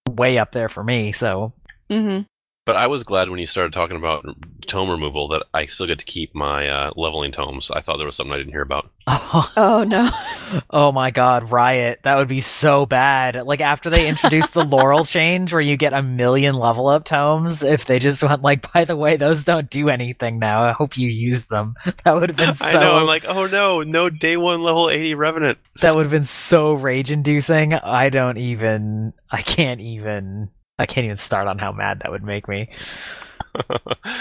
way 0.10 0.38
up 0.38 0.52
there 0.52 0.70
for 0.70 0.84
me. 0.84 1.12
So 1.12 1.54
Mm-hmm. 1.92 2.22
But 2.64 2.76
I 2.76 2.86
was 2.86 3.04
glad 3.04 3.30
when 3.32 3.40
you 3.40 3.48
started 3.48 3.74
talking 3.74 3.98
about 3.98 4.24
tome 4.68 4.88
removal 4.88 5.28
that 5.30 5.44
I 5.52 5.66
still 5.66 5.88
get 5.88 5.98
to 5.98 6.06
keep 6.06 6.36
my 6.36 6.70
uh, 6.70 6.92
leveling 6.96 7.32
tomes. 7.32 7.72
I 7.72 7.82
thought 7.82 7.98
there 7.98 8.06
was 8.06 8.16
something 8.16 8.32
I 8.34 8.38
didn't 8.38 8.52
hear 8.54 8.62
about. 8.62 8.92
oh, 9.08 9.52
Oh 9.58 9.84
no. 9.84 10.12
oh 10.70 10.92
my 10.92 11.10
god, 11.10 11.50
Riot, 11.50 12.02
that 12.04 12.18
would 12.18 12.28
be 12.28 12.40
so 12.40 12.86
bad. 12.86 13.36
Like 13.48 13.62
after 13.62 13.90
they 13.90 14.08
introduced 14.08 14.54
the 14.54 14.64
Laurel 14.64 15.06
change, 15.06 15.52
where 15.52 15.62
you 15.62 15.76
get 15.76 15.94
a 15.94 16.04
million 16.04 16.54
level 16.54 16.88
up 16.88 17.04
tomes, 17.04 17.64
if 17.64 17.86
they 17.86 17.98
just 17.98 18.22
went 18.22 18.44
like, 18.44 18.72
by 18.72 18.86
the 18.86 18.96
way, 18.96 19.16
those 19.18 19.44
don't 19.44 19.68
do 19.72 19.90
anything 19.90 20.38
now. 20.38 20.62
I 20.62 20.72
hope 20.72 20.98
you 20.98 21.10
use 21.10 21.46
them. 21.46 21.74
That 22.04 22.14
would 22.14 22.30
have 22.30 22.38
been 22.38 22.54
so. 22.54 22.66
I 22.66 22.74
know. 22.82 22.96
I'm 22.98 23.08
like, 23.08 23.26
oh 23.26 23.48
no, 23.48 23.82
no 23.82 24.10
day 24.12 24.38
one 24.38 24.62
level 24.62 24.90
80 24.90 25.16
Revenant. 25.16 25.58
that 25.82 25.96
would 25.96 26.06
have 26.06 26.12
been 26.12 26.24
so 26.26 26.74
rage 26.74 27.10
inducing. 27.10 27.74
I 27.74 28.10
don't 28.10 28.38
even. 28.38 29.14
I 29.32 29.42
can't 29.42 29.82
even. 29.82 30.50
I 30.82 30.86
can't 30.88 31.06
even 31.06 31.18
start 31.18 31.48
on 31.48 31.60
how 31.60 31.72
mad 31.72 32.00
that 32.02 32.12
would 32.12 32.24
make 32.24 32.48
me. 32.48 32.70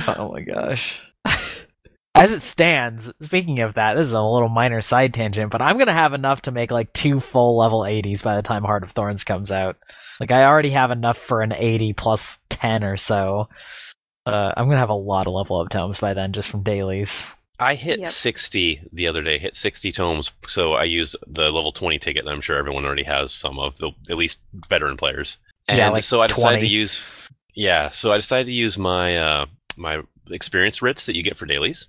Oh 0.09 0.33
my 0.33 0.41
gosh. 0.41 1.01
As 2.17 2.33
it 2.33 2.43
stands, 2.43 3.11
speaking 3.21 3.61
of 3.61 3.75
that, 3.75 3.95
this 3.95 4.09
is 4.09 4.13
a 4.13 4.21
little 4.21 4.49
minor 4.49 4.81
side 4.81 5.15
tangent, 5.15 5.53
but 5.53 5.63
I'm 5.63 5.79
gonna 5.79 5.93
have 5.93 6.13
enough 6.13 6.43
to 6.43 6.51
make 6.51 6.71
like 6.73 6.93
two 6.93 7.21
full 7.21 7.57
level 7.57 7.81
80s 7.83 8.23
by 8.25 8.35
the 8.35 8.43
time 8.43 8.65
Heart 8.65 8.83
of 8.83 8.91
Thorns 8.91 9.23
comes 9.23 9.53
out. 9.53 9.77
Like 10.19 10.33
I 10.33 10.45
already 10.45 10.71
have 10.71 10.91
enough 10.91 11.17
for 11.17 11.43
an 11.43 11.53
80 11.53 11.93
plus 11.93 12.41
10 12.51 12.83
or 12.83 12.97
so. 12.97 13.49
Uh, 14.27 14.53
I'm 14.57 14.67
gonna 14.67 14.79
have 14.81 14.91
a 14.91 14.95
lot 14.95 15.27
of 15.29 15.33
level 15.33 15.61
up 15.61 15.69
tomes 15.71 16.01
by 16.01 16.13
then, 16.13 16.33
just 16.33 16.51
from 16.51 16.63
dailies. 16.65 17.37
I 17.61 17.75
hit 17.77 18.01
Yep. 18.01 18.09
60 18.09 18.81
the 18.93 19.07
other 19.07 19.23
day, 19.23 19.39
hit 19.39 19.55
60 19.55 19.93
tomes, 19.93 20.33
so 20.47 20.73
I 20.73 20.85
used 20.85 21.15
the 21.27 21.43
level 21.51 21.73
20 21.73 21.99
ticket 22.01 22.25
that 22.25 22.31
I'm 22.31 22.41
sure 22.41 22.57
everyone 22.57 22.85
already 22.85 23.05
has 23.05 23.33
some 23.33 23.59
of, 23.61 23.77
the 23.79 23.93
at 24.11 24.17
least 24.17 24.39
veteran 24.69 24.97
players. 24.97 25.37
And 25.69 25.79
Yeah, 25.79 25.89
like 25.91 26.05
so 26.05 26.21
I 26.23 26.27
decided 26.27 26.43
20. 26.43 26.61
to 26.61 26.67
use 26.67 27.03
yeah, 27.55 27.91
so 27.91 28.13
I 28.13 28.17
decided 28.17 28.47
to 28.47 28.53
use 28.53 28.79
my 28.79 29.17
uh 29.19 29.47
my 29.77 30.03
experience 30.31 30.83
writs 30.83 31.07
that 31.07 31.17
you 31.17 31.23
get 31.23 31.37
for 31.37 31.47
dailies. 31.47 31.87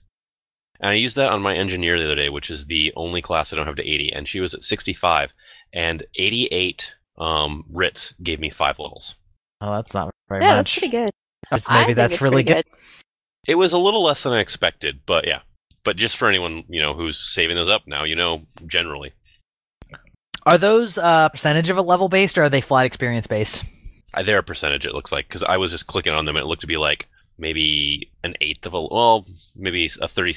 And 0.80 0.90
I 0.90 0.94
used 0.96 1.16
that 1.16 1.30
on 1.30 1.42
my 1.44 1.56
engineer 1.56 2.00
the 2.00 2.06
other 2.06 2.16
day, 2.16 2.30
which 2.30 2.50
is 2.50 2.66
the 2.66 2.92
only 2.96 3.22
class 3.22 3.54
I 3.54 3.56
don't 3.56 3.68
have 3.68 3.76
to 3.76 3.84
80, 3.88 4.12
and 4.14 4.28
she 4.28 4.40
was 4.40 4.54
at 4.56 4.64
65 4.64 5.30
and 5.74 6.04
88 6.16 6.94
um 7.18 7.66
writs 7.72 8.14
gave 8.24 8.40
me 8.40 8.50
5 8.50 8.80
levels. 8.80 9.16
Oh, 9.62 9.76
that's 9.76 9.94
not 9.94 10.10
very 10.30 10.42
Yeah, 10.42 10.56
much. 10.56 10.58
that's 10.58 10.80
pretty 10.80 10.92
good. 10.98 11.12
Just 11.50 11.70
Maybe 11.70 11.86
think 11.86 11.98
that's 11.98 12.22
really 12.22 12.44
pretty 12.44 12.56
good. 12.56 12.66
It 13.48 13.56
was 13.56 13.74
a 13.74 13.78
little 13.78 14.04
less 14.04 14.24
than 14.24 14.34
I 14.34 14.40
expected, 14.40 15.02
but 15.06 15.28
yeah. 15.28 15.42
But 15.84 15.98
just 15.98 16.16
for 16.18 16.28
anyone, 16.30 16.64
you 16.70 16.82
know, 16.82 16.94
who's 16.94 17.18
saving 17.20 17.56
those 17.56 17.70
up 17.70 17.84
now, 17.88 18.04
you 18.04 18.16
know, 18.16 18.44
generally. 18.68 19.14
Are 20.46 20.58
those 20.58 20.98
uh, 20.98 21.30
percentage 21.30 21.70
of 21.70 21.78
a 21.78 21.82
level 21.82 22.10
based, 22.10 22.38
or 22.38 22.44
are 22.44 22.50
they 22.50 22.62
flat 22.62 22.86
experience 22.86 23.28
based? 23.28 23.64
Uh, 24.14 24.24
They're 24.24 24.40
a 24.40 24.44
percentage, 24.44 24.86
it 24.86 24.94
looks 24.94 25.12
like, 25.12 25.28
because 25.28 25.44
I 25.44 25.58
was 25.58 25.72
just 25.72 25.88
clicking 25.88 26.14
on 26.14 26.26
them 26.26 26.36
and 26.36 26.44
it 26.44 26.48
looked 26.48 26.62
to 26.62 26.68
be 26.68 26.78
like 26.78 27.08
maybe 27.38 28.12
an 28.24 28.34
eighth 28.42 28.66
of 28.66 28.74
a, 28.74 28.82
well, 28.82 29.26
maybe 29.56 29.90
a 30.02 30.08
30, 30.08 30.34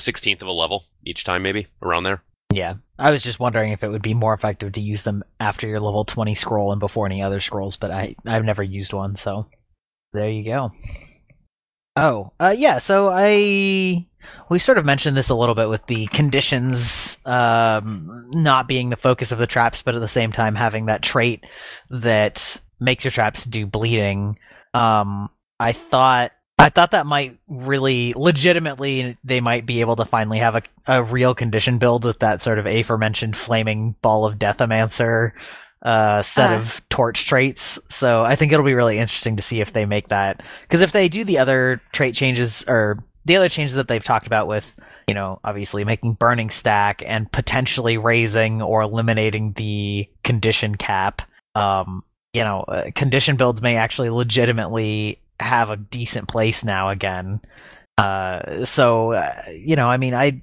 16th 0.00 0.42
of 0.42 0.48
a 0.48 0.52
level 0.52 0.84
each 1.04 1.24
time, 1.24 1.42
maybe 1.42 1.68
around 1.82 2.04
there. 2.04 2.22
Yeah, 2.52 2.74
I 2.98 3.10
was 3.10 3.22
just 3.22 3.40
wondering 3.40 3.72
if 3.72 3.82
it 3.82 3.88
would 3.88 4.02
be 4.02 4.14
more 4.14 4.34
effective 4.34 4.72
to 4.72 4.80
use 4.80 5.02
them 5.02 5.24
after 5.40 5.66
your 5.66 5.80
level 5.80 6.04
20 6.04 6.34
scroll 6.34 6.70
and 6.70 6.78
before 6.78 7.06
any 7.06 7.22
other 7.22 7.40
scrolls, 7.40 7.76
but 7.76 7.90
I 7.90 8.14
I've 8.24 8.44
never 8.44 8.62
used 8.62 8.92
one, 8.92 9.16
so 9.16 9.46
there 10.12 10.30
you 10.30 10.44
go. 10.44 10.72
Oh, 11.96 12.32
uh, 12.38 12.54
yeah. 12.56 12.78
So 12.78 13.10
I 13.12 14.06
we 14.48 14.58
sort 14.58 14.78
of 14.78 14.84
mentioned 14.84 15.16
this 15.16 15.30
a 15.30 15.34
little 15.34 15.56
bit 15.56 15.68
with 15.68 15.84
the 15.86 16.06
conditions 16.08 17.13
um, 17.24 18.28
not 18.32 18.68
being 18.68 18.90
the 18.90 18.96
focus 18.96 19.32
of 19.32 19.38
the 19.38 19.46
traps, 19.46 19.82
but 19.82 19.94
at 19.94 20.00
the 20.00 20.08
same 20.08 20.32
time 20.32 20.54
having 20.54 20.86
that 20.86 21.02
trait 21.02 21.44
that 21.90 22.60
makes 22.80 23.04
your 23.04 23.10
traps 23.10 23.44
do 23.44 23.66
bleeding. 23.66 24.38
Um, 24.74 25.30
I 25.60 25.72
thought 25.72 26.32
I 26.58 26.68
thought 26.68 26.92
that 26.92 27.06
might 27.06 27.38
really 27.48 28.12
legitimately 28.16 29.16
they 29.24 29.40
might 29.40 29.66
be 29.66 29.80
able 29.80 29.96
to 29.96 30.04
finally 30.04 30.38
have 30.38 30.54
a, 30.56 30.62
a 30.86 31.02
real 31.02 31.34
condition 31.34 31.78
build 31.78 32.04
with 32.04 32.18
that 32.20 32.40
sort 32.40 32.58
of 32.58 32.66
aforementioned 32.66 33.36
flaming 33.36 33.94
ball 34.02 34.24
of 34.24 34.38
deathamancer 34.38 35.32
uh, 35.82 36.22
set 36.22 36.50
Uh. 36.50 36.56
of 36.56 36.80
torch 36.88 37.26
traits. 37.26 37.78
So 37.88 38.24
I 38.24 38.36
think 38.36 38.52
it'll 38.52 38.64
be 38.64 38.74
really 38.74 38.98
interesting 38.98 39.36
to 39.36 39.42
see 39.42 39.60
if 39.60 39.72
they 39.72 39.84
make 39.84 40.08
that 40.08 40.42
because 40.62 40.82
if 40.82 40.92
they 40.92 41.08
do 41.08 41.24
the 41.24 41.38
other 41.38 41.80
trait 41.92 42.14
changes 42.14 42.64
or 42.66 42.98
the 43.24 43.36
other 43.36 43.48
changes 43.48 43.76
that 43.76 43.88
they've 43.88 44.04
talked 44.04 44.26
about 44.26 44.48
with 44.48 44.74
you 45.08 45.14
know 45.14 45.40
obviously 45.44 45.84
making 45.84 46.14
burning 46.14 46.50
stack 46.50 47.02
and 47.06 47.30
potentially 47.32 47.98
raising 47.98 48.62
or 48.62 48.82
eliminating 48.82 49.52
the 49.54 50.08
condition 50.22 50.76
cap. 50.76 51.22
Um 51.54 52.02
you 52.32 52.42
know 52.42 52.60
uh, 52.62 52.90
condition 52.94 53.36
builds 53.36 53.62
may 53.62 53.76
actually 53.76 54.10
legitimately 54.10 55.20
have 55.40 55.70
a 55.70 55.76
decent 55.76 56.28
place 56.28 56.64
now 56.64 56.90
again. 56.90 57.40
Uh 57.98 58.64
so 58.64 59.12
uh, 59.12 59.32
you 59.52 59.76
know 59.76 59.88
i 59.88 59.96
mean 59.96 60.14
i 60.14 60.42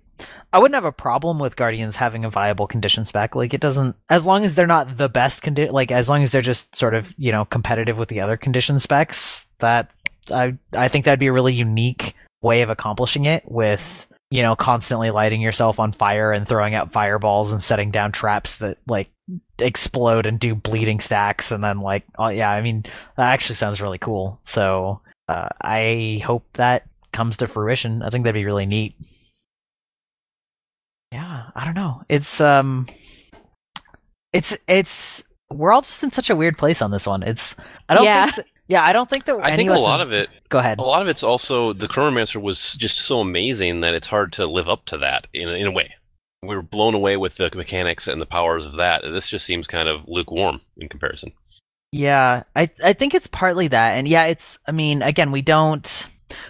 i 0.53 0.59
wouldn't 0.59 0.75
have 0.75 0.85
a 0.85 0.91
problem 0.91 1.39
with 1.39 1.55
guardians 1.55 1.95
having 1.95 2.23
a 2.23 2.29
viable 2.29 2.67
condition 2.67 3.03
spec. 3.03 3.35
Like 3.35 3.53
it 3.53 3.61
doesn't 3.61 3.95
as 4.09 4.25
long 4.25 4.45
as 4.45 4.55
they're 4.55 4.67
not 4.67 4.97
the 4.97 5.09
best 5.09 5.43
condi- 5.43 5.71
like 5.71 5.91
as 5.91 6.07
long 6.07 6.23
as 6.23 6.31
they're 6.31 6.41
just 6.41 6.75
sort 6.75 6.95
of 6.95 7.13
you 7.17 7.31
know 7.31 7.45
competitive 7.45 7.97
with 7.97 8.09
the 8.09 8.21
other 8.21 8.37
condition 8.37 8.79
specs 8.79 9.47
that 9.59 9.95
i 10.31 10.55
i 10.73 10.87
think 10.87 11.05
that'd 11.05 11.19
be 11.19 11.27
a 11.27 11.33
really 11.33 11.53
unique 11.53 12.15
way 12.41 12.61
of 12.61 12.69
accomplishing 12.69 13.25
it 13.25 13.43
with 13.49 14.07
you 14.31 14.41
know 14.41 14.55
constantly 14.55 15.11
lighting 15.11 15.41
yourself 15.41 15.79
on 15.79 15.91
fire 15.91 16.31
and 16.31 16.47
throwing 16.47 16.73
out 16.73 16.91
fireballs 16.91 17.51
and 17.51 17.61
setting 17.61 17.91
down 17.91 18.11
traps 18.11 18.55
that 18.55 18.77
like 18.87 19.11
explode 19.59 20.25
and 20.25 20.39
do 20.39 20.55
bleeding 20.55 20.99
stacks 20.99 21.51
and 21.51 21.63
then 21.63 21.79
like 21.81 22.03
oh 22.17 22.29
yeah 22.29 22.49
i 22.49 22.61
mean 22.61 22.81
that 23.17 23.31
actually 23.31 23.55
sounds 23.55 23.79
really 23.81 23.99
cool. 23.99 24.39
So 24.45 25.01
uh, 25.29 25.49
i 25.61 26.21
hope 26.25 26.45
that 26.53 26.87
comes 27.13 27.37
to 27.37 27.47
fruition. 27.47 28.01
I 28.01 28.09
think 28.09 28.23
that'd 28.23 28.33
be 28.39 28.45
really 28.45 28.65
neat. 28.65 28.95
Yeah 31.11 31.49
i 31.55 31.65
don't 31.65 31.75
know. 31.75 32.01
It's 32.09 32.39
um 32.41 32.87
it's 34.33 34.57
it's 34.67 35.23
we're 35.49 35.73
all 35.73 35.81
just 35.81 36.01
in 36.03 36.11
such 36.11 36.29
a 36.29 36.35
weird 36.35 36.57
place 36.57 36.81
on 36.81 36.91
this 36.91 37.05
one. 37.05 37.23
It's 37.23 37.55
i 37.89 37.93
don't 37.95 38.05
Yeah. 38.05 38.25
think 38.25 38.35
that, 38.37 38.45
yeah 38.67 38.83
i 38.83 38.93
don't 38.93 39.09
think 39.09 39.25
that 39.25 39.35
I 39.43 39.49
any 39.51 39.57
think 39.67 39.71
a 39.77 39.81
lot 39.81 39.99
is- 39.99 40.07
of 40.07 40.13
it, 40.13 40.29
go 40.51 40.59
ahead 40.59 40.77
a 40.77 40.83
lot 40.83 41.01
of 41.01 41.07
it's 41.07 41.23
also 41.23 41.73
the 41.73 41.87
Chronomancer 41.87 42.39
was 42.39 42.75
just 42.75 42.99
so 42.99 43.19
amazing 43.19 43.81
that 43.81 43.95
it's 43.95 44.07
hard 44.07 44.31
to 44.33 44.45
live 44.45 44.69
up 44.69 44.85
to 44.85 44.97
that 44.99 45.27
in 45.33 45.49
a, 45.49 45.53
in 45.53 45.65
a 45.65 45.71
way. 45.71 45.95
we 46.43 46.55
were 46.55 46.61
blown 46.61 46.93
away 46.93 47.17
with 47.17 47.35
the 47.35 47.49
mechanics 47.55 48.07
and 48.07 48.21
the 48.21 48.25
powers 48.25 48.65
of 48.65 48.73
that. 48.77 49.01
This 49.01 49.29
just 49.29 49.45
seems 49.45 49.65
kind 49.67 49.89
of 49.89 50.07
lukewarm 50.07 50.61
in 50.77 50.89
comparison. 50.89 51.31
Yeah, 51.91 52.43
I 52.55 52.69
I 52.83 52.93
think 52.93 53.13
it's 53.13 53.27
partly 53.27 53.67
that, 53.67 53.97
and 53.97 54.07
yeah, 54.07 54.25
it's. 54.25 54.57
I 54.65 54.71
mean, 54.71 55.01
again, 55.01 55.31
we 55.31 55.41
don't 55.41 56.07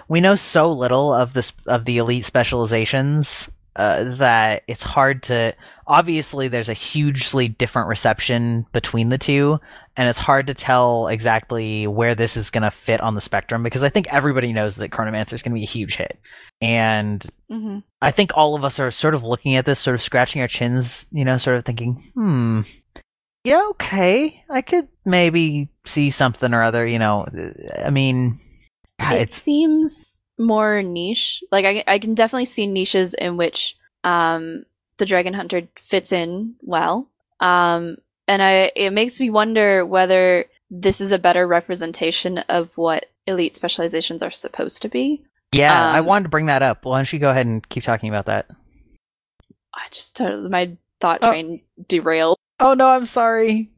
we 0.07 0.21
know 0.21 0.35
so 0.35 0.71
little 0.71 1.13
of 1.13 1.33
this 1.33 1.53
of 1.65 1.85
the 1.85 1.97
elite 1.97 2.25
specializations 2.25 3.49
uh, 3.75 4.15
that 4.15 4.63
it's 4.67 4.83
hard 4.83 5.23
to. 5.23 5.55
Obviously, 5.87 6.47
there's 6.47 6.69
a 6.69 6.73
hugely 6.73 7.47
different 7.47 7.89
reception 7.89 8.65
between 8.71 9.09
the 9.09 9.17
two, 9.17 9.59
and 9.97 10.07
it's 10.09 10.19
hard 10.19 10.47
to 10.47 10.53
tell 10.53 11.07
exactly 11.07 11.87
where 11.87 12.15
this 12.15 12.37
is 12.37 12.49
going 12.49 12.63
to 12.63 12.71
fit 12.71 13.01
on 13.01 13.15
the 13.15 13.21
spectrum 13.21 13.63
because 13.63 13.83
I 13.83 13.89
think 13.89 14.07
everybody 14.11 14.53
knows 14.53 14.75
that 14.77 14.91
Chronomancer 14.91 15.33
is 15.33 15.41
going 15.43 15.51
to 15.51 15.59
be 15.59 15.63
a 15.63 15.67
huge 15.67 15.95
hit, 15.97 16.19
and 16.61 17.23
hmm 17.49 17.79
I 18.01 18.11
think 18.11 18.31
all 18.35 18.55
of 18.55 18.63
us 18.63 18.79
are 18.79 18.89
sort 18.91 19.13
of 19.13 19.23
looking 19.23 19.55
at 19.55 19.65
this, 19.65 19.79
sort 19.79 19.95
of 19.95 20.01
scratching 20.01 20.41
our 20.41 20.47
chins, 20.47 21.05
you 21.11 21.23
know, 21.25 21.37
sort 21.37 21.57
of 21.57 21.65
thinking, 21.65 22.11
hmm, 22.15 22.61
yeah, 23.43 23.61
okay, 23.71 24.43
I 24.49 24.61
could 24.61 24.87
maybe 25.05 25.69
see 25.85 26.09
something 26.09 26.53
or 26.53 26.63
other, 26.63 26.85
you 26.85 26.99
know. 26.99 27.27
I 27.83 27.89
mean, 27.89 28.39
It 28.99 29.21
it's 29.21 29.35
seems 29.35 30.19
more 30.37 30.81
niche. 30.83 31.43
Like 31.51 31.65
I, 31.65 31.83
I 31.87 31.99
can 31.99 32.13
definitely 32.15 32.45
see 32.45 32.67
niches 32.67 33.13
in 33.13 33.37
which 33.37 33.77
um, 34.03 34.63
the 34.97 35.05
Dragon 35.05 35.33
Hunter 35.33 35.67
fits 35.77 36.11
in 36.11 36.55
well. 36.61 37.09
Um, 37.39 37.97
and 38.31 38.41
I, 38.41 38.71
it 38.77 38.91
makes 38.91 39.19
me 39.19 39.29
wonder 39.29 39.85
whether 39.85 40.45
this 40.69 41.01
is 41.01 41.11
a 41.11 41.19
better 41.19 41.45
representation 41.45 42.37
of 42.47 42.69
what 42.77 43.07
elite 43.27 43.53
specializations 43.53 44.23
are 44.23 44.31
supposed 44.31 44.81
to 44.83 44.87
be. 44.89 45.21
yeah. 45.51 45.91
I 45.91 45.99
um, 45.99 46.05
wanted 46.05 46.23
to 46.23 46.29
bring 46.29 46.45
that 46.45 46.63
up. 46.63 46.85
Why 46.85 46.97
don't 46.97 47.11
you 47.11 47.19
go 47.19 47.29
ahead 47.29 47.45
and 47.45 47.67
keep 47.67 47.83
talking 47.83 48.07
about 48.07 48.27
that? 48.27 48.47
I 49.73 49.81
just 49.91 50.15
totally 50.15 50.47
my 50.49 50.77
thought 51.01 51.19
Oh. 51.21 51.29
train 51.29 51.61
derailed. 51.87 52.37
Oh 52.63 52.75
no, 52.75 52.87
I'm 52.89 53.07
sorry. 53.07 53.71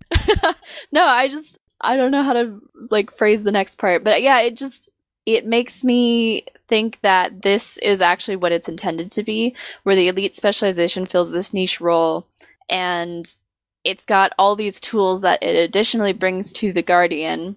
no, 0.92 1.06
I 1.06 1.30
just 1.30 1.58
I 1.80 1.96
don't 1.96 2.12
know 2.12 2.22
how 2.22 2.34
to 2.34 2.60
like 2.92 3.16
phrase 3.16 3.44
the 3.44 3.52
next 3.52 3.78
part, 3.78 4.04
but 4.04 4.22
yeah, 4.22 4.42
it 4.42 4.58
just 4.58 4.90
it 5.26 5.46
makes 5.48 5.86
me 5.86 6.46
think 6.68 7.00
that 7.02 7.44
this 7.44 7.78
is 7.78 8.02
actually 8.02 8.36
what 8.36 8.52
it's 8.52 8.68
intended 8.68 9.10
to 9.14 9.24
be, 9.24 9.56
where 9.84 9.96
the 9.96 10.10
elite 10.10 10.36
specialization 10.36 11.06
fills 11.06 11.32
this 11.32 11.54
niche 11.54 11.80
role 11.80 12.28
and 12.70 13.36
it's 13.84 14.06
got 14.06 14.34
all 14.38 14.56
these 14.56 14.80
tools 14.80 15.22
that 15.22 15.42
it 15.44 15.56
additionally 15.56 16.14
brings 16.14 16.54
to 16.54 16.72
the 16.72 16.82
guardian 16.82 17.56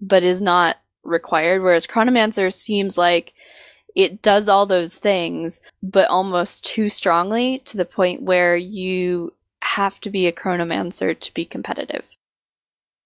but 0.00 0.22
is 0.22 0.42
not 0.42 0.76
required 1.02 1.62
whereas 1.62 1.86
chronomancer 1.86 2.52
seems 2.52 2.98
like 2.98 3.32
it 3.94 4.20
does 4.20 4.48
all 4.48 4.66
those 4.66 4.96
things 4.96 5.60
but 5.82 6.08
almost 6.08 6.64
too 6.64 6.88
strongly 6.88 7.60
to 7.60 7.76
the 7.76 7.84
point 7.84 8.22
where 8.22 8.56
you 8.56 9.32
have 9.66 10.00
to 10.00 10.10
be 10.10 10.26
a 10.26 10.32
chronomancer 10.32 11.18
to 11.18 11.34
be 11.34 11.44
competitive. 11.44 12.04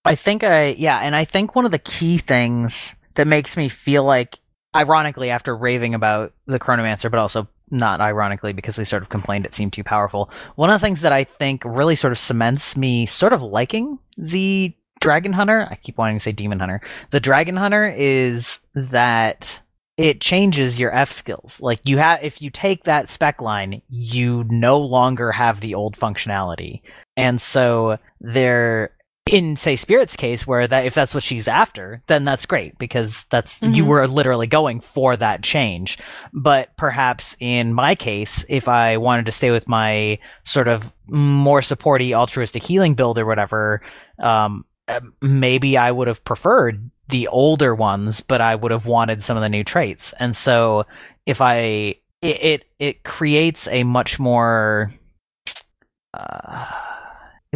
I 0.04 0.14
think 0.14 0.44
I 0.44 0.76
yeah, 0.78 0.98
and 0.98 1.16
I 1.16 1.24
think 1.24 1.54
one 1.54 1.64
of 1.64 1.70
the 1.72 1.78
key 1.78 2.18
things 2.18 2.94
that 3.14 3.26
makes 3.26 3.56
me 3.56 3.68
feel 3.68 4.04
like 4.04 4.38
ironically 4.74 5.30
after 5.30 5.56
raving 5.56 5.94
about 5.94 6.32
the 6.46 6.58
Chronomancer, 6.58 7.10
but 7.10 7.18
also 7.18 7.48
not 7.70 8.00
ironically 8.00 8.52
because 8.52 8.78
we 8.78 8.84
sort 8.84 9.02
of 9.02 9.08
complained 9.08 9.46
it 9.46 9.54
seemed 9.54 9.72
too 9.72 9.84
powerful. 9.84 10.30
One 10.56 10.70
of 10.70 10.80
the 10.80 10.84
things 10.84 11.00
that 11.02 11.12
I 11.12 11.24
think 11.24 11.62
really 11.64 11.94
sort 11.94 12.12
of 12.12 12.18
cements 12.18 12.76
me 12.76 13.06
sort 13.06 13.32
of 13.32 13.42
liking 13.42 13.98
the 14.16 14.74
Dragon 15.00 15.32
Hunter, 15.32 15.66
I 15.70 15.76
keep 15.76 15.96
wanting 15.96 16.18
to 16.18 16.22
say 16.22 16.32
Demon 16.32 16.60
Hunter. 16.60 16.82
The 17.10 17.20
Dragon 17.20 17.56
Hunter 17.56 17.88
is 17.88 18.60
that 18.74 19.60
it 19.96 20.20
changes 20.20 20.78
your 20.78 20.94
F 20.94 21.12
skills. 21.12 21.60
Like 21.60 21.80
you 21.84 21.98
have 21.98 22.22
if 22.22 22.40
you 22.40 22.50
take 22.50 22.84
that 22.84 23.08
spec 23.08 23.40
line, 23.40 23.82
you 23.88 24.44
no 24.48 24.78
longer 24.78 25.32
have 25.32 25.60
the 25.60 25.74
old 25.74 25.96
functionality. 25.96 26.82
And 27.16 27.40
so 27.40 27.98
there 28.20 28.92
in 29.32 29.56
say 29.56 29.76
spirit's 29.76 30.16
case 30.16 30.46
where 30.46 30.66
that 30.66 30.84
if 30.86 30.94
that's 30.94 31.14
what 31.14 31.22
she's 31.22 31.46
after 31.46 32.02
then 32.08 32.24
that's 32.24 32.46
great 32.46 32.76
because 32.78 33.24
that's 33.30 33.62
you 33.62 33.84
Mhm. 33.84 33.86
were 33.86 34.06
literally 34.08 34.46
going 34.46 34.80
for 34.80 35.16
that 35.16 35.42
change 35.42 35.98
but 36.32 36.76
perhaps 36.76 37.36
in 37.38 37.72
my 37.72 37.94
case 37.94 38.44
if 38.48 38.66
i 38.68 38.96
wanted 38.96 39.26
to 39.26 39.32
stay 39.32 39.50
with 39.50 39.68
my 39.68 40.18
sort 40.44 40.66
of 40.68 40.92
more 41.06 41.60
supporty 41.60 42.12
altruistic 42.12 42.62
healing 42.62 42.94
build 42.94 43.18
or 43.18 43.26
whatever 43.26 43.80
um 44.18 44.64
uh, 44.88 45.00
maybe 45.22 45.76
i 45.78 45.90
would 45.90 46.08
have 46.08 46.24
preferred 46.24 46.90
the 47.08 47.28
older 47.28 47.74
ones 47.74 48.20
but 48.20 48.40
i 48.40 48.54
would 48.54 48.72
have 48.72 48.86
wanted 48.86 49.22
some 49.22 49.36
of 49.36 49.42
the 49.42 49.48
new 49.48 49.62
traits 49.64 50.12
and 50.18 50.34
so 50.34 50.84
if 51.26 51.40
i 51.40 51.94
it 52.22 52.42
it, 52.42 52.64
it 52.78 53.02
creates 53.04 53.68
a 53.68 53.84
much 53.84 54.18
more 54.18 54.92
uh, 56.14 56.66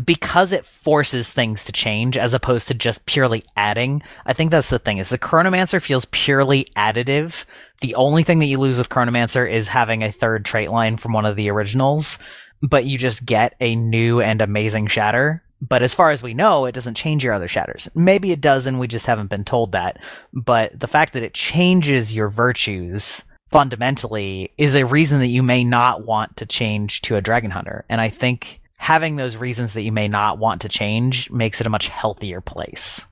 because 0.04 0.52
it 0.52 0.64
forces 0.64 1.32
things 1.32 1.62
to 1.64 1.72
change 1.72 2.16
as 2.16 2.34
opposed 2.34 2.66
to 2.68 2.74
just 2.74 3.06
purely 3.06 3.44
adding. 3.56 4.02
I 4.26 4.32
think 4.32 4.50
that's 4.50 4.70
the 4.70 4.78
thing 4.78 4.98
is 4.98 5.08
the 5.08 5.18
Chronomancer 5.18 5.80
feels 5.80 6.06
purely 6.06 6.68
additive. 6.76 7.44
The 7.80 7.94
only 7.94 8.22
thing 8.22 8.40
that 8.40 8.46
you 8.46 8.58
lose 8.58 8.78
with 8.78 8.88
Chronomancer 8.88 9.50
is 9.50 9.68
having 9.68 10.02
a 10.02 10.10
third 10.10 10.44
trait 10.44 10.70
line 10.70 10.96
from 10.96 11.12
one 11.12 11.26
of 11.26 11.36
the 11.36 11.48
originals, 11.50 12.18
but 12.62 12.86
you 12.86 12.98
just 12.98 13.24
get 13.24 13.54
a 13.60 13.76
new 13.76 14.20
and 14.20 14.40
amazing 14.40 14.88
shatter. 14.88 15.42
But 15.60 15.82
as 15.82 15.94
far 15.94 16.10
as 16.10 16.22
we 16.22 16.34
know, 16.34 16.66
it 16.66 16.74
doesn't 16.74 16.96
change 16.96 17.24
your 17.24 17.32
other 17.32 17.48
shatters. 17.48 17.88
Maybe 17.94 18.32
it 18.32 18.40
does, 18.40 18.66
and 18.66 18.78
we 18.78 18.88
just 18.88 19.06
haven't 19.06 19.30
been 19.30 19.44
told 19.44 19.72
that. 19.72 19.98
But 20.32 20.78
the 20.78 20.88
fact 20.88 21.12
that 21.12 21.22
it 21.22 21.32
changes 21.32 22.14
your 22.14 22.28
virtues 22.28 23.24
fundamentally 23.50 24.52
is 24.58 24.74
a 24.74 24.84
reason 24.84 25.20
that 25.20 25.28
you 25.28 25.42
may 25.42 25.62
not 25.62 26.04
want 26.04 26.36
to 26.38 26.44
change 26.44 27.00
to 27.02 27.16
a 27.16 27.22
Dragon 27.22 27.52
Hunter. 27.52 27.84
And 27.88 28.00
I 28.00 28.10
think 28.10 28.60
having 28.76 29.16
those 29.16 29.36
reasons 29.36 29.74
that 29.74 29.82
you 29.82 29.92
may 29.92 30.08
not 30.08 30.38
want 30.38 30.60
to 30.62 30.68
change 30.68 31.30
makes 31.30 31.60
it 31.60 31.66
a 31.66 31.70
much 31.70 31.88
healthier 31.88 32.40
place. 32.40 33.06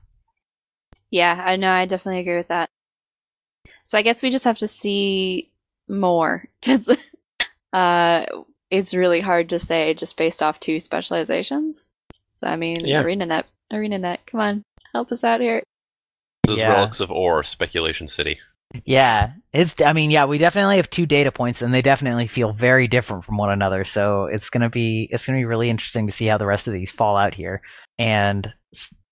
Yeah, 1.09 1.41
I 1.45 1.55
know. 1.55 1.71
I 1.71 1.85
definitely 1.85 2.21
agree 2.21 2.37
with 2.37 2.47
that. 2.49 2.69
So 3.83 3.97
I 3.97 4.01
guess 4.01 4.23
we 4.23 4.29
just 4.29 4.45
have 4.45 4.57
to 4.59 4.67
see 4.67 5.51
more 5.87 6.45
because 6.61 6.89
uh, 7.73 8.25
it's 8.71 8.93
really 8.93 9.19
hard 9.21 9.49
to 9.49 9.59
say 9.59 9.93
just 9.93 10.17
based 10.17 10.41
off 10.41 10.59
two 10.59 10.79
specializations. 10.79 11.91
So 12.25 12.47
I 12.47 12.55
mean, 12.55 12.85
Yeah. 12.85 13.03
ArenaNet, 13.03 13.43
ArenaNet, 13.71 14.19
come 14.25 14.39
on, 14.39 14.63
help 14.93 15.11
us 15.11 15.23
out 15.23 15.41
here. 15.41 15.61
This 16.47 16.53
is 16.55 16.59
Yeah. 16.59 16.69
Relics 16.73 16.99
of 16.99 17.11
Orr, 17.11 17.43
Speculation 17.43 18.07
City. 18.07 18.39
Yeah, 18.85 19.33
it's. 19.53 19.79
I 19.81 19.93
mean, 19.93 20.09
yeah, 20.09 20.25
we 20.25 20.37
definitely 20.39 20.77
have 20.77 20.89
two 20.89 21.05
data 21.05 21.31
points, 21.31 21.61
and 21.61 21.73
they 21.73 21.81
definitely 21.81 22.27
feel 22.27 22.53
very 22.53 22.87
different 22.87 23.23
from 23.23 23.37
one 23.37 23.51
another. 23.51 23.83
So 23.85 24.25
it's 24.25 24.49
gonna 24.49 24.69
be 24.69 25.07
it's 25.11 25.25
gonna 25.25 25.39
be 25.39 25.45
really 25.45 25.69
interesting 25.69 26.07
to 26.07 26.13
see 26.13 26.25
how 26.25 26.37
the 26.39 26.47
rest 26.47 26.67
of 26.67 26.73
these 26.73 26.91
fall 26.91 27.15
out 27.15 27.35
here. 27.35 27.61
And 27.99 28.51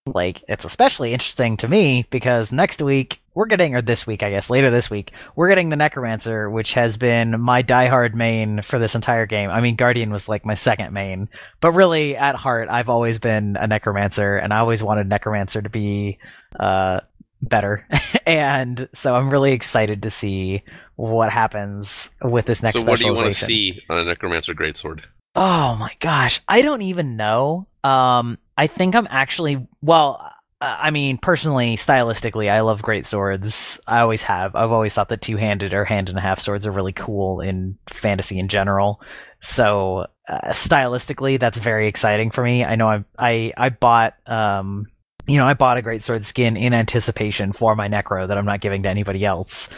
like, 0.08 0.44
it's 0.48 0.66
especially 0.66 1.14
interesting 1.14 1.58
to 1.58 1.68
me 1.68 2.08
because 2.10 2.52
next 2.52 2.82
week 2.82 3.22
we're 3.36 3.46
getting, 3.46 3.76
or 3.76 3.84
this 3.84 4.08
week, 4.08 4.24
I 4.24 4.32
guess, 4.32 4.50
later 4.50 4.72
this 4.72 4.90
week, 4.90 5.12
we're 5.36 5.48
getting 5.48 5.70
the 5.70 5.76
Necromancer, 5.76 6.50
which 6.50 6.74
has 6.74 6.98
been 6.98 7.40
my 7.40 7.62
diehard 7.62 8.16
main 8.16 8.64
for 8.64 8.80
this 8.80 8.96
entire 8.96 9.28
game. 9.28 9.52
I 9.52 9.62
mean, 9.62 9.76
Guardian 9.76 10.12
was 10.12 10.28
like 10.28 10.44
my 10.44 10.56
second 10.56 10.92
main, 10.92 11.30
but 11.62 11.74
really 11.74 12.18
at 12.18 12.36
heart, 12.36 12.68
I've 12.70 12.90
always 12.90 13.20
been 13.20 13.58
a 13.58 13.68
Necromancer, 13.68 14.38
and 14.38 14.52
I 14.52 14.58
always 14.58 14.82
wanted 14.82 15.08
Necromancer 15.08 15.62
to 15.62 15.70
be 15.70 16.18
uh 16.60 17.00
better. 17.42 17.88
and 18.26 18.88
so 18.94 19.16
I'm 19.16 19.30
really 19.30 19.54
excited 19.54 20.04
to 20.04 20.10
see 20.10 20.64
what 20.96 21.32
happens 21.32 22.10
with 22.22 22.46
this 22.46 22.62
next 22.62 22.80
so 22.80 22.86
what 22.86 23.00
do 23.00 23.06
you 23.06 23.14
want 23.14 23.34
to 23.34 23.46
see 23.46 23.82
on 23.90 24.00
a 24.00 24.06
Necromancer 24.06 24.54
Greatsword? 24.54 25.02
Oh 25.36 25.76
my 25.76 25.96
gosh, 26.00 26.42
I 26.48 26.62
don't 26.62 26.82
even 26.82 27.16
know. 27.16 27.68
Um, 27.84 28.38
I 28.58 28.68
think 28.68 28.96
I'm 28.96 29.08
actually 29.10 29.66
well. 29.82 30.32
I 30.64 30.92
mean, 30.92 31.18
personally, 31.18 31.76
stylistically, 31.76 32.48
I 32.48 32.60
love 32.60 32.84
great 32.84 33.08
swords. 33.08 33.80
I 33.88 34.02
always 34.02 34.22
have. 34.22 34.56
I've 34.56 34.72
always 34.72 34.94
thought 34.94 35.10
that 35.10 35.20
two-handed 35.20 35.74
or 35.74 35.86
hand 35.86 36.10
and 36.10 36.20
a 36.20 36.22
half 36.22 36.40
swords 36.40 36.68
are 36.68 36.72
really 36.72 36.94
cool 36.94 37.42
in 37.42 37.80
fantasy 37.90 38.38
in 38.38 38.48
general. 38.48 39.02
So, 39.40 40.06
uh, 40.30 40.50
stylistically, 40.50 41.40
that's 41.40 41.58
very 41.58 41.88
exciting 41.88 42.30
for 42.30 42.44
me. 42.44 42.64
I 42.64 42.76
know 42.76 42.88
I 42.88 43.04
I 43.18 43.54
I 43.58 43.70
bought 43.70 44.14
um 44.28 44.86
you 45.28 45.38
know 45.38 45.46
I 45.46 45.54
bought 45.54 45.78
a 45.78 45.82
great 45.82 46.04
sword 46.04 46.26
skin 46.26 46.58
in 46.58 46.74
anticipation 46.74 47.54
for 47.54 47.76
my 47.76 47.88
necro 47.88 48.28
that 48.28 48.38
I'm 48.38 48.46
not 48.46 48.62
giving 48.62 48.84
to 48.84 48.90
anybody 48.90 49.26
else, 49.26 49.70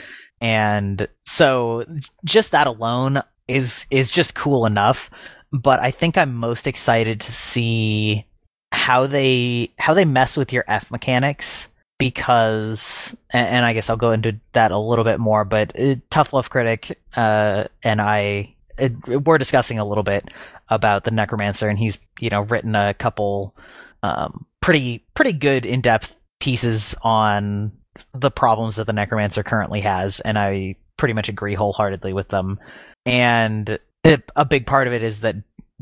and 0.41 1.08
so 1.26 1.86
just 2.24 2.52
that 2.52 2.68
alone 2.68 3.22
is 3.48 3.86
is 3.89 4.12
just 4.12 4.36
cool 4.36 4.66
enough. 4.66 5.10
But 5.52 5.80
I 5.80 5.91
think 5.91 6.18
I'm 6.18 6.34
most 6.34 6.66
excited 6.66 7.22
to 7.22 7.32
see 7.32 8.26
how 8.74 9.06
they 9.06 9.72
how 9.78 9.94
they 9.94 10.06
mess 10.06 10.36
with 10.36 10.52
your 10.52 10.66
F 10.68 10.89
mechanics 10.89 11.70
because 12.00 13.16
and, 13.30 13.66
I 13.66 13.74
guess 13.74 13.89
I'll 13.89 13.98
go 13.98 14.12
into 14.12 14.39
that 14.54 14.72
a 14.72 14.80
little 14.80 15.06
bit 15.06 15.20
more 15.20 15.46
but 15.46 15.80
uh, 15.80 15.96
Tough 16.10 16.34
Love 16.34 16.50
Critic 16.50 17.00
uh, 17.16 17.66
and 17.84 18.02
I 18.02 18.56
uh, 18.80 18.89
we're 19.08 19.38
discussing 19.38 19.78
a 19.78 19.86
little 19.86 20.04
bit 20.04 20.28
about 20.70 21.04
the 21.04 21.12
Necromancer 21.12 21.70
and 21.70 21.78
he's 21.78 22.00
you 22.20 22.30
know 22.30 22.41
written 22.41 22.76
a 22.76 22.96
couple 22.96 23.56
um, 24.02 24.46
pretty 24.64 25.05
pretty 25.14 25.34
good 25.34 25.66
in-depth 25.66 26.16
pieces 26.39 26.95
on 27.01 27.72
the 28.14 28.32
problems 28.32 28.78
that 28.78 28.88
the 28.88 28.93
Necromancer 28.93 29.43
currently 29.43 29.82
has 29.82 30.22
and 30.22 30.39
I 30.39 30.78
pretty 30.95 31.14
much 31.14 31.28
agree 31.28 31.53
wholeheartedly 31.53 32.14
with 32.14 32.30
them. 32.30 32.59
And 33.05 33.78
it, 34.05 34.32
a 34.38 34.45
big 34.45 34.66
part 34.66 34.88
of 34.88 34.93
it 34.93 35.03
is 35.03 35.20
that 35.20 35.36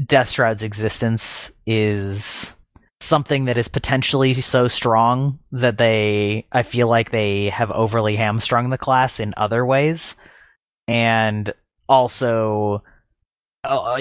Death 0.04 0.32
Shroud's 0.32 0.64
existence 0.64 1.52
is 1.68 2.56
something 3.00 3.46
that 3.46 3.58
is 3.60 3.68
potentially 3.68 4.34
so 4.34 4.68
strong 4.68 5.38
that 5.52 5.78
they 5.78 6.48
I 6.52 6.64
feel 6.64 6.88
like 6.90 7.12
they 7.12 7.50
have 7.50 7.70
overly 7.70 8.16
hamstrung 8.16 8.72
the 8.72 8.80
class 8.80 9.20
in 9.20 9.36
other 9.38 9.64
ways. 9.64 10.16
And 10.88 11.54
also 11.88 12.84
uh, 13.64 13.98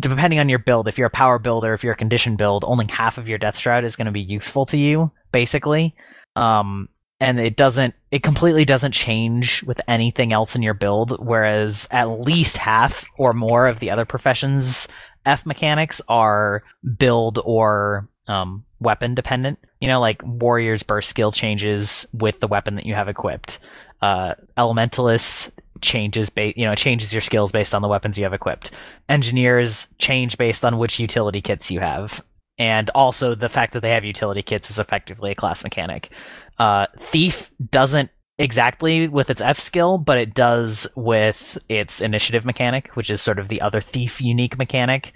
depending 0.00 0.38
on 0.38 0.48
your 0.48 0.58
build 0.58 0.88
if 0.88 0.96
you're 0.96 1.08
a 1.08 1.10
power 1.10 1.38
builder 1.38 1.74
if 1.74 1.84
you're 1.84 1.92
a 1.92 1.96
condition 1.96 2.36
build 2.36 2.64
only 2.66 2.86
half 2.88 3.18
of 3.18 3.28
your 3.28 3.38
death 3.38 3.58
shroud 3.58 3.84
is 3.84 3.96
going 3.96 4.06
to 4.06 4.12
be 4.12 4.20
useful 4.20 4.64
to 4.64 4.78
you 4.78 5.10
basically 5.32 5.94
um 6.36 6.88
and 7.20 7.38
it 7.38 7.56
doesn't 7.56 7.94
it 8.10 8.22
completely 8.22 8.64
doesn't 8.64 8.92
change 8.92 9.62
with 9.64 9.80
anything 9.88 10.32
else 10.32 10.56
in 10.56 10.62
your 10.62 10.74
build 10.74 11.18
whereas 11.24 11.86
at 11.90 12.20
least 12.20 12.56
half 12.56 13.04
or 13.18 13.32
more 13.32 13.66
of 13.66 13.78
the 13.80 13.90
other 13.90 14.04
professions 14.04 14.88
f 15.26 15.44
mechanics 15.46 16.00
are 16.08 16.62
build 16.98 17.38
or 17.44 18.08
um, 18.28 18.64
weapon 18.80 19.14
dependent. 19.14 19.58
You 19.80 19.88
know, 19.88 20.00
like 20.00 20.22
warriors 20.24 20.82
burst 20.82 21.08
skill 21.08 21.32
changes 21.32 22.06
with 22.12 22.40
the 22.40 22.48
weapon 22.48 22.76
that 22.76 22.86
you 22.86 22.94
have 22.94 23.08
equipped. 23.08 23.58
Uh, 24.00 24.34
elementalists 24.56 25.50
changes 25.84 26.28
ba- 26.30 26.58
you 26.58 26.66
know 26.66 26.74
changes 26.74 27.12
your 27.12 27.20
skills 27.20 27.52
based 27.52 27.74
on 27.74 27.82
the 27.82 27.88
weapons 27.88 28.18
you 28.18 28.24
have 28.24 28.32
equipped. 28.32 28.72
Engineers 29.08 29.86
change 29.98 30.36
based 30.36 30.64
on 30.64 30.78
which 30.78 30.98
utility 30.98 31.40
kits 31.40 31.70
you 31.70 31.80
have, 31.80 32.22
and 32.58 32.90
also 32.90 33.34
the 33.34 33.48
fact 33.48 33.72
that 33.72 33.80
they 33.80 33.90
have 33.90 34.04
utility 34.04 34.42
kits 34.42 34.70
is 34.70 34.78
effectively 34.78 35.30
a 35.30 35.34
class 35.34 35.62
mechanic. 35.62 36.10
Uh, 36.58 36.86
Thief 37.10 37.50
doesn't 37.70 38.10
exactly 38.38 39.08
with 39.08 39.30
its 39.30 39.40
F 39.40 39.60
skill, 39.60 39.98
but 39.98 40.18
it 40.18 40.34
does 40.34 40.86
with 40.96 41.58
its 41.68 42.00
initiative 42.00 42.44
mechanic, 42.44 42.88
which 42.96 43.10
is 43.10 43.22
sort 43.22 43.38
of 43.38 43.48
the 43.48 43.60
other 43.60 43.80
Thief 43.80 44.20
unique 44.20 44.58
mechanic. 44.58 45.12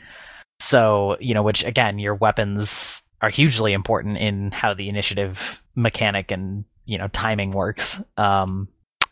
So, 0.61 1.17
you 1.21 1.35
know, 1.35 1.43
which 1.43 1.65
again, 1.65 1.99
your 1.99 2.15
weapons 2.15 3.03
are 3.21 3.31
hugely 3.31 3.73
important 3.73 4.19
in 4.19 4.53
how 4.53 4.75
the 4.75 4.89
initiative 4.89 5.63
mechanic 5.75 6.31
and, 6.31 6.65
you 6.85 6.99
know, 6.99 7.09
timing 7.09 7.53
works. 7.53 8.01
Um, 8.17 8.69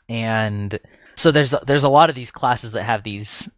and 0.09 0.78
so 1.17 1.33
there's 1.33 1.55
there's 1.67 1.85
a 1.85 1.89
lot 1.89 2.09
of 2.11 2.14
these 2.14 2.31
classes 2.31 2.73
that 2.73 2.85
have 2.85 3.03
these 3.03 3.49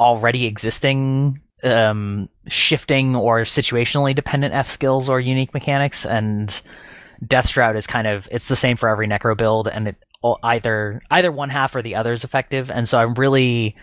already 0.00 0.46
existing 0.46 1.40
um, 1.64 2.28
shifting 2.46 3.16
or 3.16 3.40
situationally 3.40 4.14
dependent 4.14 4.54
F 4.54 4.70
skills 4.70 5.08
or 5.08 5.20
unique 5.20 5.52
mechanics, 5.52 6.06
and 6.06 6.62
Death 7.26 7.48
Shroud 7.48 7.76
is 7.76 7.86
kind 7.86 8.06
of 8.06 8.28
it's 8.30 8.48
the 8.48 8.56
same 8.56 8.76
for 8.76 8.88
every 8.88 9.08
Necro 9.08 9.36
build, 9.36 9.68
and 9.68 9.88
it 9.88 9.96
either 10.42 11.02
either 11.10 11.32
one 11.32 11.50
half 11.50 11.74
or 11.74 11.82
the 11.82 11.96
other 11.96 12.12
is 12.12 12.24
effective. 12.24 12.70
And 12.70 12.88
so 12.88 12.98
I'm 12.98 13.14
really 13.14 13.76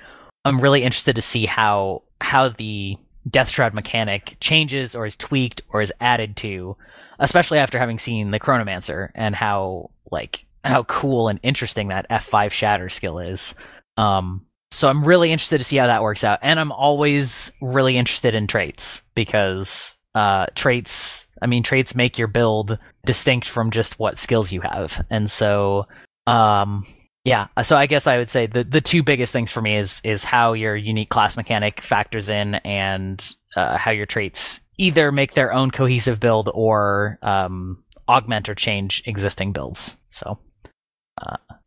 I'm 0.46 0.62
really 0.62 0.84
interested 0.84 1.16
to 1.16 1.22
see 1.22 1.46
how 1.46 2.04
how 2.22 2.50
the 2.50 2.98
Death 3.30 3.50
Shroud 3.50 3.74
mechanic 3.74 4.38
changes 4.40 4.96
or 4.96 5.06
is 5.06 5.18
tweaked 5.18 5.62
or 5.70 5.82
is 5.82 5.92
added 6.00 6.38
to, 6.38 6.78
especially 7.20 7.58
after 7.58 7.80
having 7.80 8.00
seen 8.00 8.32
the 8.32 8.40
Chronomancer 8.40 9.10
and 9.16 9.36
how 9.36 9.90
like 10.12 10.46
how 10.66 10.84
cool 10.84 11.28
and 11.28 11.39
interesting 11.43 11.89
that 11.89 12.09
F5 12.09 12.51
Shatter 12.51 12.89
skill 12.89 13.20
is. 13.20 13.55
Um, 13.97 14.45
so 14.72 14.89
I'm 14.89 15.05
really 15.05 15.32
interested 15.32 15.59
to 15.59 15.63
see 15.63 15.78
how 15.78 15.88
that 15.88 16.03
works 16.03 16.24
out, 16.24 16.39
and 16.41 16.59
I'm 16.59 16.72
always 16.72 17.51
really 17.61 17.97
interested 17.97 18.36
in 18.36 18.47
traits 18.47 19.01
because 19.16 19.97
uh, 20.16 20.47
traits. 20.55 21.28
I 21.41 21.47
mean, 21.47 21.63
traits 21.63 21.95
make 21.95 22.18
your 22.18 22.28
build 22.28 22.78
distinct 23.05 23.47
from 23.47 23.72
just 23.72 23.99
what 23.99 24.18
skills 24.18 24.51
you 24.51 24.61
have, 24.61 25.05
and 25.09 25.30
so 25.30 25.86
um, 26.28 26.86
yeah, 27.26 27.47
so 27.63 27.76
I 27.76 27.88
guess 27.88 28.05
I 28.05 28.18
would 28.18 28.30
say 28.30 28.47
the 28.47 28.63
the 28.63 28.82
two 28.82 29.01
biggest 29.01 29.34
things 29.34 29.51
for 29.51 29.61
me 29.61 29.78
is 29.78 29.99
is 30.03 30.24
how 30.24 30.53
your 30.53 30.76
unique 30.76 31.09
class 31.09 31.36
mechanic 31.36 31.82
factors 31.82 32.30
in 32.30 32.55
and 32.55 33.36
uh, 33.55 33.78
how 33.78 33.91
your 33.91 34.05
traits 34.05 34.59
either 34.78 35.11
make 35.11 35.34
their 35.34 35.51
own 35.51 35.72
cohesive 35.72 36.20
build 36.20 36.49
or 36.53 37.18
um, 37.24 37.84
augment 38.07 38.47
or 38.47 38.55
change 38.55 39.01
existing 39.05 39.53
builds. 39.53 39.95
So, 40.09 40.38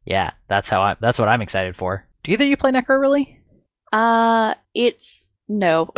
yeah, 0.09 0.33
that's 0.49 0.69
how 0.69 0.81
I 0.81 0.97
that's 1.01 1.19
what 1.19 1.29
I'm 1.29 1.43
excited 1.43 1.77
for. 1.77 2.07
Do 2.23 2.33
either 2.33 2.45
you 2.45 2.57
play 2.57 2.73
Necro 2.73 3.01
really? 3.01 3.39
Uh, 3.93 4.55
it's 4.75 5.31
no. 5.49 5.93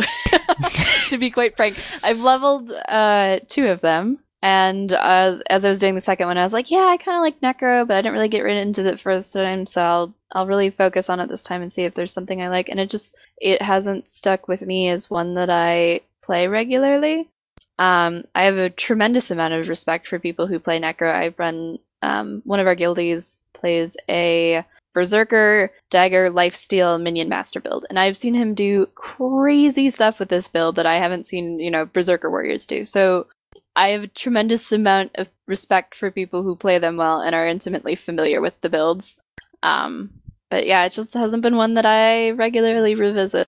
to 1.09 1.17
be 1.17 1.31
quite 1.31 1.55
frank, 1.55 1.77
I've 2.03 2.19
leveled 2.19 2.71
uh 2.71 3.39
two 3.47 3.67
of 3.67 3.81
them. 3.81 4.19
And 4.43 4.91
as 4.93 5.41
as 5.49 5.63
I 5.63 5.69
was 5.69 5.79
doing 5.79 5.95
the 5.95 6.01
second 6.01 6.27
one, 6.27 6.37
I 6.37 6.43
was 6.43 6.53
like, 6.53 6.71
yeah, 6.71 6.85
I 6.85 6.97
kind 6.97 7.15
of 7.15 7.21
like 7.21 7.41
Necro, 7.41 7.87
but 7.87 7.95
I 7.95 8.01
didn't 8.01 8.13
really 8.13 8.27
get 8.27 8.45
into 8.45 8.83
the 8.83 8.97
first 8.97 9.31
time, 9.33 9.65
so 9.65 9.81
I'll 9.81 10.13
I'll 10.33 10.47
really 10.47 10.71
focus 10.71 11.09
on 11.09 11.19
it 11.19 11.29
this 11.29 11.43
time 11.43 11.61
and 11.61 11.71
see 11.71 11.83
if 11.83 11.93
there's 11.93 12.13
something 12.13 12.41
I 12.41 12.49
like. 12.49 12.67
And 12.67 12.79
it 12.79 12.89
just 12.89 13.15
it 13.37 13.61
hasn't 13.61 14.09
stuck 14.09 14.47
with 14.47 14.63
me 14.63 14.89
as 14.89 15.09
one 15.09 15.35
that 15.35 15.49
I 15.49 16.01
play 16.23 16.47
regularly. 16.47 17.29
Um, 17.77 18.25
I 18.35 18.43
have 18.43 18.57
a 18.57 18.69
tremendous 18.69 19.31
amount 19.31 19.53
of 19.53 19.67
respect 19.67 20.07
for 20.07 20.19
people 20.19 20.47
who 20.47 20.59
play 20.59 20.79
Necro. 20.79 21.13
I've 21.13 21.37
run 21.37 21.77
um, 22.01 22.41
one 22.45 22.59
of 22.59 22.67
our 22.67 22.75
guildies 22.75 23.41
plays 23.53 23.97
a 24.09 24.65
Berserker, 24.93 25.71
Dagger, 25.89 26.29
Lifesteal, 26.29 27.01
Minion 27.01 27.29
Master 27.29 27.59
build, 27.59 27.85
and 27.89 27.97
I've 27.97 28.17
seen 28.17 28.33
him 28.33 28.53
do 28.53 28.87
crazy 28.95 29.89
stuff 29.89 30.19
with 30.19 30.29
this 30.29 30.47
build 30.47 30.75
that 30.75 30.85
I 30.85 30.95
haven't 30.95 31.25
seen, 31.25 31.59
you 31.59 31.71
know, 31.71 31.85
Berserker 31.85 32.29
warriors 32.29 32.65
do. 32.65 32.83
So 32.83 33.27
I 33.75 33.89
have 33.89 34.03
a 34.03 34.07
tremendous 34.07 34.71
amount 34.71 35.11
of 35.15 35.29
respect 35.47 35.95
for 35.95 36.11
people 36.11 36.43
who 36.43 36.55
play 36.55 36.77
them 36.77 36.97
well 36.97 37.21
and 37.21 37.33
are 37.33 37.47
intimately 37.47 37.95
familiar 37.95 38.41
with 38.41 38.59
the 38.61 38.69
builds. 38.69 39.19
Um, 39.63 40.09
but 40.49 40.67
yeah, 40.67 40.83
it 40.83 40.91
just 40.91 41.13
hasn't 41.13 41.41
been 41.41 41.55
one 41.55 41.75
that 41.75 41.85
I 41.85 42.31
regularly 42.31 42.95
revisit. 42.95 43.47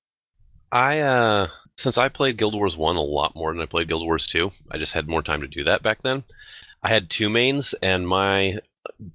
I 0.71 1.01
uh 1.01 1.47
since 1.77 1.97
I 1.97 2.07
played 2.07 2.37
Guild 2.37 2.55
Wars 2.55 2.77
1 2.77 2.95
a 2.95 3.01
lot 3.01 3.35
more 3.35 3.51
than 3.51 3.61
I 3.61 3.65
played 3.65 3.87
Guild 3.87 4.03
Wars 4.03 4.27
2, 4.27 4.51
I 4.71 4.77
just 4.77 4.93
had 4.93 5.09
more 5.09 5.21
time 5.21 5.41
to 5.41 5.47
do 5.47 5.63
that 5.63 5.83
back 5.83 6.01
then. 6.03 6.23
I 6.83 6.89
had 6.89 7.09
two 7.09 7.29
mains 7.29 7.73
and 7.81 8.07
my 8.07 8.59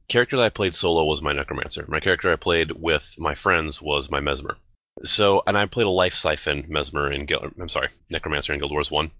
character 0.09 0.37
that 0.37 0.45
I 0.47 0.49
played 0.49 0.75
solo 0.75 1.05
was 1.05 1.21
my 1.21 1.33
Necromancer. 1.33 1.85
My 1.89 2.01
character 2.01 2.33
I 2.33 2.37
played 2.37 2.73
with 2.73 3.15
my 3.19 3.35
friends 3.35 3.83
was 3.83 4.11
my 4.11 4.21
Mesmer. 4.21 4.57
So, 5.05 5.43
and 5.47 5.57
I 5.57 5.67
played 5.67 5.87
a 5.87 5.91
Life 5.91 6.15
Siphon 6.15 6.65
Mesmer 6.69 7.13
in 7.13 7.27
Guild, 7.27 7.53
I'm 7.61 7.69
sorry, 7.69 7.91
Necromancer 8.11 8.53
in 8.53 8.59
Guild 8.59 8.73
Wars 8.73 8.91
1 8.91 9.11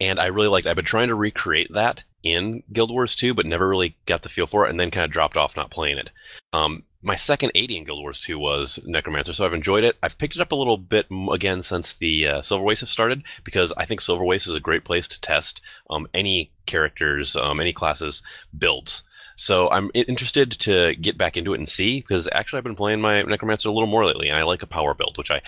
and 0.00 0.18
I 0.18 0.26
really 0.26 0.48
liked. 0.48 0.66
I've 0.66 0.76
been 0.76 0.84
trying 0.84 1.08
to 1.08 1.14
recreate 1.14 1.72
that 1.72 2.04
in 2.22 2.62
Guild 2.72 2.90
Wars 2.90 3.14
2, 3.16 3.34
but 3.34 3.46
never 3.46 3.68
really 3.68 3.96
got 4.06 4.22
the 4.22 4.28
feel 4.28 4.46
for 4.46 4.66
it, 4.66 4.70
and 4.70 4.78
then 4.78 4.90
kind 4.90 5.04
of 5.04 5.10
dropped 5.10 5.36
off 5.36 5.56
not 5.56 5.70
playing 5.70 5.98
it. 5.98 6.10
Um, 6.52 6.84
my 7.04 7.16
second 7.16 7.52
80 7.54 7.76
in 7.76 7.84
Guild 7.84 8.00
Wars 8.00 8.18
2 8.20 8.38
was 8.38 8.80
Necromancer, 8.86 9.34
so 9.34 9.44
I've 9.44 9.52
enjoyed 9.52 9.84
it. 9.84 9.96
I've 10.02 10.16
picked 10.16 10.36
it 10.36 10.40
up 10.40 10.52
a 10.52 10.56
little 10.56 10.78
bit 10.78 11.06
again 11.30 11.62
since 11.62 11.92
the 11.92 12.26
uh, 12.26 12.42
Silver 12.42 12.64
Waste 12.64 12.80
have 12.80 12.88
started 12.88 13.22
because 13.44 13.72
I 13.76 13.84
think 13.84 14.00
Silver 14.00 14.24
Waste 14.24 14.48
is 14.48 14.54
a 14.54 14.60
great 14.60 14.84
place 14.84 15.06
to 15.08 15.20
test 15.20 15.60
um, 15.90 16.08
any 16.14 16.50
characters, 16.64 17.36
um, 17.36 17.60
any 17.60 17.74
classes 17.74 18.22
builds. 18.56 19.02
So 19.36 19.68
I'm 19.68 19.90
interested 19.94 20.52
to 20.52 20.94
get 20.94 21.18
back 21.18 21.36
into 21.36 21.52
it 21.52 21.58
and 21.58 21.68
see 21.68 22.00
because 22.00 22.26
actually 22.32 22.58
I've 22.58 22.64
been 22.64 22.74
playing 22.74 23.02
my 23.02 23.20
Necromancer 23.20 23.68
a 23.68 23.72
little 23.72 23.86
more 23.86 24.06
lately, 24.06 24.30
and 24.30 24.38
I 24.38 24.42
like 24.44 24.62
a 24.62 24.66
power 24.66 24.94
build, 24.94 25.18
which 25.18 25.30
I 25.30 25.42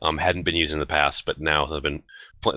um, 0.00 0.16
hadn't 0.16 0.44
been 0.44 0.56
using 0.56 0.76
in 0.76 0.80
the 0.80 0.86
past, 0.86 1.26
but 1.26 1.38
now 1.38 1.66
I've 1.66 1.82
been 1.82 2.02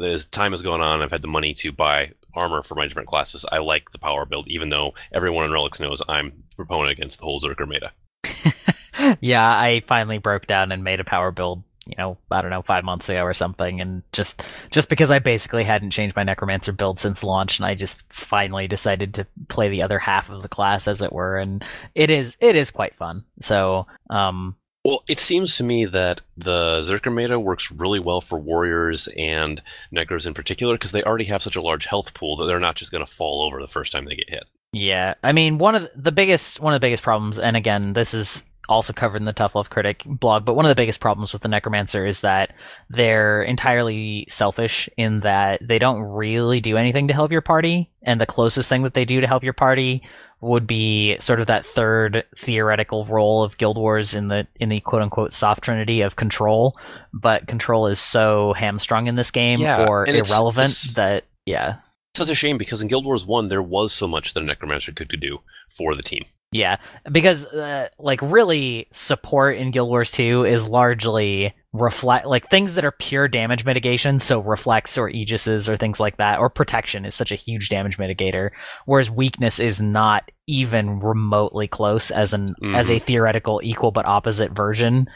as 0.01 0.27
time 0.27 0.53
has 0.53 0.61
gone 0.61 0.81
on, 0.81 1.01
I've 1.01 1.11
had 1.11 1.21
the 1.21 1.27
money 1.27 1.53
to 1.55 1.73
buy 1.73 2.13
armor 2.33 2.63
for 2.63 2.75
my 2.75 2.87
different 2.87 3.09
classes. 3.09 3.45
I 3.51 3.57
like 3.57 3.91
the 3.91 3.99
power 3.99 4.25
build, 4.25 4.47
even 4.47 4.69
though 4.69 4.93
everyone 5.13 5.45
in 5.45 5.51
Relics 5.51 5.79
knows 5.79 6.01
I'm 6.07 6.43
proponent 6.55 6.91
against 6.91 7.19
the 7.19 7.25
whole 7.25 7.41
Zerker 7.41 7.67
meta. 7.67 7.91
yeah, 9.21 9.47
I 9.47 9.83
finally 9.87 10.17
broke 10.17 10.47
down 10.47 10.71
and 10.71 10.83
made 10.83 10.99
a 10.99 11.05
power 11.05 11.31
build. 11.31 11.63
You 11.87 11.93
know, 11.99 12.17
I 12.31 12.41
don't 12.41 12.49
know, 12.49 12.63
five 12.63 12.83
months 12.83 13.09
ago 13.09 13.21
or 13.21 13.35
something, 13.35 13.79
and 13.79 14.01
just 14.11 14.43
just 14.71 14.89
because 14.89 15.11
I 15.11 15.19
basically 15.19 15.63
hadn't 15.63 15.91
changed 15.91 16.15
my 16.15 16.23
Necromancer 16.23 16.71
build 16.71 16.99
since 16.99 17.23
launch, 17.23 17.59
and 17.59 17.65
I 17.65 17.75
just 17.75 18.01
finally 18.09 18.67
decided 18.67 19.13
to 19.13 19.27
play 19.49 19.69
the 19.69 19.83
other 19.83 19.99
half 19.99 20.31
of 20.31 20.41
the 20.41 20.49
class, 20.49 20.87
as 20.87 21.03
it 21.03 21.13
were, 21.13 21.37
and 21.37 21.63
it 21.93 22.09
is 22.09 22.37
it 22.39 22.55
is 22.55 22.71
quite 22.71 22.95
fun. 22.95 23.23
So, 23.39 23.85
um, 24.09 24.55
well, 24.85 25.03
it 25.07 25.19
seems 25.19 25.57
to 25.57 25.63
me 25.63 25.85
that 25.85 26.21
the 26.37 26.81
Zerker 26.81 27.11
meta 27.11 27.39
works 27.39 27.71
really 27.71 27.99
well 27.99 28.21
for 28.21 28.37
warriors 28.37 29.09
and 29.17 29.59
Necros 29.91 30.27
in 30.27 30.35
particular 30.35 30.75
because 30.75 30.91
they 30.91 31.01
already 31.01 31.25
have 31.25 31.41
such 31.41 31.55
a 31.55 31.61
large 31.61 31.85
health 31.85 32.13
pool 32.13 32.37
that 32.37 32.45
they're 32.45 32.59
not 32.59 32.75
just 32.75 32.91
going 32.91 33.03
to 33.03 33.11
fall 33.11 33.43
over 33.43 33.59
the 33.59 33.67
first 33.67 33.91
time 33.91 34.05
they 34.05 34.15
get 34.15 34.29
hit. 34.29 34.43
Yeah, 34.75 35.13
I 35.23 35.31
mean 35.31 35.57
one 35.57 35.75
of 35.75 35.89
the 35.95 36.11
biggest 36.11 36.59
one 36.59 36.73
of 36.73 36.81
the 36.81 36.85
biggest 36.85 37.01
problems, 37.01 37.39
and 37.39 37.55
again, 37.55 37.93
this 37.93 38.13
is 38.13 38.43
also 38.67 38.91
covered 38.91 39.17
in 39.17 39.25
the 39.25 39.31
Tough 39.31 39.55
Love 39.55 39.69
Critic 39.69 40.03
blog, 40.05 40.43
but 40.43 40.55
one 40.55 40.65
of 40.65 40.69
the 40.69 40.75
biggest 40.75 40.99
problems 40.99 41.31
with 41.31 41.43
the 41.43 41.47
Necromancer 41.47 42.05
is 42.05 42.21
that 42.21 42.51
they're 42.89 43.41
entirely 43.43 44.25
selfish 44.27 44.89
in 44.97 45.21
that 45.21 45.61
they 45.65 45.79
don't 45.79 46.01
really 46.01 46.59
do 46.59 46.75
anything 46.75 47.07
to 47.07 47.13
help 47.13 47.31
your 47.31 47.41
party, 47.41 47.89
and 48.03 48.19
the 48.19 48.25
closest 48.25 48.67
thing 48.67 48.83
that 48.83 48.93
they 48.93 49.05
do 49.05 49.21
to 49.21 49.27
help 49.27 49.43
your 49.43 49.53
party 49.53 50.03
would 50.41 50.67
be 50.67 51.17
sort 51.19 51.39
of 51.39 51.47
that 51.47 51.65
third 51.65 52.25
theoretical 52.37 53.05
role 53.05 53.43
of 53.43 53.57
Guild 53.57 53.77
Wars 53.77 54.13
in 54.13 54.27
the 54.27 54.45
in 54.59 54.67
the 54.67 54.81
quote 54.81 55.01
unquote 55.01 55.31
soft 55.31 55.63
trinity 55.63 56.01
of 56.01 56.17
control, 56.17 56.77
but 57.13 57.47
control 57.47 57.87
is 57.87 57.99
so 57.99 58.51
hamstrung 58.57 59.07
in 59.07 59.15
this 59.15 59.31
game 59.31 59.61
yeah, 59.61 59.85
or 59.85 60.05
irrelevant 60.05 60.71
it's, 60.71 60.83
it's, 60.83 60.93
that 60.95 61.23
yeah. 61.45 61.75
It's 62.15 62.27
such 62.27 62.31
a 62.31 62.35
shame 62.35 62.57
because 62.57 62.81
in 62.81 62.87
Guild 62.87 63.05
Wars 63.05 63.25
1 63.25 63.49
there 63.49 63.61
was 63.61 63.91
so 63.91 64.07
much 64.07 64.33
that 64.33 64.43
a 64.43 64.45
necromancer 64.45 64.93
could, 64.93 65.09
could 65.09 65.19
do 65.19 65.39
for 65.75 65.95
the 65.95 66.01
team. 66.01 66.23
Yeah, 66.53 66.77
because 67.11 67.43
uh, 67.43 67.89
like 67.99 68.21
really 68.21 68.87
support 68.91 69.57
in 69.57 69.71
Guild 69.71 69.89
Wars 69.89 70.11
2 70.11 70.45
is 70.45 70.65
largely 70.65 71.53
reflect 71.73 72.25
like 72.25 72.49
things 72.49 72.75
that 72.75 72.85
are 72.85 72.91
pure 72.91 73.27
damage 73.27 73.65
mitigation 73.65 74.17
so 74.17 74.39
reflects 74.39 74.97
or 74.97 75.09
aegises 75.09 75.67
or 75.67 75.75
things 75.75 75.99
like 75.99 76.15
that 76.15 76.39
or 76.39 76.49
protection 76.49 77.03
is 77.03 77.13
such 77.13 77.33
a 77.33 77.35
huge 77.35 77.67
damage 77.67 77.97
mitigator 77.97 78.51
whereas 78.85 79.11
weakness 79.11 79.59
is 79.59 79.81
not 79.81 80.31
even 80.47 81.01
remotely 81.01 81.67
close 81.67 82.11
as 82.11 82.33
an 82.33 82.55
mm-hmm. 82.63 82.75
as 82.75 82.89
a 82.89 82.99
theoretical 82.99 83.59
equal 83.61 83.91
but 83.91 84.05
opposite 84.05 84.53
version 84.53 85.09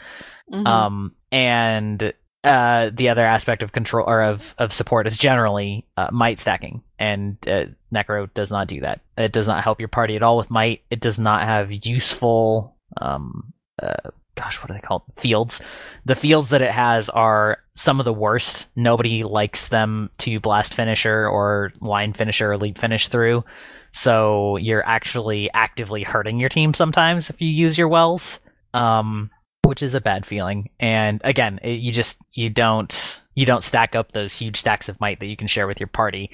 mm-hmm. 0.52 0.66
um 0.66 1.14
and 1.32 2.12
uh 2.44 2.90
the 2.92 3.08
other 3.08 3.24
aspect 3.24 3.62
of 3.62 3.72
control 3.72 4.04
or 4.08 4.22
of 4.22 4.54
of 4.58 4.72
support 4.72 5.06
is 5.06 5.16
generally 5.16 5.86
uh, 5.96 6.08
might 6.10 6.40
stacking 6.40 6.82
and 6.98 7.36
uh, 7.46 7.64
necro 7.94 8.32
does 8.34 8.50
not 8.50 8.66
do 8.66 8.80
that 8.80 9.00
it 9.18 9.32
does 9.32 9.46
not 9.46 9.62
help 9.62 9.78
your 9.78 9.88
party 9.88 10.16
at 10.16 10.22
all 10.22 10.38
with 10.38 10.50
might 10.50 10.82
it 10.90 11.00
does 11.00 11.18
not 11.18 11.42
have 11.42 11.70
useful 11.84 12.76
um 13.00 13.52
uh, 13.82 14.10
gosh, 14.34 14.62
what 14.62 14.70
are 14.70 14.74
they 14.74 14.80
called? 14.80 15.02
Fields. 15.16 15.60
The 16.04 16.14
fields 16.14 16.50
that 16.50 16.62
it 16.62 16.70
has 16.70 17.08
are 17.10 17.58
some 17.74 17.98
of 18.00 18.04
the 18.04 18.12
worst. 18.12 18.68
Nobody 18.74 19.22
likes 19.22 19.68
them 19.68 20.10
to 20.18 20.40
blast 20.40 20.74
finisher 20.74 21.28
or 21.28 21.72
line 21.80 22.12
finisher 22.12 22.52
or 22.52 22.56
leap 22.56 22.78
finish 22.78 23.08
through. 23.08 23.44
So 23.92 24.56
you're 24.56 24.86
actually 24.86 25.50
actively 25.52 26.02
hurting 26.02 26.38
your 26.38 26.48
team 26.48 26.74
sometimes 26.74 27.28
if 27.28 27.42
you 27.42 27.48
use 27.48 27.76
your 27.76 27.88
wells, 27.88 28.38
um, 28.72 29.30
which 29.70 29.84
is 29.84 29.94
a 29.94 30.00
bad 30.00 30.26
feeling. 30.26 30.68
And 30.80 31.20
again, 31.22 31.60
it, 31.62 31.78
you 31.78 31.92
just 31.92 32.18
you 32.32 32.50
don't 32.50 33.22
you 33.36 33.46
don't 33.46 33.62
stack 33.62 33.94
up 33.94 34.10
those 34.10 34.32
huge 34.32 34.56
stacks 34.56 34.88
of 34.88 35.00
might 35.00 35.20
that 35.20 35.26
you 35.26 35.36
can 35.36 35.46
share 35.46 35.68
with 35.68 35.78
your 35.78 35.86
party. 35.86 36.32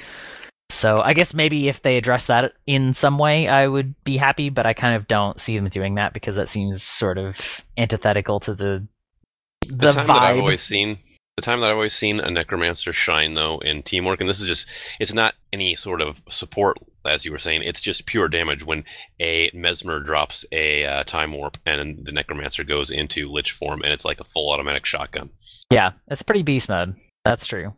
So 0.70 1.02
I 1.02 1.12
guess 1.12 1.34
maybe 1.34 1.68
if 1.68 1.82
they 1.82 1.98
address 1.98 2.28
that 2.28 2.54
in 2.66 2.94
some 2.94 3.18
way, 3.18 3.46
I 3.46 3.66
would 3.66 3.94
be 4.04 4.16
happy. 4.16 4.48
But 4.48 4.64
I 4.64 4.72
kind 4.72 4.96
of 4.96 5.06
don't 5.06 5.38
see 5.38 5.54
them 5.54 5.68
doing 5.68 5.96
that 5.96 6.14
because 6.14 6.36
that 6.36 6.48
seems 6.48 6.82
sort 6.82 7.18
of 7.18 7.62
antithetical 7.76 8.40
to 8.40 8.54
the 8.54 8.88
the, 9.68 9.74
the 9.74 9.92
time 9.92 10.04
vibe. 10.04 10.06
that 10.06 10.22
I've 10.22 10.38
always 10.38 10.62
seen. 10.62 10.96
The 11.36 11.42
time 11.42 11.60
that 11.60 11.66
I've 11.66 11.76
always 11.76 11.92
seen 11.92 12.18
a 12.18 12.30
necromancer 12.30 12.94
shine 12.94 13.34
though 13.34 13.58
in 13.58 13.82
teamwork, 13.82 14.20
and 14.20 14.30
this 14.30 14.40
is 14.40 14.46
just 14.46 14.66
it's 14.98 15.12
not 15.12 15.34
any 15.56 15.74
sort 15.74 16.02
of 16.02 16.20
support 16.28 16.76
as 17.06 17.24
you 17.24 17.32
were 17.32 17.38
saying, 17.38 17.62
it's 17.62 17.80
just 17.80 18.06
pure 18.06 18.28
damage 18.28 18.64
when 18.64 18.84
a 19.20 19.50
mesmer 19.54 20.00
drops 20.00 20.44
a 20.52 20.84
uh, 20.84 21.04
time 21.04 21.32
warp 21.32 21.56
and 21.64 22.04
the 22.04 22.12
necromancer 22.12 22.64
goes 22.64 22.90
into 22.90 23.30
lich 23.30 23.52
form 23.52 23.82
and 23.82 23.92
it's 23.92 24.04
like 24.04 24.20
a 24.20 24.24
full 24.24 24.52
automatic 24.52 24.84
shotgun. 24.84 25.30
Yeah, 25.70 25.92
it's 26.08 26.22
pretty 26.22 26.42
beast 26.42 26.68
mode. 26.68 26.96
That's 27.24 27.46
true. 27.46 27.74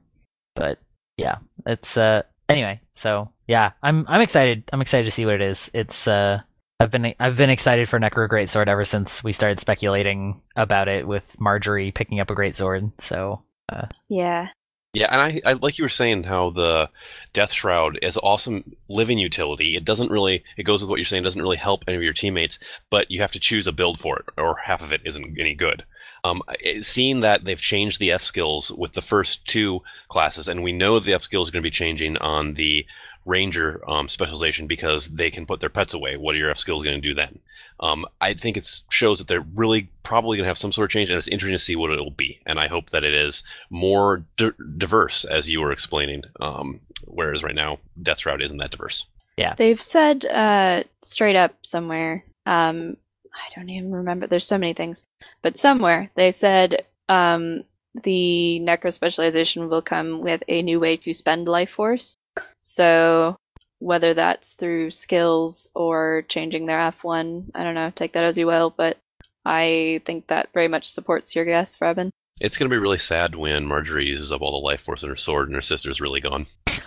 But 0.55 0.79
yeah, 1.17 1.37
it's 1.67 1.97
uh 1.97 2.23
anyway, 2.49 2.81
so 2.95 3.31
yeah, 3.47 3.73
I'm 3.83 4.07
I'm 4.09 4.21
excited. 4.21 4.65
I'm 4.73 4.81
excited 4.81 5.05
to 5.05 5.11
see 5.11 5.25
what 5.25 5.37
it 5.37 5.43
is. 5.43 5.71
It's 5.73 6.09
uh 6.09 6.41
I've 6.81 6.91
been 6.91 7.15
I've 7.19 7.37
been 7.37 7.51
excited 7.51 7.89
for 7.89 7.99
Necro 7.99 8.29
Greatsword 8.29 8.69
ever 8.69 8.85
since 8.85 9.23
we 9.25 9.33
started 9.33 9.61
speculating 9.61 10.41
about 10.57 10.89
it 10.89 11.07
with 11.07 11.25
Marjorie 11.39 11.93
picking 11.93 12.21
up 12.21 12.31
a 12.31 12.35
Greatsword. 12.35 12.93
So 13.01 13.43
uh, 13.71 13.87
yeah, 14.09 14.49
yeah, 14.95 15.09
and 15.11 15.21
I, 15.21 15.41
I 15.45 15.53
like 15.55 15.79
you 15.79 15.85
were 15.85 15.91
saying 15.91 16.25
how 16.25 16.51
the 16.51 16.89
Death 17.35 17.53
Shroud 17.53 17.99
is 18.01 18.19
awesome 18.23 18.75
living 18.89 19.19
utility. 19.19 19.77
It 19.77 19.85
doesn't 19.85 20.11
really 20.11 20.45
it 20.57 20.63
goes 20.63 20.81
with 20.83 20.89
what 20.89 20.97
you're 20.97 21.05
saying. 21.05 21.23
Doesn't 21.23 21.43
really 21.43 21.59
help 21.59 21.85
any 21.87 21.97
of 21.97 22.03
your 22.03 22.15
teammates, 22.15 22.59
but 22.91 23.11
you 23.11 23.21
have 23.21 23.33
to 23.33 23.41
choose 23.41 23.67
a 23.67 23.73
build 23.73 24.01
for 24.01 24.19
it, 24.19 24.27
or 24.39 24.57
half 24.65 24.81
of 24.81 24.93
it 24.93 25.03
isn't 25.05 25.39
any 25.39 25.55
good. 25.55 25.85
Um, 26.25 26.43
seeing 26.81 27.21
that 27.21 27.45
they've 27.45 27.61
changed 27.61 28.01
the 28.01 28.13
F 28.13 28.23
skills 28.23 28.73
with 28.73 28.95
the 28.95 29.03
first 29.03 29.47
two 29.47 29.81
classes, 30.09 30.49
and 30.49 30.63
we 30.63 30.73
know 30.73 30.99
the 30.99 31.15
F 31.15 31.23
skills 31.23 31.49
are 31.49 31.53
going 31.53 31.63
to 31.63 31.67
be 31.67 31.71
changing 31.71 32.17
on 32.17 32.55
the 32.55 32.87
Ranger 33.27 33.83
um, 33.89 34.09
specialization 34.09 34.67
because 34.67 35.09
they 35.09 35.31
can 35.31 35.45
put 35.45 35.61
their 35.61 35.69
pets 35.69 35.93
away. 35.93 36.17
What 36.17 36.35
are 36.35 36.39
your 36.39 36.51
F 36.51 36.59
skills 36.59 36.83
going 36.83 37.01
to 37.01 37.09
do 37.09 37.15
then? 37.15 37.41
Um, 37.81 38.07
I 38.21 38.35
think 38.35 38.57
it 38.57 38.83
shows 38.91 39.19
that 39.19 39.29
they're 39.29 39.47
really 39.55 39.91
probably 40.03 40.37
going 40.37 40.45
to 40.45 40.51
have 40.51 40.59
some 40.59 40.73
sort 40.73 40.87
of 40.87 40.91
change, 40.91 41.11
and 41.11 41.19
it's 41.19 41.29
interesting 41.29 41.59
to 41.59 41.65
see 41.65 41.77
what 41.77 41.91
it'll 41.91 42.11
be. 42.11 42.41
And 42.47 42.59
I 42.59 42.69
hope 42.69 42.91
that 42.91 43.05
it 43.05 43.15
is 43.15 43.43
more 43.71 44.25
di- 44.37 44.51
diverse, 44.77 45.25
as 45.25 45.49
you 45.49 45.61
were 45.61 45.73
explaining. 45.73 46.23
Um, 46.41 46.81
whereas 47.05 47.43
right 47.43 47.55
now, 47.55 47.79
Death 48.03 48.21
Shroud 48.21 48.43
isn't 48.43 48.59
that 48.59 48.71
diverse. 48.71 49.07
Yeah, 49.37 49.55
they've 49.57 49.81
said 49.81 50.27
uh, 50.27 50.83
straight 51.03 51.37
up 51.37 51.55
somewhere. 51.63 52.25
Um, 52.47 52.97
I 53.33 53.55
don't 53.55 53.71
even 53.71 53.93
remember. 53.93 54.27
There's 54.27 54.47
so 54.47 54.59
many 54.59 54.75
things, 54.75 55.05
but 55.43 55.57
somewhere 55.57 56.11
they 56.17 56.33
said 56.33 56.85
um, 57.09 57.63
the 58.03 58.61
necro 58.63 58.93
specialization 58.93 59.69
will 59.69 59.83
come 59.83 60.21
with 60.21 60.43
a 60.49 60.63
new 60.63 60.81
way 60.81 60.97
to 60.97 61.13
spend 61.13 61.47
life 61.47 61.71
force. 61.71 62.17
So 62.61 63.37
whether 63.79 64.15
that's 64.15 64.55
through 64.55 64.91
skills 64.91 65.71
or 65.75 66.25
changing 66.29 66.67
their 66.67 66.79
F1, 66.79 67.51
I 67.55 67.63
don't 67.65 67.75
know. 67.75 67.91
Take 67.95 68.13
that 68.13 68.25
as 68.25 68.37
you 68.37 68.47
will, 68.47 68.75
but 68.77 68.99
I 69.45 70.03
think 70.05 70.27
that 70.27 70.51
very 70.53 70.69
much 70.69 70.85
supports 70.85 71.35
your 71.35 71.45
guess, 71.45 71.81
Robin. 71.81 72.11
It's 72.41 72.57
going 72.57 72.71
to 72.71 72.75
be 72.75 72.79
really 72.79 72.99
sad 72.99 73.35
when 73.35 73.67
Marjorie 73.67 74.07
uses 74.07 74.31
up 74.31 74.43
all 74.43 74.53
the 74.53 74.65
life 74.65 74.83
force 74.83 75.03
in 75.03 75.09
her 75.09 75.17
sword 75.17 75.49
and 75.49 75.57
her 75.57 75.63
sister's 75.63 76.01
really 76.01 76.21
gone. 76.21 76.47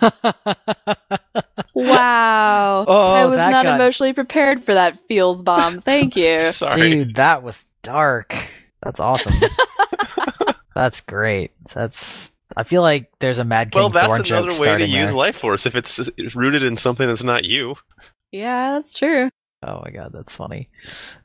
wow. 1.74 2.84
Oh, 2.88 3.12
I 3.12 3.26
was 3.26 3.36
not 3.38 3.64
got... 3.64 3.74
emotionally 3.74 4.14
prepared 4.14 4.64
for 4.64 4.72
that 4.74 4.98
feels 5.08 5.42
bomb. 5.42 5.80
Thank 5.80 6.16
you. 6.16 6.52
Sorry. 6.52 6.90
Dude, 6.90 7.16
that 7.16 7.42
was 7.42 7.66
dark. 7.82 8.34
That's 8.82 9.00
awesome. 9.00 9.34
That's 10.74 11.02
great. 11.02 11.52
That's 11.74 12.32
I 12.56 12.64
feel 12.64 12.82
like 12.82 13.10
there's 13.20 13.38
a 13.38 13.44
Mad 13.44 13.72
King 13.72 13.80
Well, 13.80 13.90
that's 13.90 14.06
Thorn 14.06 14.20
another 14.26 14.60
way 14.60 14.78
to 14.78 14.86
use 14.86 15.10
there. 15.10 15.16
life 15.16 15.38
force 15.38 15.66
if 15.66 15.74
it's 15.74 16.00
rooted 16.34 16.62
in 16.62 16.76
something 16.76 17.06
that's 17.06 17.22
not 17.22 17.44
you. 17.44 17.76
Yeah, 18.30 18.72
that's 18.72 18.92
true. 18.92 19.30
Oh 19.62 19.82
my 19.84 19.90
god, 19.90 20.12
that's 20.12 20.34
funny. 20.34 20.68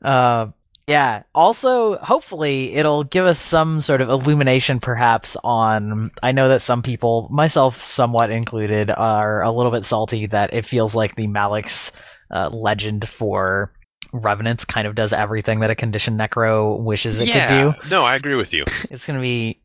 Uh, 0.03 0.47
yeah. 0.87 1.23
Also, 1.35 1.97
hopefully, 1.97 2.73
it'll 2.75 3.03
give 3.03 3.25
us 3.25 3.39
some 3.39 3.81
sort 3.81 3.99
of 4.01 4.09
illumination, 4.09 4.79
perhaps, 4.79 5.35
on. 5.43 6.11
I 6.23 6.31
know 6.31 6.47
that 6.49 6.61
some 6.61 6.81
people, 6.81 7.27
myself 7.29 7.83
somewhat 7.83 8.31
included, 8.31 8.89
are 8.89 9.41
a 9.41 9.51
little 9.51 9.71
bit 9.71 9.85
salty 9.85 10.27
that 10.27 10.53
it 10.53 10.65
feels 10.65 10.95
like 10.95 11.15
the 11.15 11.27
Mallyx 11.27 11.91
uh, 12.31 12.49
legend 12.49 13.07
for 13.07 13.73
Revenants 14.13 14.63
kind 14.63 14.87
of 14.87 14.95
does 14.95 15.11
everything 15.11 15.59
that 15.59 15.69
a 15.69 15.75
conditioned 15.75 16.17
Necro 16.19 16.79
wishes 16.79 17.19
it 17.19 17.27
yeah. 17.27 17.47
could 17.47 17.81
do. 17.81 17.89
No, 17.89 18.05
I 18.05 18.15
agree 18.15 18.35
with 18.35 18.53
you. 18.53 18.63
It's 18.89 19.05
going 19.05 19.19
to 19.19 19.21
be 19.21 19.59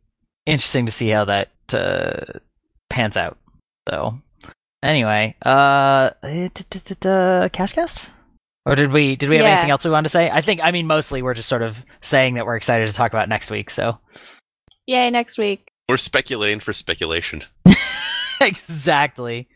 interesting 0.46 0.86
to 0.86 0.92
see 0.92 1.08
how 1.08 1.24
that 1.26 1.50
uh, 1.72 2.38
pans 2.90 3.16
out. 3.16 3.38
So, 3.88 4.18
anyway, 4.82 5.34
uh, 5.42 6.10
Cast 6.22 7.74
cast. 7.74 8.10
or 8.66 8.74
did 8.74 8.92
we 8.92 9.16
did 9.16 9.28
we 9.28 9.36
have 9.36 9.44
yeah. 9.44 9.52
anything 9.52 9.70
else 9.70 9.84
we 9.84 9.90
wanted 9.90 10.04
to 10.04 10.08
say? 10.10 10.30
I 10.30 10.40
think 10.40 10.60
I 10.62 10.70
mean 10.70 10.86
mostly 10.86 11.22
we're 11.22 11.34
just 11.34 11.48
sort 11.48 11.62
of 11.62 11.76
saying 12.00 12.34
that 12.34 12.46
we're 12.46 12.56
excited 12.56 12.86
to 12.86 12.92
talk 12.92 13.12
about 13.12 13.28
next 13.28 13.50
week. 13.50 13.70
So, 13.70 13.98
yay, 14.86 15.10
next 15.10 15.38
week. 15.38 15.70
We're 15.88 15.96
speculating 15.96 16.60
for 16.60 16.72
speculation. 16.72 17.44
exactly. 18.40 19.48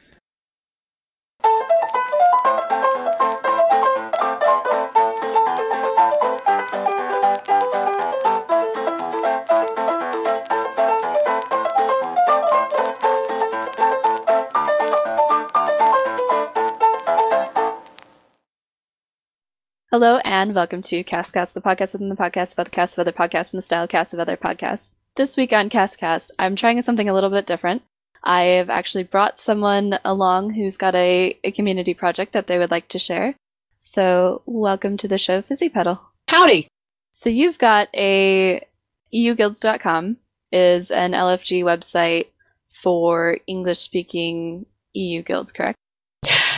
Hello 19.93 20.19
and 20.25 20.53
welcome 20.53 20.83
to 20.83 21.05
Castcast, 21.05 21.53
the 21.53 21.61
podcast 21.61 21.93
within 21.93 22.09
the 22.09 22.17
podcast 22.17 22.55
about 22.55 22.65
the 22.65 22.73
cast 22.73 22.99
of 22.99 23.03
other 23.03 23.13
podcasts 23.13 23.53
and 23.53 23.59
the 23.59 23.63
style 23.63 23.87
cast 23.87 24.13
of 24.13 24.19
other 24.19 24.37
podcasts. 24.37 24.91
This 25.15 25.37
week 25.37 25.53
on 25.53 25.71
Castcast, 25.71 26.33
I'm 26.41 26.57
trying 26.57 26.83
something 26.83 27.09
a 27.09 27.15
little 27.15 27.31
bit 27.31 27.47
different. 27.47 27.83
I 28.25 28.43
have 28.43 28.69
actually 28.69 29.05
brought 29.05 29.39
someone 29.39 30.01
along 30.05 30.55
who's 30.55 30.77
got 30.77 30.97
a, 30.97 31.39
a 31.45 31.53
community 31.53 31.95
project 31.95 32.33
that 32.33 32.49
they 32.49 32.59
would 32.59 32.73
like 32.73 32.89
to 32.89 32.99
share. 32.99 33.37
So, 33.79 34.43
welcome 34.45 34.97
to 34.97 35.07
the 35.07 35.19
show, 35.19 35.41
Fizzy 35.41 35.69
Petal. 35.69 36.01
Howdy. 36.27 36.67
So, 37.13 37.31
you've 37.31 37.59
got 37.59 37.89
a 37.95 38.67
euguilds.com 39.15 40.17
is 40.51 40.91
an 40.91 41.13
LFG 41.13 41.63
website 41.63 42.31
for 42.83 43.39
English 43.47 43.79
speaking 43.79 44.67
EU 44.95 45.23
guilds, 45.23 45.53
correct? 45.53 45.77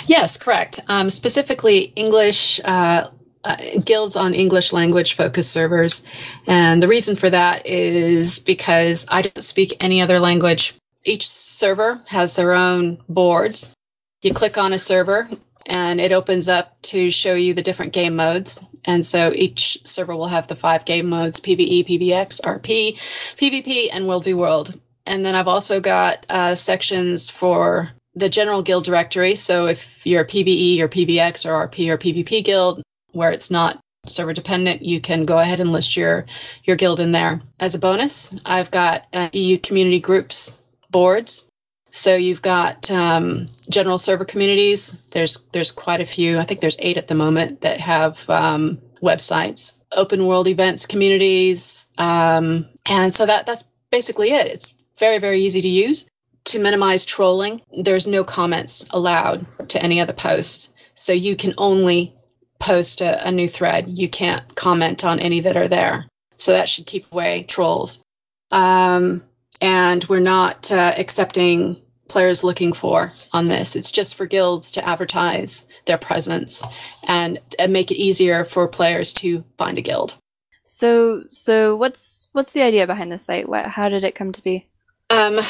Yes, 0.07 0.39
correct. 0.39 0.81
Um, 0.89 1.11
specifically, 1.11 1.93
English 1.95 2.61
uh, 2.65 3.11
uh, 3.45 3.57
guilds 3.85 4.17
on 4.17 4.35
English 4.35 4.73
language 4.73 5.15
focused 5.15 5.51
servers. 5.51 6.05
And 6.47 6.83
the 6.83 6.89
reason 6.89 7.17
for 7.17 7.31
that 7.31 7.67
is 7.67 8.41
because 8.41 9.07
I 9.11 9.23
don't 9.23 9.45
speak 9.45 9.83
any 9.83 10.01
other 10.01 10.19
language. 10.19 10.75
Each 11.05 11.29
server 11.29 12.01
has 12.07 12.37
their 12.37 12.53
own 12.53 12.99
boards. 13.09 13.75
You 14.23 14.35
click 14.35 14.59
on 14.59 14.73
a 14.73 14.79
server 14.79 15.29
and 15.67 16.01
it 16.01 16.13
opens 16.13 16.49
up 16.49 16.81
to 16.83 17.11
show 17.11 17.35
you 17.35 17.55
the 17.55 17.63
different 17.63 17.93
game 17.93 18.17
modes. 18.17 18.65
And 18.85 19.05
so 19.05 19.33
each 19.35 19.79
server 19.85 20.17
will 20.17 20.29
have 20.29 20.49
the 20.49 20.57
five 20.57 20.85
game 20.85 21.09
modes 21.09 21.41
PvE, 21.41 21.87
PvX, 21.87 22.41
RP, 22.41 22.99
PvP, 23.37 23.89
and 23.93 24.09
World 24.09 24.25
v 24.25 24.35
World. 24.35 24.81
And 25.07 25.25
then 25.25 25.35
I've 25.35 25.49
also 25.49 25.81
got 25.81 26.27
uh, 26.29 26.55
sections 26.55 27.31
for 27.31 27.91
the 28.15 28.29
general 28.29 28.63
guild 28.63 28.85
directory. 28.85 29.35
So 29.35 29.67
if 29.67 30.05
you're 30.05 30.23
a 30.23 30.27
PvE 30.27 30.81
or 30.81 30.89
PvX 30.89 31.47
or 31.47 31.69
RP 31.69 31.89
or 31.89 31.97
PvP 31.97 32.45
guild, 32.45 32.83
where 33.13 33.33
it's 33.33 33.51
not 33.51 33.81
server 34.07 34.33
dependent, 34.33 34.83
you 34.83 35.01
can 35.01 35.25
go 35.25 35.39
ahead 35.39 35.61
and 35.61 35.73
list 35.73 35.97
your 35.97 36.27
your 36.65 36.77
guild 36.77 37.01
in 37.01 37.13
there. 37.13 37.41
As 37.61 37.75
a 37.75 37.79
bonus, 37.79 38.39
I've 38.45 38.71
got 38.71 39.05
uh, 39.13 39.29
EU 39.33 39.59
community 39.59 40.01
groups 40.01 40.59
boards. 40.91 41.51
So 41.91 42.15
you've 42.15 42.43
got 42.43 42.91
um, 42.91 43.49
general 43.71 43.99
server 43.99 44.25
communities. 44.25 45.01
There's 45.11 45.41
there's 45.53 45.73
quite 45.73 46.01
a 46.01 46.07
few. 46.07 46.39
I 46.39 46.45
think 46.45 46.61
there's 46.61 46.77
eight 46.81 46.97
at 46.97 47.09
the 47.09 47.15
moment 47.15 47.63
that 47.63 47.81
have 47.81 48.29
um, 48.31 48.79
websites. 49.03 49.79
Open 49.93 50.27
world 50.27 50.47
events 50.49 50.87
communities, 50.87 51.91
um, 51.97 52.69
and 52.87 53.13
so 53.13 53.25
that 53.25 53.47
that's 53.47 53.65
basically 53.91 54.31
it. 54.33 54.47
It's 54.47 54.75
very 54.99 55.19
very 55.19 55.41
easy 55.41 55.61
to 55.61 55.69
use. 55.69 56.09
To 56.45 56.59
minimize 56.59 57.05
trolling, 57.05 57.61
there's 57.83 58.07
no 58.07 58.25
comments 58.25 58.87
allowed 58.91 59.47
to 59.69 59.83
any 59.83 60.01
other 60.01 60.13
the 60.13 60.19
posts. 60.19 60.73
So 60.95 61.13
you 61.13 61.37
can 61.37 61.55
only 61.59 62.15
post 62.59 63.01
a, 63.01 63.27
a, 63.27 63.31
new 63.31 63.49
thread. 63.49 63.99
You 63.99 64.09
can't 64.09 64.55
comment 64.55 65.05
on 65.05 65.21
any 65.21 65.41
that 65.41 65.57
are 65.57 65.69
there. 65.69 66.07
So 66.37 66.53
that 66.53 66.69
should 66.69 66.87
keep 66.87 67.11
away 67.13 67.45
trolls. 67.45 68.03
Um, 68.51 69.23
and 69.61 70.05
we're 70.05 70.21
not 70.21 70.71
uh, 70.71 70.95
accepting 70.97 71.81
players 72.09 72.43
looking 72.43 72.73
for 72.73 73.13
on 73.33 73.47
this. 73.47 73.77
It's 73.77 73.91
just 73.91 74.17
for 74.17 74.27
guilds 74.27 74.71
to 74.73 74.89
advertise 74.89 75.67
their 75.87 75.99
presence 75.99 76.63
and, 77.07 77.39
and 77.59 77.73
make 77.73 77.91
it 77.91 77.97
easier 77.97 78.45
for 78.45 78.67
players 78.67 79.13
to 79.15 79.45
find 79.57 79.79
a 79.79 79.83
guild. 79.83 80.17
So, 80.65 81.25
so 81.31 81.77
what's 81.77 82.29
what's 82.33 82.53
the 82.53 82.63
idea 82.63 82.87
behind 82.87 83.11
the 83.11 83.19
site? 83.19 83.49
What, 83.49 83.67
how 83.67 83.89
did 83.89 84.05
it 84.05 84.15
come 84.15 84.33
to 84.33 84.43
be? 84.43 84.69
Um, 85.11 85.41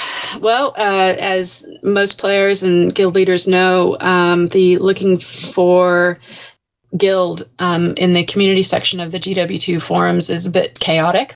well, 0.40 0.72
uh, 0.76 1.16
as 1.18 1.66
most 1.82 2.18
players 2.18 2.62
and 2.62 2.94
guild 2.94 3.16
leaders 3.16 3.48
know, 3.48 3.96
um, 3.98 4.46
the 4.48 4.78
looking 4.78 5.18
for 5.18 6.20
guild 6.96 7.48
um, 7.58 7.94
in 7.96 8.14
the 8.14 8.24
community 8.24 8.62
section 8.62 9.00
of 9.00 9.12
the 9.12 9.20
GW2 9.20 9.80
forums 9.80 10.30
is 10.30 10.46
a 10.46 10.50
bit 10.50 10.78
chaotic 10.78 11.34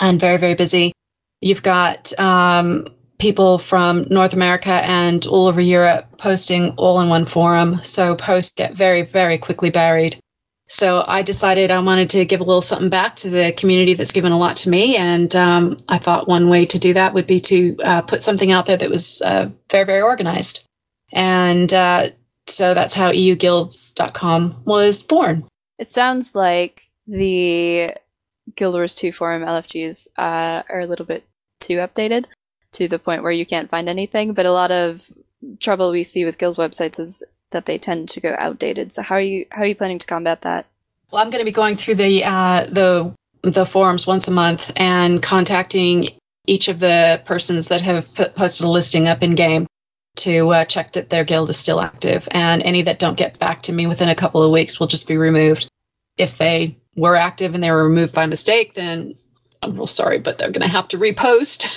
and 0.00 0.20
very, 0.20 0.38
very 0.38 0.54
busy. 0.54 0.92
You've 1.40 1.62
got 1.62 2.18
um, 2.18 2.88
people 3.18 3.58
from 3.58 4.06
North 4.10 4.32
America 4.32 4.70
and 4.84 5.24
all 5.26 5.46
over 5.46 5.60
Europe 5.60 6.06
posting 6.18 6.70
all 6.72 7.00
in 7.00 7.08
one 7.08 7.26
forum. 7.26 7.76
So 7.82 8.14
posts 8.16 8.54
get 8.54 8.74
very, 8.74 9.02
very 9.02 9.38
quickly 9.38 9.70
buried. 9.70 10.18
So 10.70 11.02
I 11.06 11.22
decided 11.22 11.70
I 11.70 11.80
wanted 11.80 12.10
to 12.10 12.26
give 12.26 12.40
a 12.40 12.44
little 12.44 12.60
something 12.60 12.90
back 12.90 13.16
to 13.16 13.30
the 13.30 13.52
community 13.56 13.94
that's 13.94 14.12
given 14.12 14.32
a 14.32 14.38
lot 14.38 14.56
to 14.56 14.68
me. 14.68 14.96
And 14.96 15.34
um, 15.34 15.78
I 15.88 15.96
thought 15.98 16.28
one 16.28 16.48
way 16.48 16.66
to 16.66 16.78
do 16.78 16.92
that 16.92 17.14
would 17.14 17.26
be 17.26 17.40
to 17.40 17.76
uh, 17.82 18.02
put 18.02 18.22
something 18.22 18.52
out 18.52 18.66
there 18.66 18.76
that 18.76 18.90
was 18.90 19.22
uh, 19.22 19.48
very, 19.70 19.84
very 19.84 20.02
organized. 20.02 20.66
And 21.12 21.72
uh, 21.72 22.10
so 22.50 22.74
that's 22.74 22.94
how 22.94 23.12
euguilds.com 23.12 24.62
was 24.64 25.02
born. 25.02 25.44
It 25.78 25.88
sounds 25.88 26.34
like 26.34 26.88
the 27.06 27.94
Guild 28.56 28.74
Wars 28.74 28.94
2 28.94 29.12
forum 29.12 29.42
LFGs 29.42 30.08
uh, 30.18 30.62
are 30.68 30.80
a 30.80 30.86
little 30.86 31.06
bit 31.06 31.24
too 31.60 31.76
updated 31.76 32.24
to 32.72 32.88
the 32.88 32.98
point 32.98 33.22
where 33.22 33.32
you 33.32 33.46
can't 33.46 33.70
find 33.70 33.88
anything, 33.88 34.32
but 34.32 34.46
a 34.46 34.52
lot 34.52 34.70
of 34.70 35.10
trouble 35.60 35.90
we 35.90 36.04
see 36.04 36.24
with 36.24 36.38
guild 36.38 36.56
websites 36.56 36.98
is 36.98 37.22
that 37.50 37.66
they 37.66 37.78
tend 37.78 38.08
to 38.10 38.20
go 38.20 38.36
outdated. 38.38 38.92
So 38.92 39.02
how 39.02 39.16
are 39.16 39.20
you 39.20 39.46
how 39.50 39.62
are 39.62 39.66
you 39.66 39.74
planning 39.74 39.98
to 39.98 40.06
combat 40.06 40.42
that? 40.42 40.66
Well, 41.10 41.22
I'm 41.22 41.30
going 41.30 41.40
to 41.40 41.44
be 41.44 41.52
going 41.52 41.76
through 41.76 41.94
the 41.94 42.24
uh, 42.24 42.64
the 42.64 43.14
the 43.42 43.64
forums 43.64 44.06
once 44.06 44.28
a 44.28 44.32
month 44.32 44.72
and 44.76 45.22
contacting 45.22 46.08
each 46.46 46.68
of 46.68 46.80
the 46.80 47.22
persons 47.24 47.68
that 47.68 47.80
have 47.82 48.12
posted 48.34 48.66
a 48.66 48.68
listing 48.68 49.06
up 49.06 49.22
in 49.22 49.34
game 49.34 49.66
to 50.18 50.50
uh, 50.50 50.64
check 50.64 50.92
that 50.92 51.10
their 51.10 51.24
guild 51.24 51.50
is 51.50 51.56
still 51.56 51.80
active. 51.80 52.28
And 52.30 52.62
any 52.62 52.82
that 52.82 52.98
don't 52.98 53.16
get 53.16 53.38
back 53.38 53.62
to 53.62 53.72
me 53.72 53.86
within 53.86 54.08
a 54.08 54.14
couple 54.14 54.42
of 54.42 54.50
weeks 54.50 54.78
will 54.78 54.86
just 54.86 55.08
be 55.08 55.16
removed. 55.16 55.68
If 56.16 56.38
they 56.38 56.76
were 56.96 57.16
active 57.16 57.54
and 57.54 57.62
they 57.62 57.70
were 57.70 57.88
removed 57.88 58.14
by 58.14 58.26
mistake, 58.26 58.74
then 58.74 59.14
I'm 59.62 59.74
real 59.74 59.86
sorry, 59.86 60.18
but 60.18 60.38
they're 60.38 60.50
going 60.50 60.66
to 60.66 60.68
have 60.68 60.88
to 60.88 60.98
repost. 60.98 61.68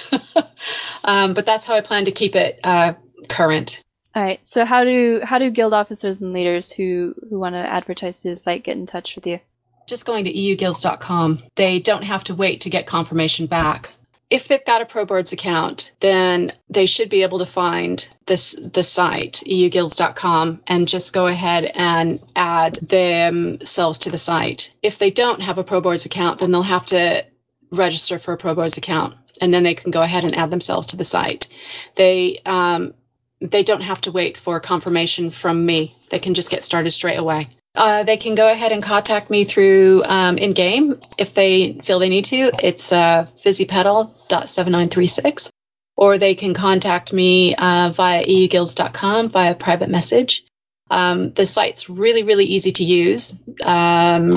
um, 1.03 1.33
but 1.33 1.45
that's 1.45 1.65
how 1.65 1.75
I 1.75 1.81
plan 1.81 2.05
to 2.05 2.11
keep 2.11 2.35
it 2.35 2.59
uh, 2.63 2.93
current. 3.29 3.81
All 4.13 4.23
right. 4.23 4.45
So 4.45 4.65
how 4.65 4.83
do 4.83 5.21
how 5.23 5.39
do 5.39 5.49
guild 5.49 5.73
officers 5.73 6.21
and 6.21 6.33
leaders 6.33 6.71
who 6.71 7.15
who 7.29 7.39
want 7.39 7.55
to 7.55 7.59
advertise 7.59 8.19
through 8.19 8.31
the 8.31 8.35
site 8.35 8.63
get 8.63 8.75
in 8.75 8.85
touch 8.85 9.15
with 9.15 9.25
you? 9.25 9.39
Just 9.87 10.05
going 10.05 10.25
to 10.25 10.33
euguilds.com. 10.33 11.43
They 11.55 11.79
don't 11.79 12.03
have 12.03 12.23
to 12.25 12.35
wait 12.35 12.61
to 12.61 12.69
get 12.69 12.87
confirmation 12.87 13.45
back 13.45 13.93
if 14.31 14.47
they've 14.47 14.65
got 14.65 14.81
a 14.81 14.85
ProBoards 14.85 15.33
account, 15.33 15.91
then 15.99 16.53
they 16.69 16.85
should 16.85 17.09
be 17.09 17.21
able 17.21 17.37
to 17.39 17.45
find 17.45 18.07
this 18.25 18.53
the 18.53 18.81
site 18.81 19.43
euguilds.com 19.45 20.61
and 20.67 20.87
just 20.87 21.13
go 21.13 21.27
ahead 21.27 21.65
and 21.75 22.19
add 22.37 22.75
themselves 22.75 23.99
to 23.99 24.09
the 24.09 24.17
site. 24.17 24.73
If 24.81 24.97
they 24.97 25.11
don't 25.11 25.43
have 25.43 25.57
a 25.57 25.63
ProBoards 25.65 26.05
account, 26.05 26.39
then 26.39 26.51
they'll 26.51 26.63
have 26.63 26.85
to 26.87 27.25
register 27.71 28.17
for 28.17 28.33
a 28.33 28.37
ProBoards 28.37 28.77
account, 28.77 29.15
and 29.41 29.53
then 29.53 29.63
they 29.63 29.75
can 29.75 29.91
go 29.91 30.01
ahead 30.01 30.23
and 30.23 30.35
add 30.35 30.49
themselves 30.49 30.87
to 30.87 30.97
the 30.97 31.03
site. 31.03 31.47
They 31.95 32.39
um, 32.45 32.93
they 33.41 33.63
don't 33.63 33.81
have 33.81 33.99
to 34.01 34.11
wait 34.11 34.37
for 34.37 34.61
confirmation 34.61 35.29
from 35.29 35.65
me. 35.65 35.93
They 36.09 36.19
can 36.19 36.33
just 36.33 36.49
get 36.49 36.63
started 36.63 36.91
straight 36.91 37.19
away. 37.19 37.49
Uh, 37.73 38.03
they 38.03 38.17
can 38.17 38.35
go 38.35 38.51
ahead 38.51 38.73
and 38.73 38.83
contact 38.83 39.29
me 39.29 39.45
through 39.45 40.03
um, 40.05 40.37
in 40.37 40.51
game 40.53 40.99
if 41.17 41.33
they 41.33 41.79
feel 41.83 41.99
they 41.99 42.09
need 42.09 42.25
to. 42.25 42.51
It's 42.61 42.91
uh, 42.91 43.27
fizzypetal.7936, 43.43 45.49
or 45.95 46.17
they 46.17 46.35
can 46.35 46.53
contact 46.53 47.13
me 47.13 47.55
uh, 47.55 47.93
via 47.95 48.25
euguilds.com 48.25 49.29
via 49.29 49.55
private 49.55 49.89
message. 49.89 50.43
Um, 50.89 51.31
the 51.33 51.45
site's 51.45 51.89
really, 51.89 52.23
really 52.23 52.43
easy 52.43 52.73
to 52.73 52.83
use. 52.83 53.41
Um, 53.63 54.31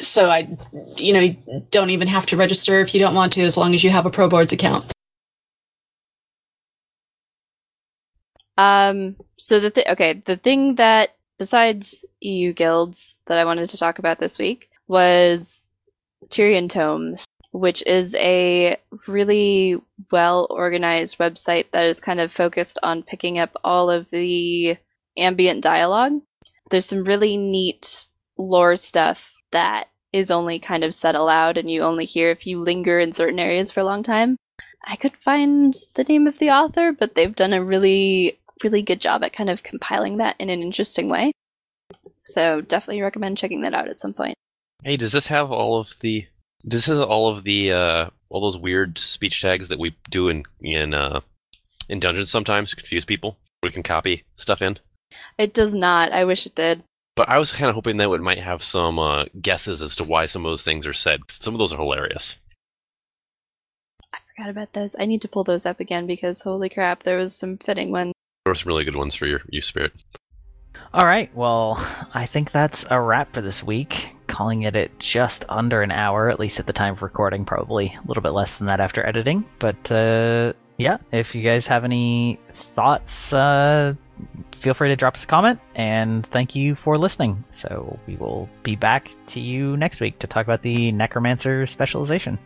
so 0.00 0.28
I, 0.28 0.58
you 0.96 1.12
know, 1.12 1.36
don't 1.70 1.90
even 1.90 2.08
have 2.08 2.26
to 2.26 2.36
register 2.36 2.80
if 2.80 2.94
you 2.94 3.00
don't 3.00 3.14
want 3.14 3.34
to, 3.34 3.42
as 3.42 3.56
long 3.56 3.74
as 3.74 3.84
you 3.84 3.90
have 3.90 4.06
a 4.06 4.10
ProBoards 4.10 4.52
account. 4.52 4.92
Um. 8.56 9.14
So 9.36 9.60
the 9.60 9.70
th- 9.70 9.86
okay, 9.86 10.14
the 10.14 10.36
thing 10.36 10.74
that 10.74 11.14
besides 11.38 12.04
EU 12.20 12.52
guilds 12.52 13.16
that 13.26 13.38
I 13.38 13.44
wanted 13.44 13.68
to 13.70 13.78
talk 13.78 13.98
about 13.98 14.18
this 14.18 14.38
week 14.38 14.70
was 14.86 15.70
Tyrian 16.28 16.68
Tomes, 16.68 17.24
which 17.52 17.82
is 17.86 18.14
a 18.16 18.76
really 19.06 19.80
well 20.10 20.46
organized 20.50 21.18
website 21.18 21.66
that 21.72 21.84
is 21.84 22.00
kind 22.00 22.20
of 22.20 22.32
focused 22.32 22.78
on 22.82 23.02
picking 23.02 23.38
up 23.38 23.56
all 23.64 23.90
of 23.90 24.10
the 24.10 24.76
ambient 25.16 25.62
dialogue. 25.62 26.20
There's 26.70 26.86
some 26.86 27.04
really 27.04 27.36
neat 27.36 28.06
lore 28.36 28.76
stuff 28.76 29.34
that 29.52 29.88
is 30.12 30.30
only 30.30 30.58
kind 30.58 30.84
of 30.84 30.94
said 30.94 31.14
aloud 31.14 31.56
and 31.58 31.70
you 31.70 31.82
only 31.82 32.04
hear 32.04 32.30
if 32.30 32.46
you 32.46 32.60
linger 32.60 32.98
in 32.98 33.12
certain 33.12 33.38
areas 33.38 33.70
for 33.70 33.80
a 33.80 33.84
long 33.84 34.02
time. 34.02 34.36
I 34.86 34.96
could 34.96 35.16
find 35.16 35.74
the 35.94 36.04
name 36.04 36.26
of 36.26 36.38
the 36.38 36.50
author, 36.50 36.92
but 36.92 37.14
they've 37.14 37.34
done 37.34 37.52
a 37.52 37.62
really 37.62 38.38
really 38.62 38.82
good 38.82 39.00
job 39.00 39.22
at 39.22 39.32
kind 39.32 39.50
of 39.50 39.62
compiling 39.62 40.16
that 40.18 40.36
in 40.38 40.50
an 40.50 40.62
interesting 40.62 41.08
way. 41.08 41.32
So 42.24 42.60
definitely 42.60 43.02
recommend 43.02 43.38
checking 43.38 43.62
that 43.62 43.74
out 43.74 43.88
at 43.88 44.00
some 44.00 44.12
point. 44.12 44.36
Hey, 44.84 44.96
does 44.96 45.12
this 45.12 45.28
have 45.28 45.50
all 45.50 45.80
of 45.80 45.94
the 46.00 46.26
does 46.66 46.86
this 46.86 46.96
have 46.96 47.08
all 47.08 47.28
of 47.28 47.44
the 47.44 47.72
uh 47.72 48.10
all 48.28 48.40
those 48.40 48.58
weird 48.58 48.98
speech 48.98 49.40
tags 49.40 49.68
that 49.68 49.78
we 49.78 49.96
do 50.10 50.28
in 50.28 50.44
in 50.60 50.94
uh 50.94 51.20
in 51.88 52.00
dungeons 52.00 52.30
sometimes 52.30 52.70
to 52.70 52.76
confuse 52.76 53.04
people? 53.04 53.38
We 53.62 53.70
can 53.70 53.82
copy 53.82 54.24
stuff 54.36 54.62
in. 54.62 54.78
It 55.38 55.54
does 55.54 55.74
not. 55.74 56.12
I 56.12 56.24
wish 56.24 56.46
it 56.46 56.54
did. 56.54 56.82
But 57.16 57.28
I 57.28 57.38
was 57.38 57.50
kind 57.50 57.68
of 57.68 57.74
hoping 57.74 57.96
that 57.96 58.10
it 58.10 58.20
might 58.20 58.38
have 58.38 58.62
some 58.62 58.98
uh, 58.98 59.24
guesses 59.42 59.82
as 59.82 59.96
to 59.96 60.04
why 60.04 60.26
some 60.26 60.46
of 60.46 60.50
those 60.50 60.62
things 60.62 60.86
are 60.86 60.92
said. 60.92 61.22
Some 61.28 61.52
of 61.52 61.58
those 61.58 61.72
are 61.72 61.78
hilarious. 61.78 62.36
I 64.12 64.18
forgot 64.36 64.50
about 64.50 64.72
those. 64.74 64.94
I 65.00 65.06
need 65.06 65.22
to 65.22 65.28
pull 65.28 65.42
those 65.42 65.66
up 65.66 65.80
again 65.80 66.06
because 66.06 66.42
holy 66.42 66.68
crap, 66.68 67.02
there 67.02 67.18
was 67.18 67.36
some 67.36 67.56
fitting 67.56 67.90
ones. 67.90 68.12
There 68.48 68.54
some 68.54 68.68
really 68.68 68.84
good 68.84 68.96
ones 68.96 69.14
for 69.14 69.26
your, 69.26 69.42
your 69.50 69.60
spirit. 69.60 69.92
All 70.94 71.06
right, 71.06 71.30
well, 71.36 71.76
I 72.14 72.24
think 72.24 72.50
that's 72.50 72.86
a 72.90 72.98
wrap 72.98 73.34
for 73.34 73.42
this 73.42 73.62
week. 73.62 74.12
Calling 74.26 74.62
it 74.62 74.74
at 74.74 74.98
just 74.98 75.44
under 75.50 75.82
an 75.82 75.90
hour, 75.90 76.30
at 76.30 76.40
least 76.40 76.58
at 76.58 76.66
the 76.66 76.72
time 76.72 76.94
of 76.94 77.02
recording, 77.02 77.44
probably 77.44 77.94
a 78.02 78.08
little 78.08 78.22
bit 78.22 78.30
less 78.30 78.56
than 78.56 78.66
that 78.68 78.80
after 78.80 79.04
editing. 79.04 79.44
But 79.58 79.92
uh, 79.92 80.54
yeah, 80.78 80.96
if 81.12 81.34
you 81.34 81.42
guys 81.42 81.66
have 81.66 81.84
any 81.84 82.40
thoughts, 82.74 83.34
uh, 83.34 83.92
feel 84.58 84.72
free 84.72 84.88
to 84.88 84.96
drop 84.96 85.16
us 85.16 85.24
a 85.24 85.26
comment. 85.26 85.60
And 85.74 86.26
thank 86.28 86.54
you 86.54 86.74
for 86.74 86.96
listening. 86.96 87.44
So 87.50 87.98
we 88.06 88.16
will 88.16 88.48
be 88.62 88.76
back 88.76 89.10
to 89.26 89.40
you 89.40 89.76
next 89.76 90.00
week 90.00 90.18
to 90.20 90.26
talk 90.26 90.46
about 90.46 90.62
the 90.62 90.90
Necromancer 90.92 91.66
specialization. 91.66 92.38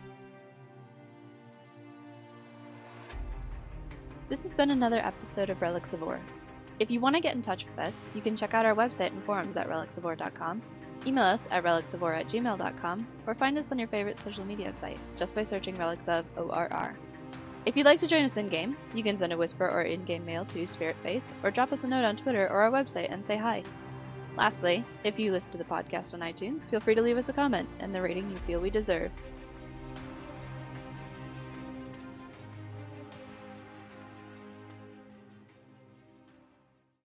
This 4.33 4.41
has 4.41 4.55
been 4.55 4.71
another 4.71 4.97
episode 4.97 5.51
of 5.51 5.61
Relics 5.61 5.93
of 5.93 6.01
Orr. 6.01 6.19
If 6.79 6.89
you 6.89 6.99
want 6.99 7.15
to 7.15 7.21
get 7.21 7.35
in 7.35 7.43
touch 7.43 7.67
with 7.67 7.77
us, 7.77 8.03
you 8.15 8.21
can 8.21 8.35
check 8.35 8.55
out 8.55 8.65
our 8.65 8.73
website 8.73 9.11
and 9.11 9.23
forums 9.23 9.57
at 9.57 9.69
relicsoforr.com, 9.69 10.59
email 11.05 11.23
us 11.23 11.47
at 11.51 11.63
relicsoforr 11.63 12.17
at 12.17 12.29
gmail.com, 12.29 13.07
or 13.27 13.35
find 13.35 13.59
us 13.59 13.71
on 13.71 13.77
your 13.77 13.89
favorite 13.89 14.19
social 14.19 14.43
media 14.43 14.73
site 14.73 14.97
just 15.15 15.35
by 15.35 15.43
searching 15.43 15.75
Relics 15.75 16.07
of 16.07 16.25
ORR. 16.35 16.95
If 17.67 17.77
you'd 17.77 17.85
like 17.85 17.99
to 17.99 18.07
join 18.07 18.23
us 18.23 18.37
in 18.37 18.49
game, 18.49 18.75
you 18.95 19.03
can 19.03 19.17
send 19.17 19.33
a 19.33 19.37
whisper 19.37 19.69
or 19.69 19.83
in 19.83 20.03
game 20.03 20.25
mail 20.25 20.45
to 20.45 20.63
Spiritface, 20.63 21.31
or 21.43 21.51
drop 21.51 21.71
us 21.71 21.83
a 21.83 21.87
note 21.87 22.03
on 22.03 22.17
Twitter 22.17 22.47
or 22.47 22.63
our 22.63 22.71
website 22.71 23.13
and 23.13 23.23
say 23.23 23.37
hi. 23.37 23.61
Lastly, 24.35 24.83
if 25.03 25.19
you 25.19 25.31
listen 25.31 25.51
to 25.51 25.59
the 25.59 25.63
podcast 25.63 26.15
on 26.15 26.21
iTunes, 26.21 26.67
feel 26.67 26.79
free 26.79 26.95
to 26.95 27.03
leave 27.03 27.17
us 27.17 27.29
a 27.29 27.33
comment 27.33 27.69
and 27.81 27.93
the 27.93 28.01
rating 28.01 28.31
you 28.31 28.37
feel 28.37 28.59
we 28.59 28.71
deserve. 28.71 29.11